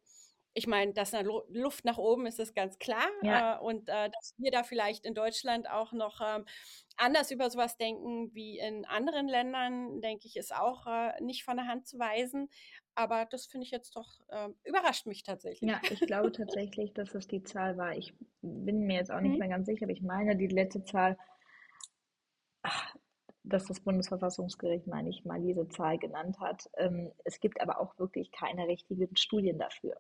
ich 0.56 0.68
meine, 0.68 0.94
dass 0.94 1.14
eine 1.14 1.28
Luft 1.50 1.84
nach 1.84 1.98
oben 1.98 2.28
ist, 2.28 2.40
ist 2.40 2.56
ganz 2.56 2.78
klar. 2.78 3.08
Ja. 3.24 3.58
Äh, 3.58 3.60
und 3.62 3.90
äh, 3.90 4.10
dass 4.10 4.36
wir 4.38 4.52
da 4.52 4.64
vielleicht 4.64 5.06
in 5.06 5.16
Deutschland 5.16 5.70
auch 5.70 5.94
noch 5.94 6.22
ähm, 6.24 6.46
anders 6.96 7.32
über 7.32 7.50
sowas 7.50 7.78
denken 7.78 8.34
wie 8.34 8.60
in 8.60 8.86
anderen 8.86 9.28
Ländern, 9.28 10.00
denke 10.02 10.28
ich, 10.28 10.38
ist 10.38 10.56
auch 10.56 10.86
äh, 10.86 11.20
nicht 11.22 11.44
von 11.44 11.58
der 11.58 11.68
Hand 11.68 11.88
zu 11.88 11.98
weisen. 11.98 12.50
Aber 12.96 13.26
das 13.26 13.48
finde 13.48 13.66
ich 13.66 13.72
jetzt 13.72 13.96
doch, 13.96 14.20
äh, 14.30 14.50
überrascht 14.64 15.08
mich 15.08 15.24
tatsächlich. 15.24 15.70
Ja, 15.70 15.82
ich 15.90 16.00
glaube 16.02 16.32
tatsächlich, 16.32 16.94
dass 16.94 17.12
das 17.12 17.28
die 17.28 17.42
Zahl 17.42 17.76
war. 17.78 17.96
Ich 17.98 18.14
bin 18.42 18.82
mir 18.82 18.98
jetzt 18.98 19.12
auch 19.12 19.22
nicht 19.22 19.34
mhm. 19.34 19.40
mehr 19.40 19.50
ganz 19.50 19.66
sicher, 19.66 19.86
aber 19.86 19.94
ich 19.94 20.04
meine, 20.04 20.36
die 20.36 20.48
letzte 20.48 20.84
Zahl, 20.84 21.18
dass 23.44 23.66
das 23.66 23.80
Bundesverfassungsgericht, 23.82 24.88
meine 24.88 25.10
ich, 25.10 25.26
mal 25.26 25.42
diese 25.42 25.68
Zahl 25.70 25.98
genannt 25.98 26.40
hat. 26.40 26.70
Ähm, 26.78 27.12
es 27.24 27.40
gibt 27.40 27.62
aber 27.62 27.80
auch 27.80 27.98
wirklich 28.00 28.32
keine 28.32 28.68
richtigen 28.68 29.16
Studien 29.16 29.60
dafür. 29.60 29.98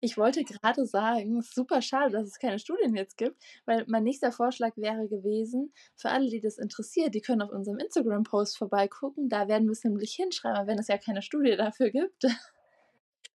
Ich 0.00 0.16
wollte 0.16 0.44
gerade 0.44 0.86
sagen, 0.86 1.42
super 1.42 1.82
schade, 1.82 2.12
dass 2.12 2.28
es 2.28 2.38
keine 2.38 2.60
Studien 2.60 2.94
jetzt 2.94 3.16
gibt, 3.16 3.42
weil 3.66 3.84
mein 3.88 4.04
nächster 4.04 4.30
Vorschlag 4.30 4.76
wäre 4.76 5.08
gewesen, 5.08 5.72
für 5.96 6.10
alle, 6.10 6.30
die 6.30 6.40
das 6.40 6.56
interessiert, 6.56 7.14
die 7.14 7.20
können 7.20 7.42
auf 7.42 7.50
unserem 7.50 7.78
Instagram-Post 7.78 8.56
vorbeigucken. 8.58 9.28
Da 9.28 9.48
werden 9.48 9.66
wir 9.66 9.72
es 9.72 9.82
nämlich 9.82 10.12
hinschreiben, 10.12 10.68
wenn 10.68 10.78
es 10.78 10.86
ja 10.86 10.98
keine 10.98 11.20
Studie 11.20 11.56
dafür 11.56 11.90
gibt. 11.90 12.24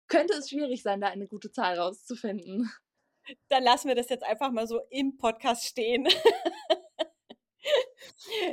könnte 0.08 0.34
es 0.34 0.48
schwierig 0.50 0.82
sein, 0.82 1.00
da 1.00 1.08
eine 1.08 1.26
gute 1.26 1.52
Zahl 1.52 1.78
rauszufinden. 1.78 2.70
Dann 3.48 3.62
lassen 3.62 3.88
wir 3.88 3.94
das 3.94 4.08
jetzt 4.08 4.24
einfach 4.24 4.50
mal 4.50 4.66
so 4.66 4.80
im 4.90 5.16
Podcast 5.16 5.64
stehen. 5.64 6.06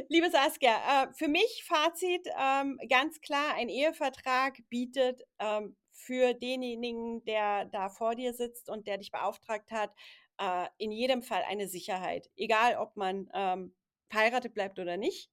Liebe 0.09 0.29
Saskia, 0.29 1.03
äh, 1.03 1.13
für 1.13 1.27
mich 1.27 1.63
Fazit 1.65 2.27
ähm, 2.37 2.79
ganz 2.89 3.21
klar, 3.21 3.55
ein 3.55 3.69
Ehevertrag 3.69 4.57
bietet 4.69 5.23
ähm, 5.39 5.75
für 5.91 6.33
denjenigen, 6.33 7.23
der 7.25 7.65
da 7.65 7.89
vor 7.89 8.15
dir 8.15 8.33
sitzt 8.33 8.69
und 8.69 8.87
der 8.87 8.97
dich 8.97 9.11
beauftragt 9.11 9.71
hat, 9.71 9.93
äh, 10.39 10.67
in 10.77 10.91
jedem 10.91 11.21
Fall 11.21 11.43
eine 11.47 11.67
Sicherheit. 11.67 12.29
Egal, 12.35 12.77
ob 12.77 12.95
man 12.95 13.29
ähm, 13.33 13.75
verheiratet 14.09 14.53
bleibt 14.53 14.79
oder 14.79 14.97
nicht. 14.97 15.31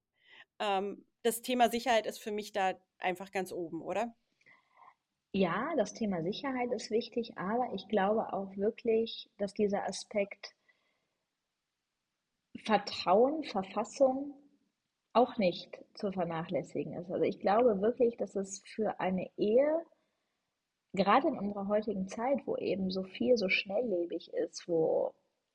Das 1.22 1.43
Thema 1.43 1.68
Sicherheit 1.68 2.07
ist 2.07 2.18
für 2.18 2.33
mich 2.33 2.53
da 2.53 2.74
einfach 2.99 3.31
ganz 3.31 3.53
oben, 3.53 3.83
oder? 3.83 4.14
Ja, 5.33 5.72
das 5.76 5.95
Thema 5.95 6.22
Sicherheit 6.22 6.72
ist 6.72 6.91
wichtig, 6.91 7.37
aber 7.37 7.72
ich 7.74 7.87
glaube 7.89 8.33
auch 8.33 8.57
wirklich, 8.57 9.31
dass 9.37 9.55
dieser 9.55 9.85
Aspekt 9.87 10.57
Vertrauen, 12.65 13.45
Verfassung 13.45 14.35
auch 15.13 15.37
nicht 15.39 15.79
zu 15.95 16.13
vernachlässigen 16.13 16.95
ist. 16.95 17.11
Also 17.11 17.25
ich 17.25 17.41
glaube 17.41 17.81
wirklich, 17.81 18.17
dass 18.17 18.37
es 18.37 18.61
für 18.61 19.01
eine 19.01 19.29
Ehe 19.37 19.83
gerade 20.93 21.29
in 21.29 21.39
unserer 21.39 21.69
heutigen 21.69 22.09
Zeit, 22.09 22.47
wo 22.47 22.57
eben 22.57 22.91
so 22.91 23.03
viel 23.03 23.37
so 23.37 23.49
schnelllebig 23.49 24.33
ist, 24.35 24.69
wo 24.69 25.15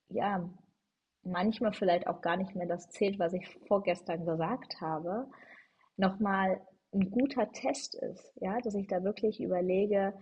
ja 0.09 0.49
manchmal 1.23 1.73
vielleicht 1.73 2.07
auch 2.07 2.21
gar 2.21 2.37
nicht 2.37 2.55
mehr 2.55 2.67
das 2.67 2.89
zählt, 2.89 3.19
was 3.19 3.33
ich 3.33 3.47
vorgestern 3.67 4.25
gesagt 4.25 4.81
habe, 4.81 5.27
nochmal 5.97 6.61
ein 6.93 7.09
guter 7.09 7.51
Test 7.51 7.95
ist, 7.95 8.33
ja, 8.41 8.59
dass 8.59 8.75
ich 8.75 8.87
da 8.87 9.03
wirklich 9.03 9.41
überlege, 9.41 10.13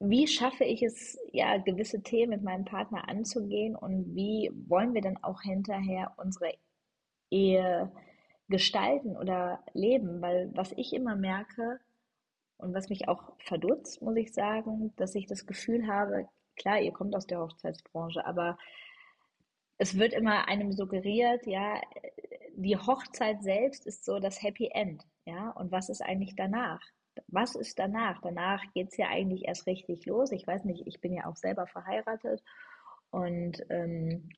wie 0.00 0.26
schaffe 0.26 0.64
ich 0.64 0.82
es, 0.82 1.18
ja, 1.32 1.58
gewisse 1.58 2.02
Themen 2.02 2.30
mit 2.30 2.42
meinem 2.42 2.64
Partner 2.64 3.08
anzugehen 3.08 3.74
und 3.74 4.14
wie 4.14 4.50
wollen 4.68 4.94
wir 4.94 5.02
dann 5.02 5.22
auch 5.22 5.42
hinterher 5.42 6.12
unsere 6.16 6.52
Ehe 7.30 7.90
gestalten 8.48 9.16
oder 9.16 9.62
leben? 9.72 10.22
Weil 10.22 10.50
was 10.54 10.72
ich 10.72 10.92
immer 10.92 11.16
merke, 11.16 11.80
und 12.58 12.74
was 12.74 12.88
mich 12.88 13.08
auch 13.08 13.32
verdutzt, 13.38 14.02
muss 14.02 14.16
ich 14.16 14.34
sagen, 14.34 14.92
dass 14.96 15.14
ich 15.14 15.26
das 15.26 15.46
Gefühl 15.46 15.86
habe, 15.86 16.28
klar, 16.56 16.80
ihr 16.80 16.92
kommt 16.92 17.14
aus 17.14 17.26
der 17.26 17.38
Hochzeitsbranche, 17.38 18.26
aber 18.26 18.58
es 19.78 19.96
wird 19.96 20.12
immer 20.12 20.48
einem 20.48 20.72
suggeriert, 20.72 21.46
ja, 21.46 21.80
die 22.56 22.76
Hochzeit 22.76 23.42
selbst 23.44 23.86
ist 23.86 24.04
so 24.04 24.18
das 24.18 24.42
Happy 24.42 24.70
End, 24.72 25.04
ja, 25.24 25.50
und 25.50 25.70
was 25.70 25.88
ist 25.88 26.02
eigentlich 26.02 26.34
danach? 26.34 26.80
Was 27.26 27.54
ist 27.54 27.78
danach? 27.78 28.20
Danach 28.22 28.62
geht 28.72 28.88
es 28.88 28.96
ja 28.96 29.08
eigentlich 29.08 29.46
erst 29.46 29.66
richtig 29.66 30.06
los. 30.06 30.32
Ich 30.32 30.46
weiß 30.46 30.64
nicht, 30.64 30.86
ich 30.86 31.00
bin 31.00 31.12
ja 31.12 31.26
auch 31.26 31.36
selber 31.36 31.66
verheiratet 31.66 32.42
und 33.10 33.62
ähm, 33.70 34.28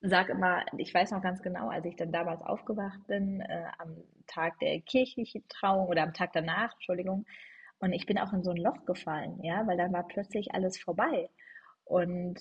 sage 0.00 0.32
immer, 0.32 0.64
ich 0.78 0.92
weiß 0.92 1.10
noch 1.10 1.22
ganz 1.22 1.42
genau, 1.42 1.68
als 1.68 1.84
ich 1.84 1.96
dann 1.96 2.12
damals 2.12 2.42
aufgewacht 2.42 3.06
bin, 3.06 3.40
äh, 3.40 3.66
am 3.78 3.96
Tag 4.26 4.58
der 4.60 4.80
kirchlichen 4.80 5.46
Trauung 5.48 5.86
oder 5.88 6.02
am 6.02 6.14
Tag 6.14 6.32
danach, 6.32 6.72
Entschuldigung, 6.74 7.26
und 7.80 7.92
ich 7.92 8.06
bin 8.06 8.18
auch 8.18 8.32
in 8.32 8.42
so 8.42 8.50
ein 8.50 8.58
Loch 8.58 8.84
gefallen, 8.84 9.42
ja, 9.42 9.66
weil 9.66 9.78
dann 9.78 9.92
war 9.92 10.06
plötzlich 10.06 10.54
alles 10.54 10.78
vorbei. 10.78 11.30
Und 11.84 12.38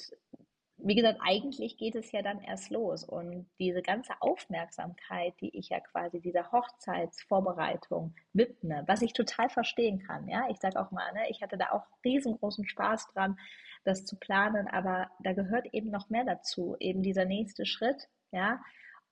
wie 0.82 0.96
gesagt, 0.96 1.20
eigentlich 1.22 1.78
geht 1.78 1.96
es 1.96 2.12
ja 2.12 2.22
dann 2.22 2.42
erst 2.42 2.70
los. 2.72 3.04
Und 3.04 3.50
diese 3.60 3.82
ganze 3.82 4.14
Aufmerksamkeit, 4.20 5.34
die 5.42 5.58
ich 5.58 5.70
ja 5.70 5.80
quasi 5.80 6.20
dieser 6.22 6.52
Hochzeitsvorbereitung 6.52 8.16
widme, 8.34 8.84
was 8.88 9.02
ich 9.02 9.14
total 9.14 9.50
verstehen 9.50 10.00
kann, 10.00 10.28
ja, 10.28 10.48
ich 10.50 10.58
sage 10.60 10.80
auch 10.80 10.92
mal, 10.92 11.12
ne, 11.14 11.30
ich 11.30 11.42
hatte 11.42 11.58
da 11.58 11.72
auch 11.72 11.86
riesengroßen 12.04 12.68
Spaß 12.68 13.08
dran, 13.14 13.38
das 13.84 14.06
zu 14.06 14.18
planen, 14.18 14.68
aber 14.68 15.10
da 15.24 15.34
gehört 15.34 15.68
eben 15.74 15.90
noch 15.90 16.10
mehr 16.10 16.26
dazu, 16.26 16.76
eben 16.80 17.02
dieser 17.02 17.26
nächste 17.26 17.66
Schritt, 17.66 18.08
ja. 18.32 18.62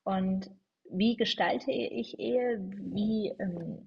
Und 0.04 0.52
wie 0.90 1.18
gestalte 1.18 1.72
ich 1.72 2.18
Ehe? 2.20 2.60
Wie 2.62 3.34
ähm, 3.40 3.86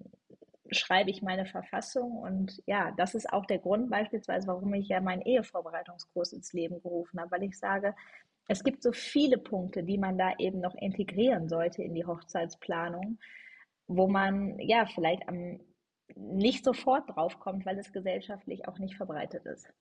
schreibe 0.71 1.09
ich 1.09 1.21
meine 1.21 1.45
Verfassung. 1.45 2.17
Und 2.17 2.61
ja, 2.65 2.91
das 2.97 3.15
ist 3.15 3.31
auch 3.31 3.45
der 3.45 3.59
Grund 3.59 3.89
beispielsweise, 3.89 4.47
warum 4.47 4.73
ich 4.73 4.87
ja 4.87 5.01
meinen 5.01 5.21
Ehevorbereitungskurs 5.21 6.33
ins 6.33 6.53
Leben 6.53 6.81
gerufen 6.81 7.19
habe, 7.19 7.31
weil 7.31 7.43
ich 7.43 7.57
sage, 7.57 7.95
es 8.47 8.63
gibt 8.63 8.83
so 8.83 8.91
viele 8.91 9.37
Punkte, 9.37 9.83
die 9.83 9.97
man 9.97 10.17
da 10.17 10.33
eben 10.37 10.59
noch 10.59 10.75
integrieren 10.75 11.47
sollte 11.47 11.83
in 11.83 11.93
die 11.93 12.05
Hochzeitsplanung, 12.05 13.19
wo 13.87 14.07
man 14.07 14.59
ja 14.59 14.85
vielleicht 14.85 15.27
am, 15.27 15.59
nicht 16.15 16.63
sofort 16.63 17.09
draufkommt, 17.09 17.65
weil 17.65 17.79
es 17.79 17.93
gesellschaftlich 17.93 18.67
auch 18.67 18.77
nicht 18.79 18.95
verbreitet 18.95 19.45
ist. 19.45 19.71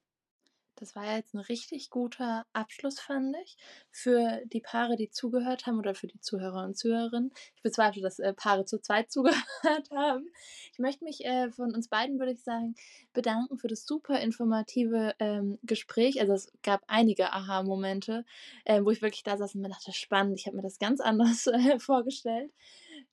Das 0.81 0.97
war 0.97 1.15
jetzt 1.15 1.35
ein 1.35 1.41
richtig 1.41 1.91
guter 1.91 2.47
Abschluss, 2.55 2.99
fand 2.99 3.37
ich, 3.45 3.59
für 3.91 4.41
die 4.47 4.63
Paare, 4.63 4.97
die 4.97 5.11
zugehört 5.11 5.67
haben 5.67 5.79
oder 5.79 5.95
für 5.95 6.07
die 6.07 6.21
Zuhörer 6.21 6.65
und 6.65 6.79
Zuhörerinnen. 6.79 7.33
Ich 7.55 7.63
bezweifle, 7.63 8.01
dass 8.01 8.19
äh, 8.19 8.33
Paare 8.33 8.65
zu 8.65 8.81
zweit 8.81 9.11
zugehört 9.13 9.91
haben. 9.91 10.27
Ich 10.73 10.79
möchte 10.79 11.05
mich 11.05 11.23
äh, 11.27 11.51
von 11.51 11.75
uns 11.75 11.89
beiden, 11.89 12.19
würde 12.19 12.33
ich 12.33 12.43
sagen, 12.43 12.75
bedanken 13.13 13.59
für 13.59 13.69
das 13.69 13.85
super 13.85 14.21
informative 14.21 15.15
ähm, 15.19 15.59
Gespräch. 15.63 16.19
Also 16.19 16.33
es 16.33 16.51
gab 16.63 16.83
einige 16.87 17.31
Aha-Momente, 17.35 18.25
äh, 18.65 18.83
wo 18.83 18.91
ich 18.91 19.03
wirklich 19.03 19.23
da 19.23 19.37
saß 19.37 19.55
und 19.57 19.61
mir 19.61 19.69
dachte, 19.69 19.93
spannend, 19.93 20.41
ich 20.41 20.47
habe 20.47 20.57
mir 20.57 20.63
das 20.63 20.79
ganz 20.79 21.01
anders 21.01 21.47
äh, 21.47 21.79
vorgestellt. 21.79 22.51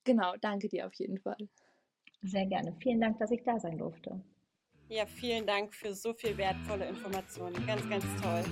Genau, 0.05 0.35
danke 0.39 0.69
dir 0.69 0.87
auf 0.87 0.93
jeden 0.93 1.19
Fall. 1.19 1.49
Sehr 2.21 2.45
gerne. 2.45 2.77
Vielen 2.81 3.01
Dank, 3.01 3.19
dass 3.19 3.31
ich 3.31 3.43
da 3.43 3.59
sein 3.59 3.77
durfte. 3.77 4.21
Ja, 4.89 5.05
vielen 5.05 5.45
Dank 5.45 5.73
für 5.73 5.93
so 5.93 6.13
viel 6.13 6.37
wertvolle 6.37 6.87
Informationen. 6.87 7.65
Ganz, 7.67 7.87
ganz 7.89 8.05
toll. 8.21 8.43